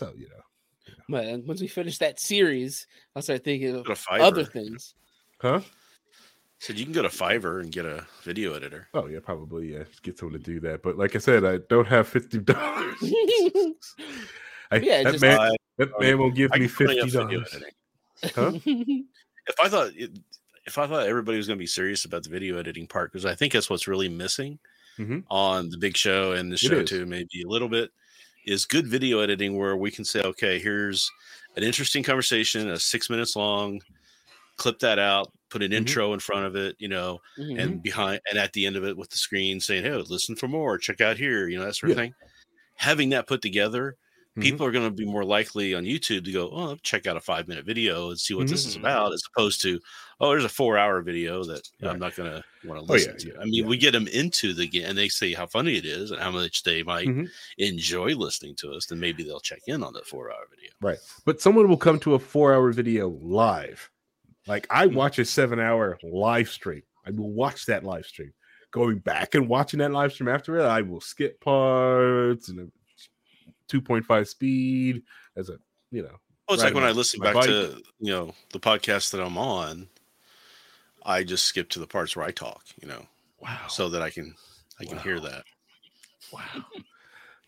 so 0.00 0.12
you 0.16 0.28
know, 0.28 0.94
But 1.08 1.26
uh, 1.26 1.38
once 1.46 1.60
we 1.60 1.68
finish 1.68 1.98
that 1.98 2.18
series, 2.20 2.86
I'll 3.14 3.22
start 3.22 3.44
thinking 3.44 3.76
of 3.76 3.84
Go 3.84 3.94
to 3.94 4.00
Fiverr. 4.00 4.20
other 4.20 4.44
things. 4.44 4.94
huh? 5.40 5.60
Said 6.58 6.78
you 6.78 6.84
can 6.84 6.92
go 6.92 7.02
to 7.02 7.08
Fiverr 7.08 7.60
and 7.60 7.72
get 7.72 7.84
a 7.86 8.06
video 8.22 8.54
editor. 8.54 8.88
Oh 8.94 9.06
yeah, 9.06 9.18
probably 9.22 9.72
yeah. 9.74 9.84
Get 10.02 10.18
someone 10.18 10.38
to 10.38 10.44
do 10.44 10.60
that. 10.60 10.82
But 10.82 10.98
like 10.98 11.14
I 11.16 11.18
said, 11.18 11.44
I 11.44 11.58
don't 11.68 11.86
have 11.86 12.08
fifty 12.08 12.38
dollars. 12.38 12.96
I, 14.70 14.76
Yeah, 14.76 15.02
that 15.04 15.12
just- 15.12 15.22
man, 15.22 15.38
I- 15.40 15.56
that 15.78 15.88
man 16.00 16.18
will 16.18 16.30
give 16.30 16.50
I 16.52 16.58
me 16.58 16.66
can 16.68 16.74
put 16.76 16.90
in 16.90 16.96
fifty 17.08 17.18
a 17.18 17.22
video 17.24 17.40
dollars. 17.40 17.64
Huh? 18.34 18.52
If 19.46 19.58
I 19.58 19.68
thought 19.68 19.92
it, 19.96 20.10
if 20.66 20.76
I 20.76 20.86
thought 20.86 21.06
everybody 21.06 21.38
was 21.38 21.46
going 21.46 21.58
to 21.58 21.62
be 21.62 21.66
serious 21.66 22.04
about 22.04 22.22
the 22.22 22.28
video 22.30 22.58
editing 22.58 22.86
part, 22.86 23.10
because 23.10 23.24
I 23.24 23.34
think 23.34 23.52
that's 23.54 23.70
what's 23.70 23.88
really 23.88 24.08
missing 24.08 24.58
Mhm. 24.98 25.24
on 25.30 25.70
the 25.70 25.78
big 25.78 25.96
show 25.96 26.32
and 26.32 26.52
the 26.52 26.58
show 26.58 26.84
too, 26.84 27.06
maybe 27.06 27.42
a 27.42 27.48
little 27.48 27.68
bit, 27.70 27.90
is 28.46 28.66
good 28.66 28.86
video 28.86 29.20
editing 29.20 29.56
where 29.58 29.76
we 29.76 29.90
can 29.90 30.04
say, 30.04 30.22
okay, 30.22 30.58
here's 30.58 31.10
an 31.56 31.62
interesting 31.62 32.02
conversation, 32.02 32.70
a 32.70 32.78
six 32.78 33.10
minutes 33.10 33.36
long, 33.36 33.80
clip 34.56 34.78
that 34.80 34.98
out, 34.98 35.32
put 35.50 35.62
an 35.62 35.72
Mhm. 35.74 35.74
intro 35.74 36.14
in 36.14 36.20
front 36.20 36.46
of 36.46 36.56
it, 36.56 36.76
you 36.78 36.88
know, 36.88 37.20
Mhm. 37.36 37.56
and 37.56 37.82
behind 37.82 38.20
and 38.30 38.38
at 38.38 38.52
the 38.54 38.66
end 38.66 38.76
of 38.76 38.84
it 38.84 38.96
with 38.96 39.10
the 39.10 39.18
screen 39.18 39.60
saying, 39.60 39.84
"Hey, 39.84 39.92
listen 39.94 40.36
for 40.36 40.48
more. 40.48 40.78
Check 40.78 41.00
out 41.00 41.18
here." 41.18 41.48
You 41.48 41.58
know 41.58 41.64
that 41.66 41.76
sort 41.76 41.90
of 41.92 41.96
thing. 41.96 42.14
Having 42.76 43.10
that 43.10 43.28
put 43.28 43.42
together, 43.42 43.96
Mhm. 44.36 44.60
people 44.60 44.66
are 44.66 44.72
going 44.72 44.88
to 44.88 44.94
be 44.94 45.06
more 45.06 45.24
likely 45.24 45.74
on 45.74 45.84
YouTube 45.84 46.24
to 46.26 46.32
go, 46.32 46.50
"Oh, 46.52 46.76
check 46.82 47.06
out 47.06 47.16
a 47.16 47.20
five 47.20 47.48
minute 47.48 47.66
video 47.66 48.10
and 48.10 48.20
see 48.20 48.34
what 48.34 48.48
this 48.48 48.66
is 48.66 48.74
Mhm. 48.74 48.76
about," 48.76 49.12
as 49.14 49.22
opposed 49.34 49.60
to, 49.62 49.80
"Oh, 50.20 50.30
there's 50.30 50.44
a 50.44 50.48
four 50.48 50.76
hour 50.78 51.00
video 51.02 51.42
that 51.44 51.68
Right. 51.80 51.90
I'm 51.92 51.98
not 51.98 52.14
going 52.14 52.30
to 52.30 52.44
want 52.68 52.80
to 52.86 52.90
Oh, 52.90 52.92
listen 52.94 53.12
yeah, 53.12 53.18
to." 53.18 53.28
yeah, 53.28 53.40
I 53.40 53.44
mean, 53.44 53.54
yeah. 53.64 53.66
we 53.66 53.76
get 53.76 53.92
them 53.92 54.06
into 54.08 54.52
the 54.52 54.66
game 54.66 54.84
and 54.86 54.96
they 54.98 55.08
say 55.08 55.32
how 55.32 55.46
funny 55.46 55.76
it 55.76 55.84
is 55.86 56.10
and 56.10 56.20
how 56.20 56.30
much 56.30 56.62
they 56.62 56.82
might 56.82 57.06
Mhm. 57.08 57.28
enjoy 57.58 58.14
listening 58.14 58.54
to 58.56 58.72
us. 58.72 58.86
Then 58.86 59.00
maybe 59.00 59.22
they'll 59.22 59.40
check 59.40 59.62
in 59.66 59.82
on 59.82 59.92
that 59.94 60.06
four 60.06 60.30
hour 60.30 60.46
video. 60.50 60.70
Right. 60.80 60.98
But 61.24 61.40
someone 61.40 61.68
will 61.68 61.76
come 61.76 61.98
to 62.00 62.14
a 62.14 62.18
four 62.18 62.52
hour 62.54 62.70
video 62.72 63.08
live. 63.08 63.90
Like 64.46 64.66
I 64.70 64.86
Hmm. 64.86 64.94
watch 64.94 65.18
a 65.18 65.24
seven 65.24 65.58
hour 65.60 65.98
live 66.02 66.48
stream. 66.48 66.82
I 67.06 67.10
will 67.10 67.30
watch 67.32 67.66
that 67.66 67.84
live 67.84 68.06
stream. 68.06 68.32
Going 68.72 68.98
back 68.98 69.34
and 69.34 69.48
watching 69.48 69.78
that 69.78 69.90
live 69.90 70.12
stream 70.12 70.28
after 70.28 70.56
it, 70.58 70.64
I 70.64 70.80
will 70.82 71.00
skip 71.00 71.40
parts 71.40 72.48
and 72.50 72.70
2.5 73.68 74.28
speed 74.28 75.02
as 75.36 75.48
a, 75.48 75.58
you 75.90 76.02
know. 76.02 76.16
Oh, 76.48 76.54
it's 76.54 76.62
Right 76.62 76.68
like 76.68 76.74
when 76.74 76.84
I 76.84 76.90
listen 76.90 77.20
back 77.20 77.34
bike. 77.34 77.44
to 77.46 77.80
you 78.00 78.10
know 78.12 78.34
the 78.52 78.58
podcast 78.60 79.10
that 79.12 79.20
I'm 79.20 79.38
on, 79.38 79.88
I 81.04 81.24
just 81.24 81.44
skip 81.44 81.68
to 81.70 81.78
the 81.78 81.86
parts 81.86 82.14
where 82.16 82.26
I 82.26 82.30
talk, 82.30 82.62
you 82.80 82.88
know, 82.88 83.06
Wow. 83.40 83.66
so 83.68 83.88
that 83.90 84.02
I 84.02 84.10
can 84.10 84.34
I 84.78 84.84
can 84.84 84.98
hear 84.98 85.20
that. 85.20 85.44
Wow. 86.32 86.42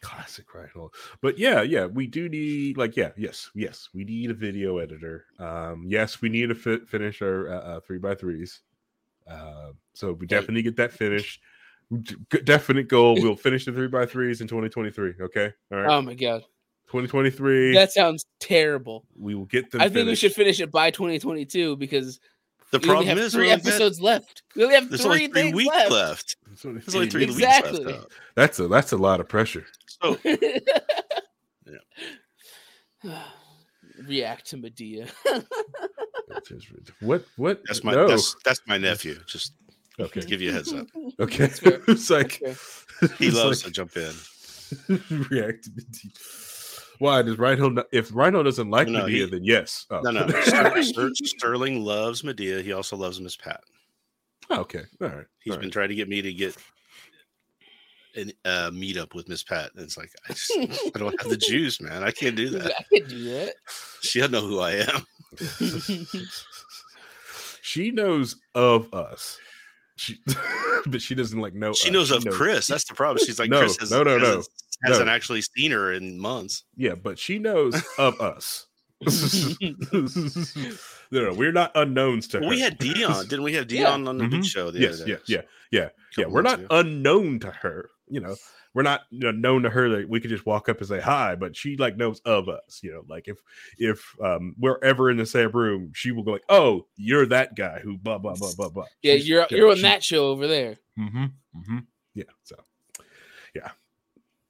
Classic, 0.01 0.53
right? 0.55 0.69
Well, 0.75 0.93
But 1.21 1.39
yeah, 1.39 1.63
yeah, 1.63 1.87
we 1.87 2.07
do 2.09 2.29
need 2.29 2.77
like 2.77 2.97
yeah, 2.97 3.13
yes, 3.17 3.51
yes, 3.55 3.89
we 3.95 4.03
need 4.05 4.31
a 4.31 4.35
video 4.35 4.79
editor. 4.79 5.27
Um, 5.39 5.85
yes, 5.87 6.21
we 6.21 6.29
need 6.29 6.49
to 6.49 6.57
fi- 6.57 6.85
finish 6.87 7.23
our 7.23 7.49
uh, 7.49 7.61
uh, 7.61 7.81
three 7.81 7.99
by 7.99 8.17
threes. 8.17 8.63
Uh, 9.31 9.71
so 9.95 10.15
we 10.15 10.27
definitely 10.27 10.63
get 10.63 10.77
that 10.77 10.91
finished. 10.93 11.41
D- 12.03 12.17
Definite 12.43 12.89
goal. 12.89 13.15
We'll 13.15 13.37
finish 13.37 13.65
the 13.65 13.73
three 13.73 13.87
by 13.87 14.07
threes 14.07 14.41
in 14.41 14.49
2023. 14.49 15.15
Okay, 15.21 15.53
all 15.71 15.79
right. 15.79 15.91
Oh 15.91 16.03
my 16.03 16.15
god, 16.15 16.43
2023. 16.89 17.75
that 17.75 17.93
sounds 17.93 18.25
terrible. 18.41 19.05
we 19.17 19.37
will 19.37 19.45
get 19.45 19.71
them. 19.71 19.83
I 19.83 19.89
think 19.89 20.09
we 20.09 20.17
should 20.17 20.33
finish 20.33 20.59
it 20.59 20.73
by 20.73 20.91
2022 20.91 21.77
because 21.77 22.19
The 22.73 22.79
we 22.79 22.85
problem 22.87 23.07
have 23.07 23.19
is 23.19 23.33
three 23.35 23.45
we 23.47 23.53
only 23.53 23.63
got- 23.63 23.69
episodes 23.69 24.01
left. 24.01 24.43
We 24.57 24.63
only 24.65 24.75
have 24.75 24.89
there's 24.89 25.03
three 25.03 25.11
only 25.11 25.27
three 25.29 25.43
things 25.43 25.55
weeks 25.55 25.75
left. 25.77 25.91
left. 25.93 26.37
There's 26.65 26.95
only 26.95 27.09
three 27.11 27.25
Exactly. 27.25 27.73
weeks 27.73 27.87
left. 27.87 28.01
Though. 28.03 28.07
That's 28.35 28.59
a 28.59 28.69
that's 28.69 28.93
a 28.93 28.97
lot 28.97 29.21
of 29.21 29.29
pressure. 29.29 29.67
So 29.87 30.19
React 34.07 34.47
to 34.51 34.57
Madea. 34.57 35.11
What 37.01 37.25
what? 37.37 37.61
that's 37.67 37.85
my 37.85 37.93
no. 37.93 38.09
that's 38.09 38.35
that's 38.45 38.61
my 38.67 38.79
nephew. 38.79 39.19
Just 39.27 39.53
okay. 40.01 40.21
to 40.23 40.27
give 40.27 40.41
you 40.41 40.49
a 40.51 40.53
heads 40.53 40.73
up. 40.73 40.87
Okay. 41.21 41.45
It's 41.89 42.09
like 42.11 42.41
That's 42.41 43.19
He 43.19 43.27
it's 43.27 43.37
loves 43.37 43.65
like- 43.65 43.75
to 43.75 43.81
jump 43.81 43.97
in. 43.97 44.13
react 45.31 45.65
to 45.65 45.71
the 45.71 45.85
Why 46.99 47.23
does 47.23 47.39
Rhino? 47.39 47.85
If 47.93 48.11
Rhino 48.15 48.43
doesn't 48.43 48.71
like 48.71 48.89
No, 48.89 49.05
Madea, 49.05 49.09
he- 49.11 49.25
then 49.27 49.45
yes. 49.45 49.87
Oh. 49.91 50.01
No, 50.03 50.11
no. 50.11 50.29
Ster- 50.43 50.83
Ster- 50.83 51.11
Sterling 51.15 51.85
loves 51.85 52.23
Madea. 52.23 52.63
He 52.63 52.73
also 52.73 52.97
loves 52.97 53.21
Miss 53.21 53.37
Pat. 53.37 53.61
Oh, 54.51 54.61
okay, 54.61 54.83
all 55.01 55.09
right. 55.09 55.27
He's 55.41 55.53
all 55.53 55.59
been 55.59 55.67
right. 55.69 55.73
trying 55.73 55.89
to 55.89 55.95
get 55.95 56.09
me 56.09 56.21
to 56.23 56.33
get 56.33 56.57
an 58.15 58.33
uh, 58.45 58.71
meet 58.73 58.97
up 58.99 59.15
with 59.15 59.29
Miss 59.29 59.43
Pat. 59.43 59.71
And 59.75 59.83
it's 59.83 59.97
like 59.97 60.11
I 60.29 60.33
just 60.35 60.53
I 60.95 60.99
don't 60.99 61.19
have 61.21 61.31
the 61.31 61.37
juice, 61.49 61.81
man. 61.81 62.03
I 62.03 62.11
can't 62.11 62.37
do 62.37 62.51
that. 62.51 62.73
I 62.79 62.99
can 62.99 63.09
do 63.09 63.25
that. 63.25 63.55
She 64.03 64.19
doesn't 64.21 64.33
know 64.33 64.47
who 64.47 64.61
I 64.61 64.73
am. 64.73 65.07
She 67.65 67.91
knows 67.93 68.37
of 68.57 68.93
us. 68.93 69.39
She, 70.03 70.19
but 70.87 71.01
she 71.01 71.15
doesn't 71.15 71.41
like 71.41 71.55
know. 71.55 71.73
She 71.73 71.89
us. 71.89 71.93
knows 71.93 72.11
of 72.11 72.25
Chris. 72.33 72.67
That's 72.67 72.85
the 72.85 72.95
problem. 72.95 73.25
She's 73.25 73.39
like 73.39 73.51
No, 73.51 73.61
Chris 73.61 73.77
has, 73.79 73.91
no, 73.91 74.03
no, 74.03 74.19
no, 74.19 74.27
hasn't, 74.27 74.49
hasn't 74.85 75.07
no. 75.07 75.13
actually 75.13 75.43
seen 75.43 75.71
her 75.71 75.93
in 75.93 76.19
months. 76.19 76.65
Yeah, 76.77 76.95
but 76.95 77.19
she 77.19 77.39
knows 77.39 77.81
of 77.99 78.21
us. 78.21 78.67
no, 79.93 80.07
no, 81.11 81.33
we're 81.35 81.53
not 81.53 81.73
unknowns 81.75 82.29
to 82.29 82.41
her. 82.41 82.49
We 82.49 82.61
had 82.61 82.79
Dion, 82.79 83.27
didn't 83.27 83.43
we 83.45 83.55
have 83.55 83.71
Yeah. 83.71 83.85
Dion 83.91 84.09
on 84.09 84.19
the 84.19 84.29
big 84.29 84.41
Mhm. 84.41 84.45
show 84.45 84.71
the 84.71 84.81
yes, 84.81 84.95
other 85.01 85.05
day? 85.05 85.11
yeah, 85.27 85.37
yeah, 85.37 85.43
yeah, 85.71 85.89
yeah. 86.19 86.27
We're 86.27 86.43
not 86.43 86.59
ago. 86.61 86.67
unknown 86.71 87.41
to 87.41 87.51
her. 87.51 87.91
you 88.09 88.21
know, 88.21 88.37
we're 88.75 88.83
not 88.83 89.03
you 89.11 89.21
know, 89.21 89.31
known 89.33 89.63
to 89.63 89.71
her 89.71 89.89
that 89.91 90.09
we 90.09 90.21
could 90.21 90.31
just 90.31 90.47
walk 90.47 90.69
up 90.69 90.79
and 90.79 90.89
say 90.89 91.01
hi, 91.01 91.35
but 91.37 91.55
she 91.57 91.77
like 91.77 91.97
knows 91.97 92.21
of 92.25 92.49
us. 92.49 92.81
You 92.83 92.93
know, 92.93 93.03
like 93.09 93.29
if 93.29 93.39
if 93.79 94.03
um 94.23 94.55
we're 94.59 94.79
ever 94.83 95.11
in 95.11 95.17
the 95.17 95.27
same 95.27 95.51
room, 95.53 95.93
she 95.95 96.11
will 96.11 96.23
go 96.23 96.33
like, 96.33 96.45
"Oh, 96.49 96.87
you're 96.97 97.27
that 97.27 97.55
guy 97.57 97.81
who 97.81 97.99
blah 97.99 98.19
blah 98.19 98.35
blah 98.35 98.53
blah 98.57 98.69
blah." 98.71 98.87
Yeah, 99.03 99.15
She's- 99.15 99.29
you're 99.29 99.47
you're 99.51 99.71
on 99.71 99.77
she- 99.77 99.83
that 99.83 100.03
show 100.03 100.27
over 100.29 100.47
there. 100.47 100.77
Mm-hmm. 100.99 101.25
Mm-hmm. 101.25 101.79
Yeah. 102.15 102.25
So, 102.45 102.57
yeah, 103.55 103.71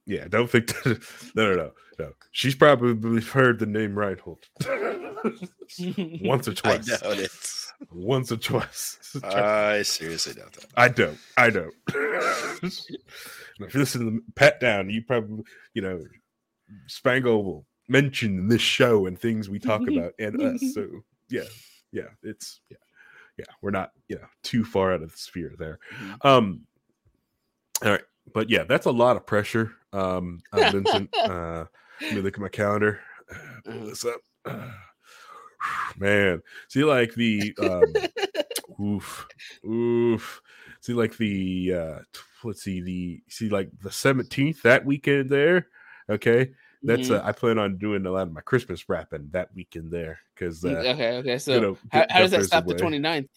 yeah. 0.07 0.27
Don't 0.29 0.49
think 0.51 0.67
that, 0.85 1.03
no, 1.35 1.51
no, 1.51 1.57
no, 1.57 1.71
no. 1.99 2.13
She's 2.33 2.55
probably 2.55 3.21
heard 3.23 3.59
the 3.59 3.67
name 3.67 3.99
Reinhold 3.99 4.45
once 6.23 6.49
or 6.49 6.51
I 6.65 6.79
twice. 6.79 6.87
doubt 6.87 7.19
it. 7.19 7.31
Once 7.92 8.31
or 8.33 8.37
twice. 8.37 9.16
I 9.25 9.83
seriously 9.83 10.35
doubt 10.35 10.53
that. 10.55 10.66
I 10.77 10.88
don't. 10.88 11.18
I 11.37 11.51
don't. 11.51 11.75
if 12.62 13.75
you 13.75 13.81
listen 13.81 14.05
to 14.05 14.11
the 14.11 14.23
Pat 14.35 14.61
Down, 14.61 14.90
you 14.90 15.03
probably, 15.03 15.45
you 15.75 15.83
know, 15.83 16.03
Spangle 16.87 17.45
will 17.45 17.66
mention 17.88 18.49
this 18.49 18.62
show 18.62 19.07
and 19.07 19.18
things 19.18 19.49
we 19.51 19.59
talk 19.59 19.83
about 19.88 20.12
and 20.18 20.40
us. 20.40 20.62
So 20.75 20.88
yeah, 21.29 21.42
yeah, 21.92 22.09
it's 22.23 22.61
yeah, 22.71 22.77
yeah. 23.38 23.45
We're 23.61 23.71
not, 23.71 23.92
you 24.09 24.16
know, 24.16 24.27
too 24.42 24.64
far 24.64 24.92
out 24.92 25.03
of 25.03 25.11
the 25.12 25.18
sphere 25.18 25.53
there. 25.59 25.79
Mhm. 25.95 26.25
Um. 26.25 26.61
All 27.85 27.90
right, 27.90 28.05
but 28.33 28.49
yeah, 28.49 28.62
that's 28.64 28.87
a 28.87 28.90
lot 28.92 29.16
of 29.16 29.27
pressure. 29.27 29.73
Um, 29.92 30.40
uh, 30.53 30.71
Vincent. 30.71 31.11
uh, 31.16 31.64
let 32.01 32.14
me 32.14 32.21
look 32.21 32.35
at 32.35 32.40
my 32.40 32.49
calendar. 32.49 33.01
Uh, 33.31 33.37
pull 33.64 33.75
Mhm. 33.75 33.87
this 33.87 34.05
up. 34.05 34.21
Uh, 34.45 34.71
man, 35.98 36.42
see, 36.68 36.85
like 36.85 37.14
the 37.14 37.55
um, 37.59 37.94
oof, 38.81 39.29
oof. 39.66 40.40
See, 40.81 40.92
like 40.94 41.16
the 41.16 41.75
uh, 41.75 41.98
let's 42.44 42.62
see, 42.62 42.81
the 42.81 43.22
see, 43.29 43.48
like 43.48 43.70
the 43.83 43.90
seventeenth 43.92 44.62
that 44.62 44.85
weekend 44.85 45.31
there. 45.31 45.68
Okay, 46.11 46.51
that's 46.83 47.09
Mhm. 47.09 47.20
uh, 47.20 47.22
I 47.25 47.33
plan 47.33 47.59
on 47.59 47.79
doing 47.79 48.05
a 48.07 48.11
lot 48.11 48.27
of 48.27 48.33
my 48.33 48.40
Christmas 48.40 48.88
wrapping 48.88 49.29
that 49.31 49.55
weekend 49.55 49.90
there 49.92 50.18
because 50.35 50.64
uh, 50.64 50.83
okay, 50.87 51.16
okay. 51.18 51.38
So 51.38 51.55
you 51.55 51.61
know, 51.61 51.79
how, 51.90 52.07
how 52.11 52.18
does 52.20 52.31
that 52.33 52.44
stop 52.44 52.66
the 52.66 52.75
away. 52.75 52.98
29th? 52.98 53.29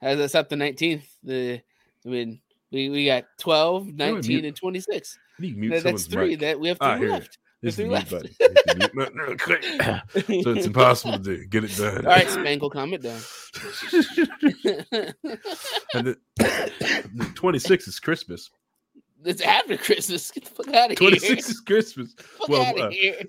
How 0.00 0.08
does 0.08 0.18
that 0.18 0.28
stop 0.30 0.48
the 0.48 0.56
19th? 0.56 1.06
The 1.22 1.60
I 2.04 2.08
mean, 2.08 2.40
we, 2.70 2.88
we 2.88 3.06
got 3.06 3.24
12, 3.38 3.94
19, 3.94 4.44
and 4.44 4.56
26. 4.56 5.18
I 5.38 5.42
need 5.42 5.52
to 5.52 5.58
mute 5.58 5.70
That- 5.70 5.84
that's 5.84 6.06
three. 6.06 6.30
mic. 6.30 6.40
That 6.40 6.60
we 6.60 6.68
have 6.68 6.78
Ah, 6.80 6.96
three 6.96 7.06
here. 7.06 7.14
left. 7.16 7.38
This 7.66 7.72
is 7.72 7.78
the 7.78 7.82
mute 7.84 7.92
left. 7.94 8.10
button. 8.12 8.30
Hit 8.38 8.54
the 8.66 8.74
mute 8.76 8.94
button 8.94 10.42
so 10.44 10.50
it's 10.52 10.66
impossible 10.66 11.14
to 11.14 11.18
do. 11.18 11.44
Get 11.46 11.64
it 11.64 11.76
done. 11.76 12.06
All 12.06 12.12
right, 12.12 12.30
Spangle, 12.30 12.70
calm 12.70 12.94
it 12.94 13.02
down. 13.02 13.20
and 15.94 16.06
the, 16.06 16.16
the 16.36 17.24
26th 17.34 17.88
is 17.88 17.98
Christmas. 17.98 18.50
it's 19.24 19.40
after 19.40 19.76
Christmas. 19.76 20.30
Get 20.30 20.44
the 20.44 20.50
fuck 20.50 20.72
out 20.74 20.92
of 20.92 20.98
here. 20.98 21.10
26th 21.10 21.50
is 21.50 21.60
Christmas. 21.60 22.14
Fuck 22.16 22.48
well, 22.48 22.62
out 22.62 22.80
uh, 22.80 22.90
here. 22.90 23.20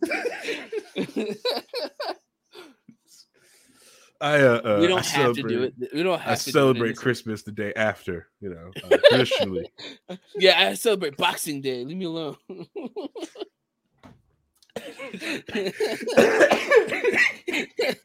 I 4.20 4.40
uh, 4.40 4.62
uh 4.64 4.78
we 4.82 4.88
don't 4.88 5.06
have 5.06 5.36
to 5.36 5.42
do 5.42 5.50
celebrate- 5.50 5.74
it. 5.80 5.94
We 5.96 6.04
don't 6.04 6.20
have 6.20 6.32
I 6.32 6.36
to 6.36 6.46
do 6.46 6.52
celebrate 6.52 6.90
in- 6.92 6.96
Christmas 6.96 7.42
the 7.42 7.52
day 7.52 7.74
after, 7.76 8.28
you 8.40 8.50
know, 8.50 8.72
uh, 8.84 8.98
traditionally. 9.10 9.72
Yeah, 10.36 10.70
I 10.70 10.74
celebrate 10.76 11.18
Boxing 11.18 11.62
Day. 11.62 11.84
Leave 11.84 11.98
me 11.98 12.06
alone. 12.06 12.38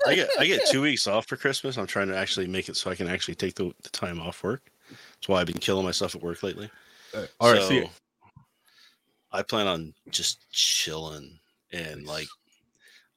I 0.06 0.14
get 0.14 0.28
I 0.38 0.46
get 0.46 0.66
two 0.70 0.82
weeks 0.82 1.06
off 1.06 1.26
for 1.26 1.36
Christmas. 1.36 1.76
I'm 1.76 1.86
trying 1.86 2.08
to 2.08 2.16
actually 2.16 2.46
make 2.46 2.68
it 2.68 2.76
so 2.76 2.90
I 2.90 2.94
can 2.94 3.08
actually 3.08 3.34
take 3.34 3.54
the, 3.54 3.72
the 3.82 3.90
time 3.90 4.20
off 4.20 4.42
work. 4.42 4.70
That's 4.90 5.28
why 5.28 5.40
I've 5.40 5.46
been 5.46 5.58
killing 5.58 5.84
myself 5.84 6.14
at 6.14 6.22
work 6.22 6.42
lately. 6.42 6.70
All 7.40 7.52
right, 7.52 7.62
see, 7.62 7.82
So, 7.82 7.90
I 9.32 9.42
plan 9.42 9.66
on 9.66 9.94
just 10.10 10.50
chilling 10.50 11.38
and 11.72 12.06
like 12.06 12.28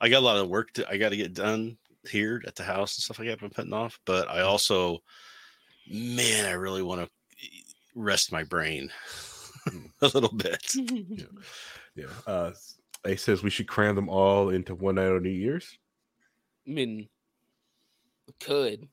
I 0.02 0.10
got 0.10 0.20
a 0.20 0.26
lot 0.26 0.38
of 0.38 0.50
work 0.50 0.72
to 0.74 0.90
I 0.90 0.98
got 0.98 1.10
to 1.10 1.18
get 1.18 1.34
done 1.34 1.78
here 2.10 2.42
at 2.46 2.56
the 2.56 2.64
house 2.64 2.98
and 2.98 3.04
stuff 3.04 3.20
like 3.20 3.28
that. 3.28 3.34
I've 3.34 3.40
been 3.40 3.50
putting 3.50 3.74
off, 3.74 4.00
but 4.06 4.30
I 4.30 4.42
also, 4.42 5.02
man, 5.90 6.46
I 6.46 6.52
really 6.52 6.84
want 6.84 7.02
to 7.02 7.10
rest 7.96 8.32
my 8.32 8.44
brain 8.44 8.92
a 10.02 10.08
little 10.08 10.34
bit. 10.34 10.74
yeah. 11.96 12.06
Uh, 12.28 12.52
Ace 13.06 13.24
says 13.24 13.44
we 13.44 13.50
should 13.50 13.68
cram 13.68 13.96
them 13.96 14.10
all 14.10 14.50
into 14.50 14.76
one 14.76 14.96
night 14.96 15.08
on 15.08 15.24
New 15.24 15.30
Year's. 15.30 15.78
I 16.68 16.72
mean, 16.72 17.08
could. 18.40 18.88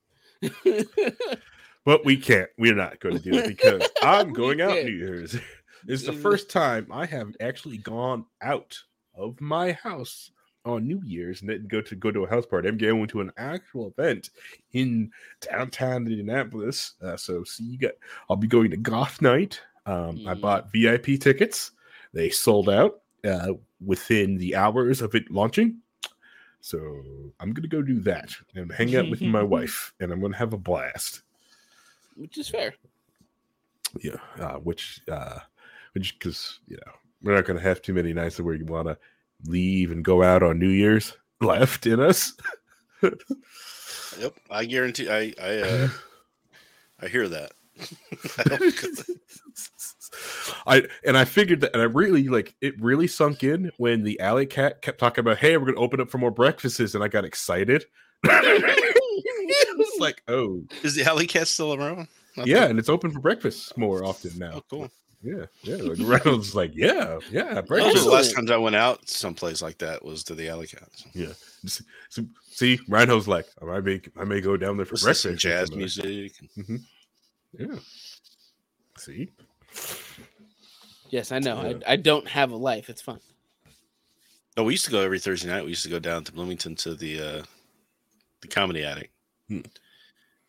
But 1.85 2.05
we 2.05 2.16
can't. 2.16 2.48
We're 2.59 2.75
not 2.77 3.01
going 3.01 3.16
to 3.16 3.20
do 3.20 3.37
it 3.38 3.46
because 3.46 3.83
I'm 4.03 4.33
going 4.33 4.61
out. 4.61 4.83
New 4.85 4.90
Year's. 4.92 5.37
It's 5.88 6.05
the 6.05 6.12
Mhm. 6.12 6.22
first 6.22 6.48
time 6.48 6.87
I 6.92 7.05
have 7.07 7.35
actually 7.40 7.79
gone 7.79 8.25
out 8.40 8.79
of 9.16 9.40
my 9.40 9.72
house 9.72 10.31
on 10.64 10.87
New 10.87 11.03
Year's 11.05 11.40
and 11.40 11.51
didn't 11.51 11.66
go 11.66 11.81
to 11.81 11.96
go 11.96 12.12
to 12.12 12.22
a 12.22 12.31
house 12.31 12.46
party. 12.46 12.68
I'm 12.68 12.79
going 12.79 13.09
to 13.09 13.20
an 13.20 13.33
actual 13.37 13.92
event 13.98 14.31
in 14.75 15.11
downtown 15.40 16.07
Indianapolis. 16.07 16.94
Uh, 17.03 17.16
so 17.16 17.42
see 17.42 17.64
you 17.64 17.79
got. 17.79 17.94
I'll 18.31 18.37
be 18.37 18.46
going 18.46 18.70
to 18.70 18.77
Goth 18.77 19.20
Night. 19.22 19.61
Um, 19.87 20.20
I 20.25 20.35
Mhm. 20.35 20.40
bought 20.40 20.70
VIP 20.70 21.18
tickets. 21.18 21.72
They 22.12 22.31
sold 22.31 22.68
out 22.68 23.01
uh, 23.25 23.55
within 23.84 24.36
the 24.36 24.56
hours 24.56 25.00
of 25.00 25.14
it 25.14 25.30
launching. 25.30 25.78
So 26.60 26.78
I'm 27.40 27.52
gonna 27.52 27.68
go 27.68 27.82
do 27.82 28.00
that 28.00 28.30
and 28.54 28.70
hang 28.72 28.94
out 28.94 29.10
with 29.10 29.20
my 29.20 29.42
wife, 29.56 29.92
and 30.00 30.12
I'm 30.12 30.20
gonna 30.20 30.36
have 30.36 30.52
a 30.52 30.58
blast. 30.58 31.22
Which 32.16 32.38
is 32.38 32.48
fair. 32.48 32.74
Yeah, 34.00 34.16
uh, 34.38 34.54
which 34.54 35.00
uh, 35.10 35.40
which 35.92 36.18
because 36.18 36.60
you 36.66 36.76
know 36.76 36.92
we're 37.22 37.34
not 37.34 37.46
gonna 37.46 37.60
have 37.60 37.82
too 37.82 37.94
many 37.94 38.12
nights 38.12 38.40
where 38.40 38.54
you 38.54 38.64
want 38.64 38.88
to 38.88 38.96
leave 39.44 39.90
and 39.90 40.04
go 40.04 40.22
out 40.22 40.42
on 40.42 40.58
New 40.58 40.68
Year's 40.68 41.16
left 41.40 41.86
in 41.86 42.00
us. 42.00 42.34
Yep, 43.02 44.34
I 44.50 44.64
guarantee. 44.64 45.08
I 45.08 45.34
I 45.42 45.58
uh, 45.58 45.88
I 47.00 47.08
hear 47.08 47.28
that. 47.28 47.52
I 50.66 50.82
and 51.04 51.16
I 51.16 51.24
figured 51.24 51.61
that, 51.62 51.72
and 51.72 51.80
I 51.82 51.87
really 51.87 52.28
like 52.28 52.54
it. 52.61 52.80
Really 52.80 53.06
sunk 53.06 53.42
in 53.44 53.70
when 53.78 54.02
the 54.02 54.20
alley 54.20 54.46
cat 54.46 54.82
kept 54.82 54.98
talking 54.98 55.20
about, 55.22 55.38
"Hey, 55.38 55.56
we're 55.56 55.66
gonna 55.66 55.78
open 55.78 56.00
up 56.00 56.11
for 56.11 56.18
more 56.18 56.30
breakfasts," 56.30 56.94
and 56.94 57.02
I 57.02 57.08
got 57.08 57.24
excited. 57.24 57.85
it's 58.24 60.00
like, 60.00 60.22
oh 60.28 60.62
Is 60.82 60.94
the 60.94 61.04
alley 61.04 61.26
cat 61.26 61.48
still 61.48 61.74
around? 61.74 62.06
Yeah, 62.44 62.64
and 62.66 62.78
it's 62.78 62.88
open 62.88 63.11
for 63.11 63.20
breakfast 63.20 63.76
more 63.76 64.04
often 64.04 64.38
now. 64.38 64.52
Oh, 64.56 64.62
cool. 64.70 64.90
Yeah, 65.22 65.46
yeah. 65.62 65.76
Like 65.76 65.98
Reinhold's, 66.22 66.54
like, 66.54 66.72
yeah, 66.74 67.18
yeah, 67.30 67.54
Those 67.54 67.64
breakfast. 67.68 68.04
the 68.04 68.11
last 68.11 68.35
times 68.35 68.50
I 68.50 68.56
went 68.56 68.74
out 68.76 69.08
someplace 69.08 69.61
like 69.62 69.78
that 69.78 70.04
was 70.04 70.24
to 70.24 70.35
the 70.35 70.48
alley 70.48 70.66
cat. 70.66 70.88
So. 70.94 71.06
Yeah. 71.14 71.32
S- 71.64 71.82
So, 72.08 72.24
see, 72.50 72.78
Reinhold's 72.88 73.28
like, 73.28 73.46
I 73.61 73.80
may, 73.80 74.00
I 74.18 74.24
may 74.24 74.40
go 74.40 74.56
down 74.56 74.76
there 74.76 74.87
for 74.87 74.94
Listen 74.94 75.32
breakfast. 75.32 75.42
jazz 75.42 75.72
music. 75.72 76.32
Yeah. 77.58 77.76
See, 78.98 79.32
Yes, 81.12 81.30
I 81.30 81.38
know. 81.38 81.62
Yeah. 81.62 81.76
I, 81.86 81.92
I 81.92 81.96
don't 81.96 82.26
have 82.26 82.52
a 82.52 82.56
life. 82.56 82.88
It's 82.88 83.02
fun. 83.02 83.20
Oh, 84.56 84.64
we 84.64 84.72
used 84.72 84.86
to 84.86 84.90
go 84.90 85.00
every 85.00 85.18
Thursday 85.18 85.48
night. 85.48 85.62
We 85.62 85.68
used 85.68 85.84
to 85.84 85.90
go 85.90 85.98
down 85.98 86.24
to 86.24 86.32
Bloomington 86.32 86.74
to 86.76 86.94
the 86.94 87.20
uh, 87.20 87.42
the 88.40 88.48
comedy 88.48 88.82
attic. 88.82 89.10
Hmm. 89.48 89.60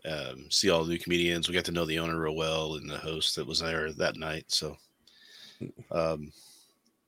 Um, 0.05 0.45
see 0.49 0.69
all 0.69 0.83
the 0.83 0.91
new 0.91 0.99
comedians. 0.99 1.47
We 1.47 1.53
got 1.53 1.65
to 1.65 1.73
know 1.73 1.85
the 1.85 1.99
owner 1.99 2.19
real 2.19 2.35
well 2.35 2.75
and 2.75 2.89
the 2.89 2.97
host 2.97 3.35
that 3.35 3.45
was 3.47 3.59
there 3.59 3.91
that 3.91 4.15
night. 4.15 4.45
So 4.47 4.77
um, 5.91 6.31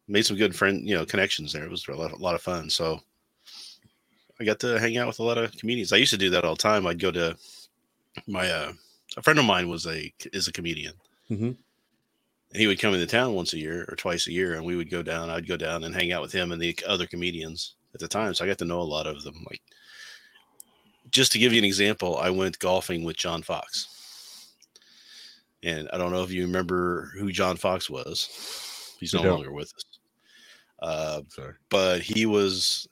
made 0.08 0.26
some 0.26 0.38
good 0.38 0.56
friend, 0.56 0.88
you 0.88 0.96
know, 0.96 1.06
connections 1.06 1.54
there. 1.54 1.64
It 1.64 1.72
was 1.72 1.88
a 1.88 1.94
lot, 1.94 2.12
a 2.12 2.18
lot 2.18 2.36
of 2.36 2.42
fun. 2.42 2.70
So 2.70 3.00
I 4.40 4.44
got 4.44 4.60
to 4.62 4.80
hang 4.80 4.98
out 4.98 5.08
with 5.08 5.20
a 5.20 5.24
lot 5.24 5.38
of 5.38 5.56
comedians. 5.58 5.94
I 5.94 5.98
used 5.98 6.12
to 6.12 6.18
do 6.18 6.30
that 6.32 6.44
all 6.44 6.56
the 6.56 6.62
time. 6.62 6.88
I'd 6.88 7.00
go 7.00 7.12
to 7.12 7.38
my 8.28 8.50
uh, 8.50 8.74
a 9.18 9.22
friend 9.22 9.40
of 9.40 9.46
mine 9.46 9.70
was 9.70 9.86
a 9.86 10.14
is 10.34 10.48
a 10.48 10.52
comedian. 10.52 10.94
Mhm. 11.30 11.58
And 12.52 12.62
he 12.62 12.68
would 12.68 12.80
come 12.80 12.94
into 12.94 13.08
town 13.08 13.34
once 13.34 13.54
a 13.54 13.58
year 13.58 13.86
or 13.90 13.96
twice 13.96 14.28
a 14.28 14.32
year, 14.32 14.56
and 14.56 14.66
we 14.66 14.76
would 14.76 14.90
go 14.90 15.02
down. 15.02 15.30
I'd 15.30 15.48
go 15.48 15.58
down 15.58 15.84
and 15.84 15.94
hang 15.94 16.12
out 16.12 16.22
with 16.22 16.32
him 16.32 16.52
and 16.52 16.62
the 16.62 16.78
other 16.88 17.08
comedians 17.08 17.76
at 17.94 18.00
the 18.00 18.08
time. 18.08 18.34
So 18.34 18.46
I 18.46 18.48
got 18.48 18.58
to 18.60 18.66
know 18.66 18.82
a 18.82 18.84
lot 18.84 19.08
of 19.08 19.24
them. 19.24 19.46
Like, 19.50 19.62
just 21.12 21.32
to 21.34 21.40
give 21.40 21.52
you 21.52 21.60
an 21.60 21.66
example, 21.66 22.18
I 22.18 22.30
went 22.30 22.60
golfing 22.60 23.04
with 23.04 23.18
John 23.18 23.42
Fox, 23.42 23.88
and 25.64 25.90
I 25.92 25.98
don't 25.98 26.12
know 26.12 26.24
if 26.24 26.32
you 26.32 26.44
remember 26.44 27.12
who 27.18 27.32
John 27.32 27.58
Fox 27.58 27.90
was. 27.90 28.96
He's 29.00 29.14
no 29.14 29.22
longer 29.24 29.52
with 29.52 29.74
us. 29.76 29.86
Uh, 30.80 31.22
but 31.70 32.02
he 32.02 32.26
was 32.26 32.88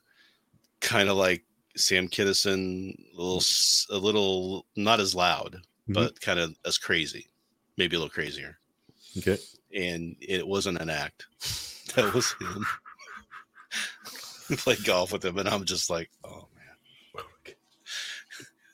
kind 0.80 1.10
of 1.10 1.18
like 1.18 1.44
Sam 1.76 2.08
Kinison, 2.08 2.98
a 3.14 3.22
little, 3.22 3.44
a 3.90 3.98
little 3.98 4.66
not 4.76 5.00
as 5.00 5.16
loud, 5.16 5.62
Mhm. 5.90 5.94
but 5.94 6.20
kind 6.22 6.40
of 6.40 6.56
as 6.66 6.78
crazy, 6.78 7.28
maybe 7.78 7.96
a 7.96 8.00
little 8.00 8.10
crazier. 8.14 8.58
Okay. 9.18 9.38
And 9.76 10.16
it 10.22 10.48
wasn't 10.48 10.80
an 10.82 10.90
act. 10.90 11.26
That 11.96 12.12
was 12.14 12.32
him. 12.34 12.66
Played 14.58 14.84
golf 14.84 15.14
with 15.14 15.24
him, 15.24 15.38
and 15.38 15.48
I'm 15.48 15.64
just 15.64 15.92
like, 15.92 16.10
oh 16.24 16.48
man, 16.56 17.54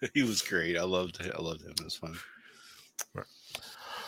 he 0.14 0.24
was 0.24 0.42
great. 0.42 0.78
I 0.78 0.84
loved, 0.84 1.20
I 1.22 1.42
loved 1.42 1.64
him. 1.64 1.72
It 1.72 1.84
was 1.84 1.96
fun. 1.96 2.18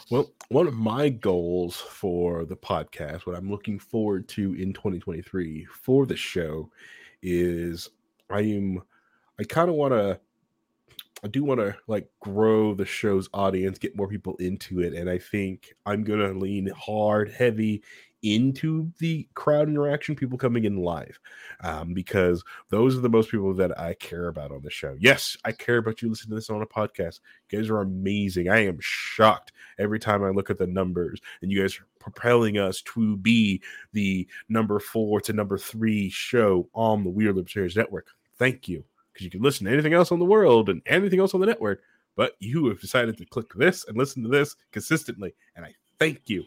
Well, 0.10 0.32
one 0.50 0.68
of 0.68 0.74
my 0.74 1.10
goals 1.10 1.76
for 1.78 2.46
the 2.46 2.56
podcast, 2.56 3.26
what 3.26 3.36
I'm 3.36 3.50
looking 3.50 3.80
forward 3.80 4.28
to 4.30 4.54
in 4.54 4.72
2023 4.74 5.66
for 5.66 6.06
the 6.06 6.16
show, 6.16 6.70
is 7.22 7.90
I 8.30 8.42
am 8.42 8.82
I 9.40 9.44
kind 9.44 9.70
of 9.70 9.76
want 9.76 9.94
to 9.94 10.20
I 11.24 11.28
do 11.28 11.44
want 11.44 11.60
to 11.60 11.76
like 11.88 12.10
grow 12.20 12.74
the 12.74 12.86
show's 12.86 13.30
audience, 13.34 13.78
get 13.78 13.96
more 13.96 14.08
people 14.08 14.36
into 14.38 14.80
it, 14.82 14.94
and 14.94 15.10
I 15.10 15.20
think 15.20 15.74
I'm 15.86 16.04
gonna 16.04 16.34
lean 16.34 16.70
hard, 16.76 17.32
heavy 17.32 17.84
into 18.24 18.92
the 19.00 19.28
crowd 19.34 19.68
interaction, 19.68 20.16
people 20.16 20.38
coming 20.38 20.66
in 20.66 20.78
live, 20.78 21.20
um, 21.62 21.94
because 21.94 22.44
those 22.70 22.96
are 22.96 23.02
the 23.02 23.10
most 23.10 23.32
people 23.32 23.54
that 23.54 23.78
I 23.80 23.94
care 23.96 24.28
about 24.28 24.52
on 24.52 24.62
the 24.62 24.70
show. 24.70 24.96
Yes, 25.00 25.36
I 25.46 25.52
care 25.52 25.78
about 25.78 26.02
you 26.02 26.10
listening 26.10 26.32
to 26.32 26.36
this 26.36 26.50
on 26.50 26.62
a 26.62 26.68
podcast. 26.68 27.20
You 27.50 27.60
guys 27.60 27.70
are 27.70 27.82
amazing. 27.82 28.50
I 28.50 28.66
am 28.66 28.78
shocked 28.80 29.52
every 29.80 30.00
time 30.00 30.24
I 30.24 30.30
look 30.30 30.50
at 30.50 30.58
the 30.58 30.68
numbers, 30.68 31.20
and 31.42 31.52
you 31.52 31.62
guys 31.62 31.80
are 31.80 31.88
propelling 32.00 32.58
us 32.58 32.82
to 32.94 33.18
be 33.18 33.62
the 33.94 34.28
number 34.50 34.80
four 34.80 35.22
to 35.22 35.34
number 35.34 35.58
three 35.58 36.10
show 36.10 36.68
on 36.74 37.04
the 37.04 37.10
We 37.10 37.28
Are 37.28 37.34
Libertarians 37.34 37.76
Network. 37.76 38.08
Thank 38.38 38.68
you 38.68 38.86
because 39.14 39.24
you 39.26 39.32
can 39.32 39.42
listen 39.42 39.66
to 39.66 39.72
anything 39.74 39.94
else 39.94 40.12
on 40.12 40.20
the 40.20 40.26
world 40.26 40.70
and 40.70 40.82
anything 40.86 41.20
else 41.20 41.34
on 41.34 41.40
the 41.42 41.48
network, 41.48 41.82
but 42.16 42.34
you 42.40 42.68
have 42.68 42.80
decided 42.82 43.18
to 43.18 43.26
click 43.26 43.54
this 43.56 43.86
and 43.88 43.98
listen 43.98 44.22
to 44.24 44.30
this 44.30 44.56
consistently, 44.72 45.34
and 45.56 45.66
I 45.66 45.74
thank 46.00 46.30
you. 46.30 46.44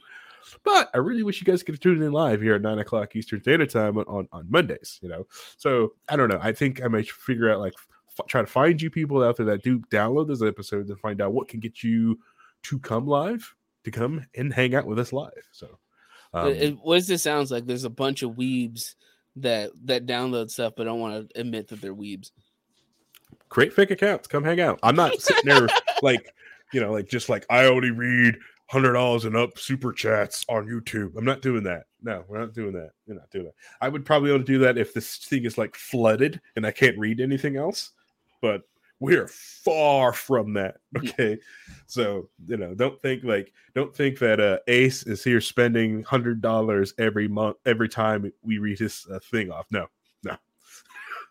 But 0.62 0.90
I 0.92 0.98
really 0.98 1.22
wish 1.22 1.40
you 1.40 1.46
guys 1.46 1.62
could 1.62 1.81
tune 1.81 2.03
in 2.03 2.12
live 2.12 2.42
here 2.42 2.55
at 2.55 2.61
nine 2.62 2.79
o'clock 2.79 3.16
Eastern 3.16 3.40
Standard 3.40 3.70
Time 3.70 3.96
on, 3.96 4.29
on 4.31 4.46
Mondays. 4.50 4.98
You 5.03 5.09
know, 5.09 5.27
so 5.57 5.94
I 6.09 6.16
don't 6.16 6.29
know. 6.29 6.38
I 6.42 6.53
think 6.53 6.83
I 6.83 6.88
might 6.88 7.11
figure 7.11 7.50
out 7.50 7.61
like 7.61 7.72
f- 8.18 8.27
try 8.27 8.42
to 8.42 8.46
find 8.46 8.81
you 8.81 8.90
people 8.90 9.22
out 9.24 9.38
there 9.38 9.46
that 9.46 9.62
do 9.62 9.79
download 9.90 10.29
this 10.29 10.42
episode 10.42 10.88
and 10.88 11.00
find 11.00 11.22
out 11.22 11.33
what 11.33 11.48
can 11.48 11.61
get 11.61 11.83
you 11.83 12.18
to 12.64 12.79
come 12.79 13.07
live, 13.07 13.55
to 13.85 13.90
come 13.90 14.27
and 14.35 14.53
hang 14.53 14.74
out 14.74 14.87
with 14.87 14.98
us 14.98 15.14
live. 15.14 15.33
So, 15.53 15.79
um, 16.35 16.48
It- 16.48 16.62
it- 16.62 16.79
what 16.83 16.96
does 16.96 17.07
this 17.07 17.22
sounds 17.22 17.50
like? 17.50 17.64
There's 17.64 17.85
a 17.85 17.90
bunch 17.90 18.22
of 18.22 18.33
weebs 18.33 18.96
that 19.37 19.70
that 19.87 20.05
download 20.07 20.50
stuff 20.50 20.74
but 20.77 20.85
don't 20.85 21.00
want 21.00 21.31
to 21.31 21.40
admit 21.40 21.68
that 21.68 21.81
they're 21.81 21.94
weebs. 21.94 22.33
Create 23.54 23.72
fake 23.72 23.92
accounts. 23.92 24.26
Come 24.26 24.42
hang 24.42 24.60
out. 24.60 24.80
I'm 24.82 24.96
not 24.96 25.20
sitting 25.20 25.48
there 25.48 25.68
like, 26.02 26.34
you 26.72 26.80
know, 26.80 26.92
like 26.92 27.08
just 27.08 27.28
like 27.28 27.46
I 27.48 27.66
only 27.66 27.92
read 27.92 28.36
hundred 28.66 28.94
dollars 28.94 29.24
and 29.24 29.36
up 29.36 29.58
super 29.58 29.92
chats 29.92 30.44
on 30.48 30.66
YouTube. 30.66 31.16
I'm 31.16 31.24
not 31.24 31.40
doing 31.40 31.62
that. 31.62 31.84
No, 32.02 32.24
we're 32.26 32.40
not 32.40 32.52
doing 32.52 32.72
that. 32.72 32.90
We're 33.06 33.14
not 33.14 33.30
doing 33.30 33.44
that. 33.44 33.54
I 33.80 33.88
would 33.88 34.04
probably 34.04 34.32
only 34.32 34.44
do 34.44 34.58
that 34.58 34.76
if 34.76 34.92
this 34.92 35.18
thing 35.18 35.44
is 35.44 35.56
like 35.56 35.76
flooded 35.76 36.40
and 36.56 36.66
I 36.66 36.72
can't 36.72 36.98
read 36.98 37.20
anything 37.20 37.56
else. 37.56 37.92
But 38.42 38.62
we're 38.98 39.28
far 39.28 40.12
from 40.12 40.54
that. 40.54 40.78
Okay. 40.98 41.38
So, 41.86 42.28
you 42.46 42.56
know, 42.56 42.74
don't 42.74 43.00
think 43.00 43.22
like 43.22 43.52
don't 43.76 43.94
think 43.94 44.18
that 44.18 44.40
uh 44.40 44.58
Ace 44.66 45.04
is 45.04 45.22
here 45.22 45.40
spending 45.40 46.02
hundred 46.02 46.40
dollars 46.40 46.92
every 46.98 47.28
month 47.28 47.58
every 47.66 47.88
time 47.88 48.32
we 48.42 48.58
read 48.58 48.80
his 48.80 49.06
uh, 49.12 49.20
thing 49.30 49.52
off. 49.52 49.66
No, 49.70 49.86
no. 50.24 50.36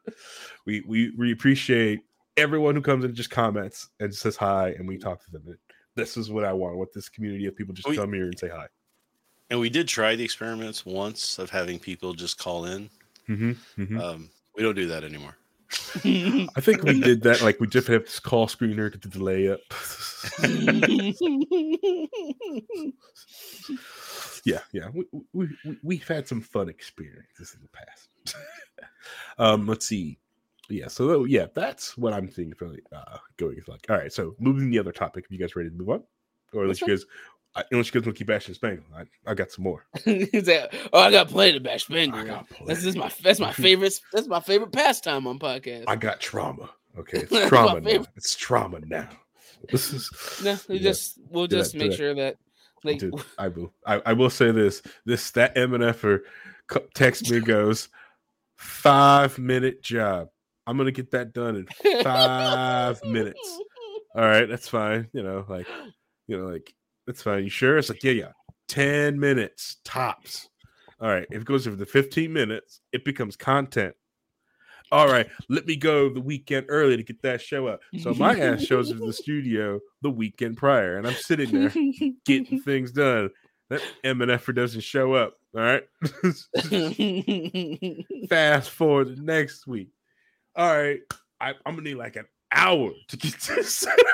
we 0.65 0.81
we 0.87 1.11
we 1.17 1.33
appreciate 1.33 2.01
everyone 2.37 2.75
who 2.75 2.81
comes 2.81 3.05
and 3.05 3.13
just 3.13 3.29
comments 3.29 3.89
and 3.99 4.13
says 4.13 4.35
hi 4.35 4.69
and 4.77 4.87
we 4.87 4.97
talk 4.97 5.23
to 5.25 5.31
them. 5.31 5.57
This 5.95 6.17
is 6.17 6.31
what 6.31 6.45
I 6.45 6.53
want. 6.53 6.77
What 6.77 6.93
this 6.93 7.09
community 7.09 7.45
of 7.45 7.55
people 7.55 7.73
just 7.73 7.87
We- 7.87 7.95
come 7.95 8.13
here 8.13 8.25
and 8.25 8.37
say 8.39 8.49
hi. 8.49 8.67
And 9.49 9.59
we 9.59 9.69
did 9.69 9.87
try 9.87 10.15
the 10.15 10.23
experiments 10.23 10.85
once 10.85 11.37
of 11.37 11.49
having 11.51 11.77
people 11.77 12.13
just 12.13 12.39
call 12.39 12.65
in. 12.65 12.89
Mm-hmm, 13.29 13.99
Um, 13.99 14.29
we 14.55 14.63
don't 14.63 14.75
do 14.75 14.87
that 14.87 15.03
anymore. 15.03 15.37
I 16.05 16.61
think 16.61 16.83
we 16.83 16.99
did 16.99 17.21
that. 17.23 17.41
Like 17.41 17.59
we 17.59 17.67
just 17.67 17.87
have 17.87 18.03
this 18.05 18.19
call 18.19 18.47
screener 18.47 18.91
to 18.91 18.97
delay 19.09 19.49
up. 19.49 19.59
yeah, 24.45 24.59
yeah. 24.71 24.89
We, 24.93 25.05
we, 25.33 25.47
we 25.65 25.77
we've 25.83 26.07
had 26.07 26.27
some 26.27 26.41
fun 26.41 26.69
experiences 26.69 27.55
in 27.55 27.61
the 27.61 27.69
past. 27.69 28.09
um, 29.37 29.67
let's 29.67 29.87
see. 29.87 30.17
Yeah, 30.69 30.87
so 30.87 31.07
tho- 31.07 31.25
yeah, 31.25 31.47
that's 31.53 31.97
what 31.97 32.13
I'm 32.13 32.27
thinking 32.27 32.55
for 32.55 32.73
uh, 32.95 33.17
going. 33.37 33.61
Like, 33.67 33.85
all 33.89 33.97
right, 33.97 34.11
so 34.13 34.35
moving 34.39 34.69
the 34.69 34.79
other 34.79 34.91
topic. 34.91 35.25
Are 35.25 35.33
you 35.33 35.39
guys 35.39 35.55
ready 35.55 35.69
to 35.69 35.75
move 35.75 35.89
on, 35.89 36.03
or 36.53 36.63
unless 36.63 36.79
you 36.81 36.87
guys, 36.87 37.05
I, 37.55 37.63
unless 37.71 37.87
you 37.87 37.99
guys 37.99 38.05
want 38.07 38.15
to 38.15 38.19
keep 38.19 38.27
bashing 38.27 38.55
Spangle, 38.55 38.85
I, 38.95 39.03
I 39.29 39.33
got 39.33 39.51
some 39.51 39.63
more. 39.63 39.85
He's 40.05 40.47
like, 40.47 40.73
oh, 40.93 40.99
I 41.01 41.11
got 41.11 41.27
plenty 41.27 41.53
to 41.53 41.59
bash 41.59 41.83
I 41.89 41.93
Spangle. 41.93 42.23
got 42.25 42.47
That's 42.49 42.61
plenty. 42.81 42.81
just 42.81 42.97
my 42.97 43.11
that's 43.21 43.39
my 43.39 43.51
favorite 43.53 43.99
that's 44.13 44.27
my 44.27 44.39
favorite 44.39 44.71
pastime 44.71 45.27
on 45.27 45.37
podcast. 45.37 45.83
I 45.87 45.95
got 45.97 46.19
trauma. 46.21 46.69
Okay, 46.97 47.19
it's 47.29 47.49
trauma 47.49 47.81
now. 47.81 48.05
It's 48.15 48.35
trauma 48.35 48.79
now. 48.85 49.09
This 49.69 49.91
is 49.93 50.09
no, 50.43 50.57
we 50.69 50.75
yeah. 50.77 50.81
just 50.81 51.19
we'll 51.29 51.47
Do 51.47 51.57
that, 51.57 51.61
just 51.63 51.75
make 51.75 51.91
that. 51.91 51.97
sure 51.97 52.13
that 52.15 52.37
like 52.83 52.99
Dude, 52.99 53.15
I 53.37 53.47
will. 53.49 53.73
I, 53.85 54.01
I 54.05 54.13
will 54.13 54.29
say 54.29 54.51
this. 54.51 54.81
This 55.05 55.31
that 55.31 55.55
MNFer 55.55 56.19
text 56.93 57.29
me 57.29 57.39
goes 57.41 57.89
five 58.55 59.37
minute 59.37 59.81
job. 59.83 60.29
I'm 60.65 60.77
gonna 60.77 60.91
get 60.91 61.11
that 61.11 61.33
done 61.33 61.55
in 61.83 62.03
five 62.03 63.03
minutes. 63.03 63.59
All 64.15 64.23
right, 64.23 64.47
that's 64.47 64.67
fine. 64.67 65.07
You 65.13 65.23
know, 65.23 65.45
like 65.47 65.67
you 66.27 66.37
know, 66.37 66.45
like 66.45 66.73
that's 67.07 67.21
fine. 67.21 67.43
You 67.43 67.49
sure? 67.49 67.77
It's 67.77 67.89
like 67.89 68.03
yeah, 68.03 68.11
yeah. 68.11 68.31
Ten 68.67 69.19
minutes 69.19 69.77
tops. 69.83 70.49
All 70.99 71.09
right. 71.09 71.27
If 71.31 71.41
it 71.41 71.45
goes 71.45 71.67
over 71.67 71.75
the 71.75 71.85
15 71.85 72.31
minutes, 72.31 72.79
it 72.93 73.03
becomes 73.03 73.35
content. 73.35 73.93
All 74.91 75.07
right, 75.07 75.27
let 75.49 75.65
me 75.65 75.75
go 75.75 76.13
the 76.13 76.21
weekend 76.21 76.67
early 76.69 76.95
to 76.95 77.01
get 77.01 77.19
that 77.23 77.41
show 77.41 77.65
up. 77.65 77.79
So 77.99 78.13
my 78.13 78.39
ass 78.39 78.61
shows 78.63 78.91
up 78.91 78.99
to 78.99 79.07
the 79.07 79.13
studio 79.23 79.79
the 80.03 80.11
weekend 80.11 80.57
prior, 80.57 80.97
and 80.97 81.07
I'm 81.07 81.15
sitting 81.15 81.51
there 81.51 81.73
getting 82.25 82.61
things 82.63 82.91
done. 82.91 83.31
That 83.71 83.81
MNF 84.03 84.53
doesn't 84.53 84.81
show 84.81 85.13
up. 85.13 85.39
All 85.55 85.61
right. 85.61 85.83
Fast 88.29 88.69
forward 88.69 89.15
to 89.15 89.21
next 89.23 89.65
week. 89.65 89.89
All 90.55 90.67
right. 90.75 90.99
I, 91.39 91.49
I'm 91.65 91.75
gonna 91.75 91.81
need 91.81 91.95
like 91.95 92.15
an 92.15 92.25
hour 92.51 92.91
to 93.07 93.17
get 93.17 93.33
this 93.39 93.75
set 93.75 93.99
up. 93.99 94.05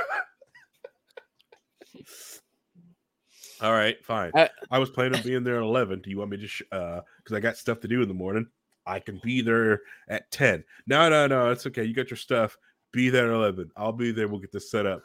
All 3.61 3.73
right, 3.73 4.03
fine. 4.05 4.31
I- 4.35 4.49
I, 4.71 4.79
was 4.79 4.89
planning 4.89 5.15
on 5.17 5.23
being 5.23 5.43
there 5.43 5.57
at 5.57 5.63
11. 5.63 6.01
Do 6.01 6.09
you 6.09 6.17
want 6.17 6.31
me 6.31 6.37
to, 6.37 6.47
sh- 6.47 6.61
uh, 6.71 7.01
because 7.17 7.35
I 7.35 7.41
got 7.41 7.57
stuff 7.57 7.81
to 7.81 7.87
do 7.89 8.01
in 8.01 8.07
the 8.07 8.13
morning? 8.13 8.47
I 8.85 8.99
can 8.99 9.19
be 9.21 9.41
there 9.41 9.81
at 10.07 10.31
10. 10.31 10.63
No, 10.87 11.09
no, 11.09 11.27
no, 11.27 11.51
it's 11.51 11.67
okay. 11.67 11.83
You 11.83 11.93
got 11.93 12.09
your 12.09 12.17
stuff. 12.17 12.57
Be 12.93 13.09
there 13.09 13.27
at 13.27 13.33
11. 13.35 13.69
I'll 13.75 13.91
be 13.91 14.11
there. 14.11 14.29
We'll 14.29 14.39
get 14.39 14.53
this 14.53 14.71
set 14.71 14.85
up. 14.85 15.03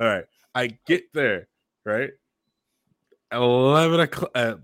All 0.00 0.06
right. 0.06 0.24
I 0.54 0.78
get 0.86 1.12
there, 1.12 1.48
right? 1.84 2.10
11 3.32 4.00
o'clock, 4.00 4.30
uh, 4.36 4.54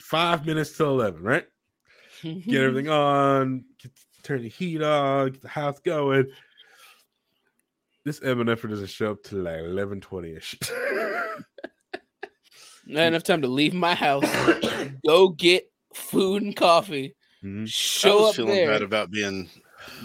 five 0.00 0.44
minutes 0.44 0.76
till 0.76 0.90
11, 0.90 1.22
right? 1.22 1.46
Get 2.22 2.60
everything 2.62 2.88
on, 2.90 3.64
get, 3.82 3.92
turn 4.24 4.42
the 4.42 4.48
heat 4.48 4.82
on, 4.82 5.30
get 5.30 5.42
the 5.42 5.48
house 5.48 5.78
going. 5.80 6.26
This 8.04 8.20
MNF 8.20 8.68
doesn't 8.68 8.88
show 8.90 9.12
up 9.12 9.22
till 9.22 9.38
like 9.40 9.60
11 9.60 10.02
ish. 10.24 10.56
Not 12.86 13.04
enough 13.06 13.22
time 13.22 13.40
to 13.42 13.48
leave 13.48 13.72
my 13.72 13.94
house, 13.94 14.24
go 15.06 15.30
get 15.30 15.70
food 15.94 16.42
and 16.42 16.54
coffee, 16.54 17.14
Mhm. 17.42 17.62
I 17.62 17.66
show 17.66 18.20
was 18.20 18.30
up 18.30 18.36
feeling 18.36 18.54
there. 18.54 18.68
bad 18.68 18.82
about 18.82 19.10
being 19.10 19.48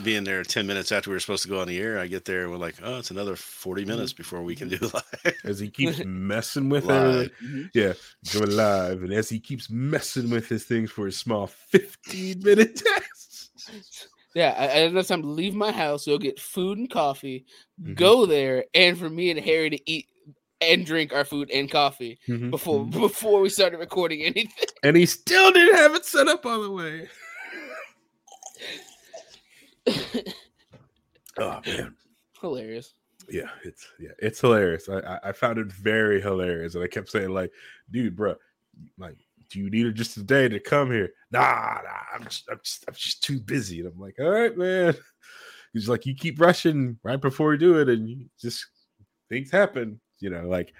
being 0.03 0.25
there 0.25 0.43
10 0.43 0.67
minutes 0.67 0.91
after 0.91 1.09
we 1.09 1.15
were 1.15 1.19
supposed 1.21 1.43
to 1.43 1.47
go 1.49 1.61
on 1.61 1.67
the 1.69 1.77
air. 1.79 1.99
I 1.99 2.07
get 2.07 2.25
there 2.25 2.41
and 2.43 2.51
we're 2.51 2.57
like, 2.57 2.75
oh, 2.83 2.97
it's 2.99 3.11
another 3.11 3.37
40 3.37 3.85
minutes 3.85 4.11
before 4.11 4.43
we 4.43 4.53
can 4.53 4.67
do 4.67 4.77
live. 4.93 5.35
As 5.45 5.57
he 5.59 5.69
keeps 5.69 5.99
messing 6.05 6.67
with 6.67 6.83
Live. 6.85 7.31
everything. 7.41 7.47
Mhm. 7.47 7.69
Yeah, 7.73 7.93
going 8.33 8.51
live. 8.57 9.03
And 9.03 9.13
as 9.13 9.29
he 9.29 9.39
keeps 9.39 9.69
messing 9.69 10.29
with 10.29 10.49
his 10.49 10.65
things 10.65 10.91
for 10.91 11.05
his 11.05 11.15
small 11.17 11.47
15 11.47 12.41
minute 12.43 12.75
tests. 12.75 13.28
Yeah, 14.35 14.53
I, 14.57 14.63
I 14.65 14.67
had 14.67 14.91
enough 14.91 15.07
time 15.07 15.23
to 15.23 15.27
leave 15.27 15.55
my 15.55 15.71
house, 15.71 16.05
go 16.05 16.17
get 16.17 16.39
food 16.39 16.77
and 16.77 16.89
coffee, 16.89 17.45
Mhm. 17.81 17.95
go 17.95 18.25
there, 18.25 18.65
and 18.73 18.97
for 18.97 19.09
me 19.09 19.31
and 19.31 19.39
Harry 19.39 19.69
to 19.71 19.91
eat 19.91 20.07
and 20.61 20.85
drink 20.85 21.13
our 21.13 21.25
food 21.25 21.49
and 21.51 21.71
coffee 21.71 22.19
Mhm, 22.27 22.51
before 22.51 22.85
mhm. 22.85 22.91
before 23.01 23.41
we 23.41 23.49
started 23.49 23.77
recording 23.79 24.21
anything. 24.21 24.51
And 24.83 24.95
he 24.95 25.05
still 25.05 25.51
didn't 25.51 25.75
have 25.75 25.95
it 25.95 26.05
set 26.05 26.27
up 26.27 26.45
all 26.45 26.61
the 26.61 26.71
way. 26.71 27.09
oh 31.37 31.61
man. 31.65 31.95
Hilarious. 32.41 32.93
Yeah, 33.29 33.49
it's 33.63 33.87
yeah, 33.99 34.11
it's 34.19 34.41
hilarious. 34.41 34.89
I, 34.89 34.99
I 34.99 35.19
I 35.29 35.31
found 35.31 35.57
it 35.59 35.71
very 35.71 36.21
hilarious, 36.21 36.75
and 36.75 36.83
I 36.83 36.87
kept 36.87 37.09
saying 37.09 37.29
like, 37.29 37.51
"Dude, 37.91 38.15
bro, 38.15 38.35
like, 38.97 39.17
do 39.49 39.59
you 39.59 39.69
need 39.69 39.85
it 39.87 39.93
just 39.93 40.13
today 40.13 40.47
to 40.49 40.59
come 40.59 40.91
here?" 40.91 41.11
Nah, 41.31 41.81
nah, 41.83 42.01
I'm 42.15 42.23
just, 42.25 42.49
I'm 42.49 42.59
just, 42.63 42.85
I'm 42.87 42.93
just 42.93 43.23
too 43.23 43.39
busy. 43.39 43.79
And 43.79 43.89
I'm 43.89 43.99
like, 43.99 44.15
"All 44.19 44.29
right, 44.29 44.55
man." 44.57 44.95
He's 45.73 45.89
like, 45.89 46.05
"You 46.05 46.15
keep 46.15 46.39
rushing 46.39 46.99
right 47.03 47.19
before 47.21 47.53
you 47.53 47.59
do 47.59 47.79
it, 47.79 47.89
and 47.89 48.09
you 48.09 48.25
just 48.39 48.65
things 49.29 49.51
happen." 49.51 49.99
You 50.19 50.29
know, 50.31 50.47
like 50.47 50.73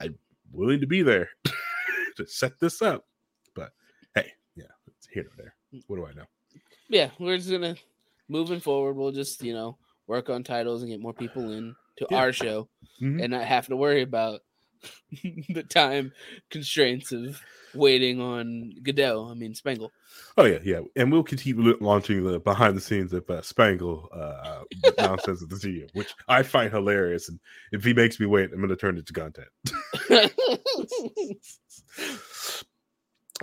I'm 0.00 0.16
willing 0.52 0.80
to 0.80 0.86
be 0.86 1.02
there 1.02 1.28
to 2.16 2.26
set 2.26 2.58
this 2.60 2.80
up, 2.82 3.06
but 3.54 3.72
hey, 4.14 4.32
yeah, 4.54 4.64
it's 4.86 5.06
here 5.08 5.24
or 5.24 5.36
there. 5.36 5.54
What 5.86 5.96
do 5.96 6.06
I 6.06 6.12
know? 6.12 6.24
Yeah, 6.88 7.10
we're 7.18 7.36
just 7.36 7.50
gonna 7.50 7.76
moving 8.28 8.60
forward. 8.60 8.94
We'll 8.94 9.12
just 9.12 9.42
you 9.42 9.52
know 9.52 9.76
work 10.06 10.30
on 10.30 10.44
titles 10.44 10.82
and 10.82 10.90
get 10.90 11.00
more 11.00 11.12
people 11.12 11.50
in 11.52 11.74
to 11.98 12.06
Yeah. 12.10 12.16
our 12.18 12.32
show, 12.32 12.68
Mhm. 13.02 13.22
and 13.22 13.30
not 13.32 13.44
have 13.44 13.66
to 13.66 13.76
worry 13.76 14.02
about 14.02 14.42
the 15.48 15.64
time 15.68 16.12
constraints 16.50 17.12
of 17.12 17.40
waiting 17.74 18.20
on 18.20 18.74
Goodell. 18.82 19.30
I 19.30 19.34
mean 19.34 19.54
Spangle. 19.54 19.92
Oh 20.36 20.44
yeah, 20.44 20.58
yeah, 20.64 20.80
and 20.96 21.12
we'll 21.12 21.22
continue 21.22 21.76
launching 21.80 22.24
the 22.24 22.38
behind 22.38 22.76
the 22.76 22.80
scenes 22.80 23.12
of 23.12 23.28
uh, 23.28 23.42
Spangle 23.42 24.08
uh, 24.12 24.62
nonsense 24.98 25.42
at 25.42 25.48
the 25.48 25.56
studio, 25.56 25.86
which 25.94 26.14
I 26.28 26.42
find 26.42 26.72
hilarious. 26.72 27.28
And 27.28 27.38
if 27.72 27.84
he 27.84 27.94
makes 27.94 28.20
me 28.20 28.26
wait, 28.26 28.50
I'm 28.52 28.58
going 28.58 28.68
to 28.68 28.76
turn 28.76 28.98
it 28.98 29.06
to 29.06 29.12
content. 29.12 29.48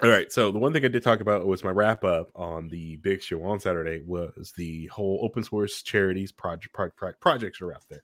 All 0.02 0.10
right. 0.10 0.32
So 0.32 0.52
the 0.52 0.58
one 0.58 0.74
thing 0.74 0.84
I 0.84 0.88
did 0.88 1.04
talk 1.04 1.20
about 1.20 1.46
was 1.46 1.64
my 1.64 1.70
wrap 1.70 2.04
up 2.04 2.32
on 2.36 2.68
the 2.68 2.96
big 2.98 3.22
show 3.22 3.44
on 3.44 3.60
Saturday 3.60 4.02
was 4.06 4.52
the 4.58 4.88
whole 4.88 5.20
open 5.22 5.44
source 5.44 5.84
charities 5.84 6.32
project, 6.32 6.74
project 6.74 7.22
projects 7.22 7.62
are 7.62 7.74
out 7.74 7.84
there. 7.90 8.02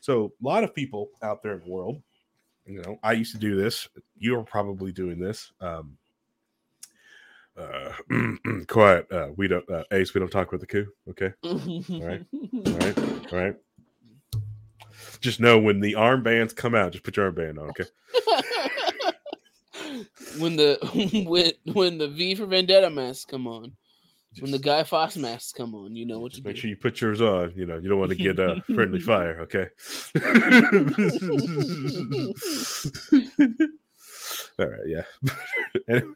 So 0.00 0.32
a 0.40 0.46
lot 0.46 0.62
of 0.62 0.72
people 0.72 1.08
out 1.20 1.42
there 1.42 1.54
in 1.54 1.64
the 1.64 1.70
world, 1.70 2.00
you 2.66 2.82
know, 2.82 2.98
I 3.02 3.12
used 3.12 3.32
to 3.32 3.38
do 3.38 3.56
this. 3.56 3.88
You're 4.16 4.44
probably 4.44 4.92
doing 4.92 5.18
this. 5.18 5.50
Um, 5.60 5.96
uh, 7.56 7.92
quiet. 8.68 9.10
Uh, 9.10 9.28
we 9.36 9.48
don't, 9.48 9.68
uh, 9.70 9.84
Ace. 9.92 10.14
We 10.14 10.20
don't 10.20 10.30
talk 10.30 10.52
with 10.52 10.60
the 10.60 10.66
coup. 10.66 10.86
Okay. 11.10 11.32
All 11.44 12.06
right. 12.06 12.24
All 12.32 12.72
right. 12.72 12.98
All 13.32 13.38
right. 13.38 13.56
Just 15.20 15.40
know 15.40 15.58
when 15.58 15.80
the 15.80 15.94
armbands 15.94 16.54
come 16.54 16.74
out, 16.74 16.92
just 16.92 17.04
put 17.04 17.16
your 17.16 17.30
armband 17.30 17.58
on. 17.58 17.70
Okay. 17.70 17.84
when 20.38 20.56
the 20.56 20.78
when 21.28 21.52
when 21.74 21.98
the 21.98 22.08
V 22.08 22.34
for 22.34 22.46
Vendetta 22.46 22.90
mask 22.90 23.28
come 23.28 23.46
on, 23.46 23.76
when 24.40 24.50
the 24.50 24.58
Guy 24.58 24.82
Fawkes 24.82 25.16
masks 25.16 25.52
come 25.52 25.74
on, 25.74 25.94
you 25.94 26.06
know 26.06 26.18
what 26.18 26.32
to 26.34 26.42
Make 26.42 26.54
do. 26.54 26.62
sure 26.62 26.70
you 26.70 26.76
put 26.76 27.00
yours 27.00 27.20
on. 27.20 27.52
You 27.54 27.66
know, 27.66 27.78
you 27.78 27.88
don't 27.88 27.98
want 27.98 28.10
to 28.10 28.16
get 28.16 28.38
uh, 28.38 28.60
friendly 28.74 29.00
fire. 29.00 29.40
Okay. 29.42 29.68
All 34.58 34.66
right. 34.66 34.80
Yeah. 34.86 35.02
Anyway. 35.88 36.12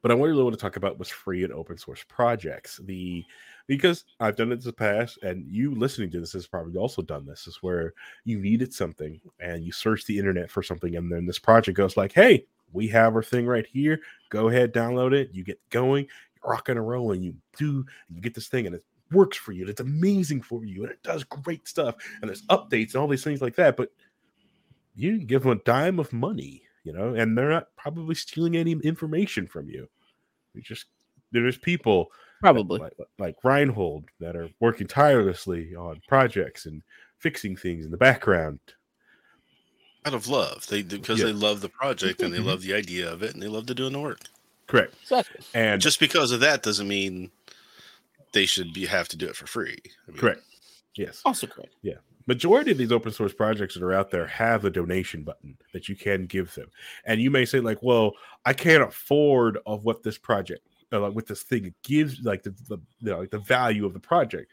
But 0.00 0.12
I 0.12 0.14
really 0.14 0.44
want 0.44 0.54
to 0.54 0.60
talk 0.60 0.76
about 0.76 0.98
was 0.98 1.08
free 1.08 1.42
and 1.42 1.52
open 1.52 1.76
source 1.76 2.04
projects. 2.08 2.78
The 2.84 3.24
because 3.66 4.04
I've 4.20 4.36
done 4.36 4.52
it 4.52 4.60
in 4.60 4.62
the 4.64 4.72
past, 4.72 5.18
and 5.22 5.44
you 5.48 5.74
listening 5.74 6.10
to 6.12 6.20
this 6.20 6.32
has 6.34 6.46
probably 6.46 6.76
also 6.76 7.02
done 7.02 7.26
this. 7.26 7.48
Is 7.48 7.58
where 7.62 7.94
you 8.24 8.38
needed 8.38 8.72
something 8.72 9.20
and 9.40 9.64
you 9.64 9.72
search 9.72 10.06
the 10.06 10.16
internet 10.16 10.50
for 10.50 10.62
something, 10.62 10.94
and 10.96 11.10
then 11.10 11.26
this 11.26 11.40
project 11.40 11.76
goes 11.76 11.96
like, 11.96 12.12
"Hey, 12.12 12.46
we 12.72 12.86
have 12.88 13.14
our 13.16 13.22
thing 13.22 13.46
right 13.46 13.66
here. 13.66 14.00
Go 14.30 14.48
ahead, 14.48 14.72
download 14.72 15.12
it. 15.12 15.30
You 15.32 15.44
get 15.44 15.60
going, 15.70 16.06
you're 16.42 16.52
rocking 16.52 16.76
and 16.76 16.88
rolling. 16.88 17.22
You 17.22 17.34
do, 17.56 17.84
you 18.08 18.20
get 18.20 18.34
this 18.34 18.48
thing, 18.48 18.66
and 18.66 18.74
it 18.74 18.84
works 19.12 19.36
for 19.36 19.52
you. 19.52 19.62
And 19.62 19.70
it's 19.70 19.80
amazing 19.80 20.42
for 20.42 20.64
you, 20.64 20.82
and 20.82 20.92
it 20.92 21.02
does 21.02 21.24
great 21.24 21.66
stuff. 21.66 21.96
And 22.20 22.28
there's 22.28 22.46
updates 22.46 22.94
and 22.94 22.96
all 22.96 23.08
these 23.08 23.24
things 23.24 23.40
like 23.40 23.56
that. 23.56 23.76
But 23.76 23.90
you 24.94 25.12
didn't 25.12 25.28
give 25.28 25.42
them 25.42 25.52
a 25.52 25.62
dime 25.62 25.98
of 25.98 26.12
money, 26.12 26.62
you 26.84 26.92
know, 26.92 27.14
and 27.14 27.36
they're 27.36 27.50
not 27.50 27.68
probably 27.76 28.14
stealing 28.14 28.56
any 28.56 28.72
information 28.72 29.46
from 29.46 29.68
you. 29.68 29.88
You 30.54 30.62
just 30.62 30.86
there's 31.30 31.58
people 31.58 32.10
Probably. 32.40 32.80
like, 32.80 32.96
like 33.18 33.36
Reinhold 33.44 34.04
that 34.20 34.36
are 34.36 34.48
working 34.60 34.86
tirelessly 34.86 35.74
on 35.74 36.00
projects 36.08 36.66
and 36.66 36.82
fixing 37.18 37.56
things 37.56 37.84
in 37.84 37.90
the 37.90 37.96
background. 37.96 38.60
Out 40.08 40.14
of 40.14 40.26
love, 40.26 40.66
they 40.68 40.82
because 40.82 41.18
Yeah. 41.20 41.26
they 41.26 41.32
love 41.32 41.60
the 41.60 41.68
project 41.68 42.22
and 42.22 42.32
they 42.32 42.38
Mhm. 42.38 42.46
love 42.46 42.62
the 42.62 42.72
idea 42.72 43.12
of 43.12 43.22
it 43.22 43.34
and 43.34 43.42
they 43.42 43.46
love 43.46 43.66
to 43.66 43.74
doing 43.74 43.92
the 43.92 44.00
work. 44.00 44.20
Correct. 44.66 44.94
Exactly. 45.02 45.44
And 45.52 45.82
Just 45.82 46.00
because 46.00 46.32
of 46.32 46.40
that 46.40 46.62
doesn't 46.62 46.88
mean 46.88 47.30
they 48.32 48.46
should 48.46 48.72
be 48.72 48.86
have 48.86 49.06
to 49.08 49.18
do 49.18 49.26
it 49.26 49.36
for 49.36 49.46
free. 49.46 49.76
I 50.06 50.10
mean, 50.12 50.18
correct. 50.20 50.42
Yes. 50.94 51.20
Also 51.26 51.46
correct. 51.46 51.74
Yeah. 51.82 51.96
Majority 52.26 52.70
of 52.70 52.78
these 52.78 52.90
open 52.90 53.12
source 53.12 53.34
projects 53.34 53.74
that 53.74 53.82
are 53.82 53.92
out 53.92 54.10
there 54.10 54.26
have 54.26 54.64
a 54.64 54.70
donation 54.70 55.24
button 55.24 55.58
that 55.74 55.88
you 55.90 55.94
can 55.96 56.24
give 56.24 56.54
them 56.54 56.70
and 57.04 57.20
you 57.20 57.30
may 57.30 57.44
say 57.44 57.60
like 57.60 57.82
well 57.82 58.12
i 58.46 58.52
can't 58.52 58.82
afford 58.82 59.58
of 59.66 59.84
what 59.84 60.02
this 60.02 60.18
project 60.18 60.66
uh, 60.92 61.00
like 61.00 61.14
what 61.14 61.26
this 61.26 61.42
thing 61.42 61.74
gives 61.82 62.20
like 62.22 62.42
the, 62.42 62.50
the 62.68 62.78
you 63.00 63.10
know, 63.10 63.18
like 63.20 63.30
the 63.30 63.38
value 63.38 63.84
of 63.86 63.92
the 63.94 64.00
project 64.00 64.50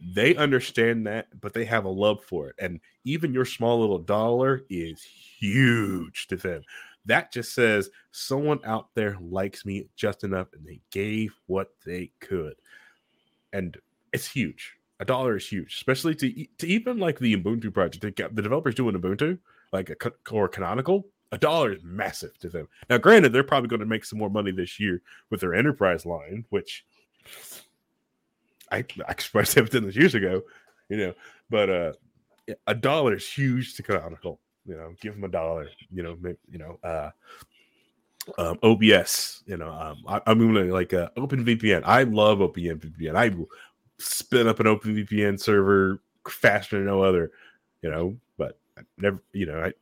they 0.00 0.34
understand 0.36 1.06
that 1.06 1.28
but 1.40 1.52
they 1.54 1.64
have 1.64 1.84
a 1.84 1.88
love 1.88 2.22
for 2.24 2.48
it 2.48 2.56
and 2.58 2.80
even 3.04 3.32
your 3.32 3.44
small 3.44 3.80
little 3.80 3.98
dollar 3.98 4.62
is 4.68 5.02
huge 5.02 6.26
to 6.26 6.36
them 6.36 6.62
that 7.06 7.32
just 7.32 7.54
says 7.54 7.90
someone 8.10 8.60
out 8.64 8.88
there 8.94 9.16
likes 9.20 9.64
me 9.64 9.86
just 9.96 10.24
enough 10.24 10.48
and 10.52 10.66
they 10.66 10.80
gave 10.90 11.32
what 11.46 11.70
they 11.86 12.10
could 12.20 12.54
and 13.52 13.76
it's 14.12 14.28
huge 14.28 14.76
a 15.00 15.04
dollar 15.04 15.36
is 15.36 15.48
huge, 15.48 15.74
especially 15.74 16.14
to 16.16 16.46
to 16.58 16.66
even 16.66 16.98
like 16.98 17.18
the 17.18 17.36
Ubuntu 17.36 17.72
project. 17.72 18.02
The, 18.02 18.28
the 18.32 18.42
developers 18.42 18.74
doing 18.74 18.96
Ubuntu, 18.96 19.38
like 19.72 19.90
a 19.90 20.12
or 20.30 20.48
Canonical, 20.48 21.06
a 21.32 21.38
dollar 21.38 21.72
is 21.72 21.82
massive 21.82 22.38
to 22.38 22.48
them. 22.48 22.68
Now, 22.88 22.98
granted, 22.98 23.32
they're 23.32 23.42
probably 23.44 23.68
going 23.68 23.80
to 23.80 23.86
make 23.86 24.04
some 24.04 24.18
more 24.18 24.30
money 24.30 24.52
this 24.52 24.78
year 24.78 25.02
with 25.30 25.40
their 25.40 25.54
enterprise 25.54 26.06
line, 26.06 26.44
which 26.50 26.84
I, 28.70 28.84
I 29.06 29.10
expressed 29.10 29.56
evidence 29.58 29.96
years 29.96 30.14
ago, 30.14 30.42
you 30.88 30.96
know. 30.96 31.14
But 31.50 31.70
uh, 31.70 31.92
a 32.66 32.74
dollar 32.74 33.14
is 33.14 33.28
huge 33.28 33.74
to 33.76 33.82
Canonical. 33.82 34.40
You 34.66 34.76
know, 34.76 34.94
give 35.00 35.14
them 35.14 35.24
a 35.24 35.28
dollar. 35.28 35.68
You 35.92 36.02
know, 36.02 36.16
make, 36.20 36.36
you 36.50 36.58
know. 36.58 36.78
Uh, 36.82 37.10
um, 38.38 38.58
OBS, 38.62 39.42
you 39.46 39.56
know, 39.56 39.70
um, 39.70 40.02
I, 40.08 40.20
I'm 40.26 40.38
gonna 40.38 40.72
like 40.72 40.94
uh, 40.94 41.10
OpenVPN. 41.16 41.82
I 41.84 42.04
love 42.04 42.38
OpenVPN. 42.38 43.14
I 43.14 43.34
spin 43.98 44.48
up 44.48 44.60
an 44.60 44.66
OpenVPN 44.66 45.38
server 45.38 46.00
faster 46.28 46.78
than 46.78 46.86
no 46.86 47.02
other, 47.02 47.32
you 47.82 47.90
know. 47.90 48.16
But 48.38 48.58
I 48.78 48.82
never, 48.96 49.22
you 49.32 49.46
know, 49.46 49.62
I 49.62 49.72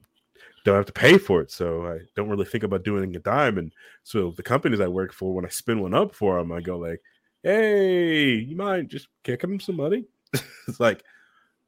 don't 0.65 0.77
have 0.77 0.87
to 0.87 0.93
pay 0.93 1.19
for 1.19 1.41
it, 1.41 1.51
so 1.51 1.87
I 1.87 2.01
don't 2.17 2.29
really 2.29 2.45
think 2.45 2.65
about 2.65 2.85
doing 2.85 3.15
a 3.15 3.21
dime. 3.21 3.59
And 3.59 3.73
so 4.03 4.33
the 4.33 4.43
companies 4.43 4.81
I 4.81 4.89
work 4.89 5.13
for, 5.13 5.35
when 5.35 5.47
I 5.47 5.49
spin 5.49 5.81
one 5.81 5.95
up 5.95 6.15
for 6.15 6.39
them, 6.39 6.53
I 6.53 6.61
go 6.61 6.79
like, 6.79 7.01
"Hey, 7.43 8.35
you 8.35 8.57
mind 8.57 8.89
just 8.89 9.09
kicking 9.25 9.51
them 9.51 9.61
some 9.61 9.77
money?" 9.77 10.05
it's 10.69 10.81
like, 10.81 11.03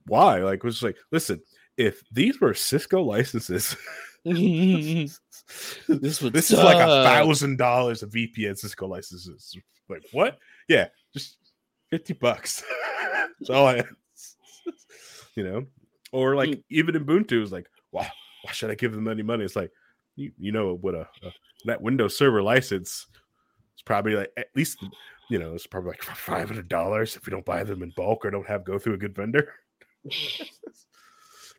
why? 0.06 0.38
Like, 0.38 0.58
it 0.58 0.64
was 0.64 0.82
like, 0.82 0.96
listen, 1.10 1.40
if 1.76 2.02
these 2.12 2.40
were 2.40 2.54
Cisco 2.54 3.02
licenses. 3.02 3.76
this 4.24 5.20
would 6.22 6.32
this 6.32 6.50
is 6.50 6.58
like 6.58 6.76
a 6.76 7.04
thousand 7.04 7.58
dollars 7.58 8.02
of 8.02 8.10
VPN 8.10 8.56
Cisco 8.56 8.86
licenses. 8.86 9.54
Like 9.88 10.02
what? 10.12 10.38
Yeah, 10.66 10.88
just 11.12 11.36
fifty 11.90 12.14
bucks. 12.14 12.64
That's 13.38 13.50
all 13.50 13.66
I. 13.66 13.82
You 15.36 15.44
know, 15.44 15.66
or 16.12 16.36
like 16.36 16.50
mm. 16.50 16.62
even 16.70 16.94
Ubuntu 16.94 17.42
is 17.42 17.52
like, 17.52 17.66
wow, 17.92 18.06
why 18.42 18.52
should 18.52 18.70
I 18.70 18.76
give 18.76 18.92
them 18.92 19.08
any 19.08 19.22
money? 19.22 19.44
It's 19.44 19.56
like, 19.56 19.72
you, 20.16 20.32
you 20.38 20.52
know 20.52 20.74
what 20.80 20.94
a, 20.94 21.08
a 21.22 21.32
that 21.66 21.82
Windows 21.82 22.16
Server 22.16 22.42
license 22.42 23.06
is 23.76 23.82
probably 23.84 24.14
like 24.14 24.30
at 24.38 24.46
least 24.54 24.78
you 25.30 25.38
know 25.38 25.54
it's 25.54 25.66
probably 25.66 25.90
like 25.90 26.02
five 26.02 26.48
hundred 26.48 26.68
dollars 26.68 27.16
if 27.16 27.26
we 27.26 27.30
don't 27.30 27.44
buy 27.44 27.64
them 27.64 27.82
in 27.82 27.90
bulk 27.96 28.24
or 28.24 28.30
don't 28.30 28.46
have 28.46 28.64
go 28.64 28.78
through 28.78 28.94
a 28.94 28.98
good 28.98 29.14
vendor. 29.14 29.52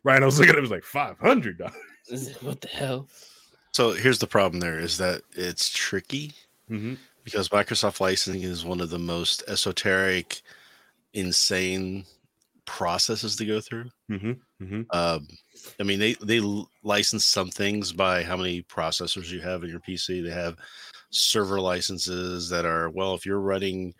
Ryan, 0.04 0.22
I 0.22 0.26
was 0.26 0.38
looking 0.38 0.50
at 0.50 0.56
it, 0.56 0.58
it 0.58 0.62
was 0.62 0.70
like 0.70 0.84
five 0.84 1.18
hundred 1.18 1.58
dollars. 1.58 1.74
What 2.40 2.60
the 2.60 2.68
hell? 2.68 3.08
So 3.72 3.90
here's 3.90 4.20
the 4.20 4.28
problem 4.28 4.60
there 4.60 4.78
is 4.78 4.96
that 4.98 5.22
it's 5.32 5.68
tricky 5.70 6.32
Mm-hmm. 6.70 6.94
because 7.22 7.48
Microsoft 7.50 8.00
licensing 8.00 8.42
is 8.42 8.64
one 8.64 8.80
of 8.80 8.90
the 8.90 8.98
most 8.98 9.44
esoteric, 9.46 10.42
insane 11.14 12.04
processes 12.64 13.36
to 13.36 13.44
go 13.46 13.60
through. 13.60 13.84
Mm-hmm. 14.10 14.64
Mm-hmm. 14.64 14.82
Um, 14.90 15.28
I 15.78 15.82
mean, 15.84 15.98
they 16.00 16.14
they 16.14 16.40
license 16.82 17.24
some 17.24 17.50
things 17.50 17.92
by 17.92 18.22
how 18.22 18.36
many 18.36 18.62
processors 18.62 19.30
you 19.30 19.40
have 19.40 19.62
in 19.62 19.70
your 19.70 19.80
PC. 19.80 20.24
They 20.24 20.30
have 20.30 20.56
server 21.10 21.60
licenses 21.60 22.48
that 22.50 22.64
are 22.66 22.90
well, 22.90 23.14
if 23.14 23.24
you're 23.26 23.40
running 23.40 23.94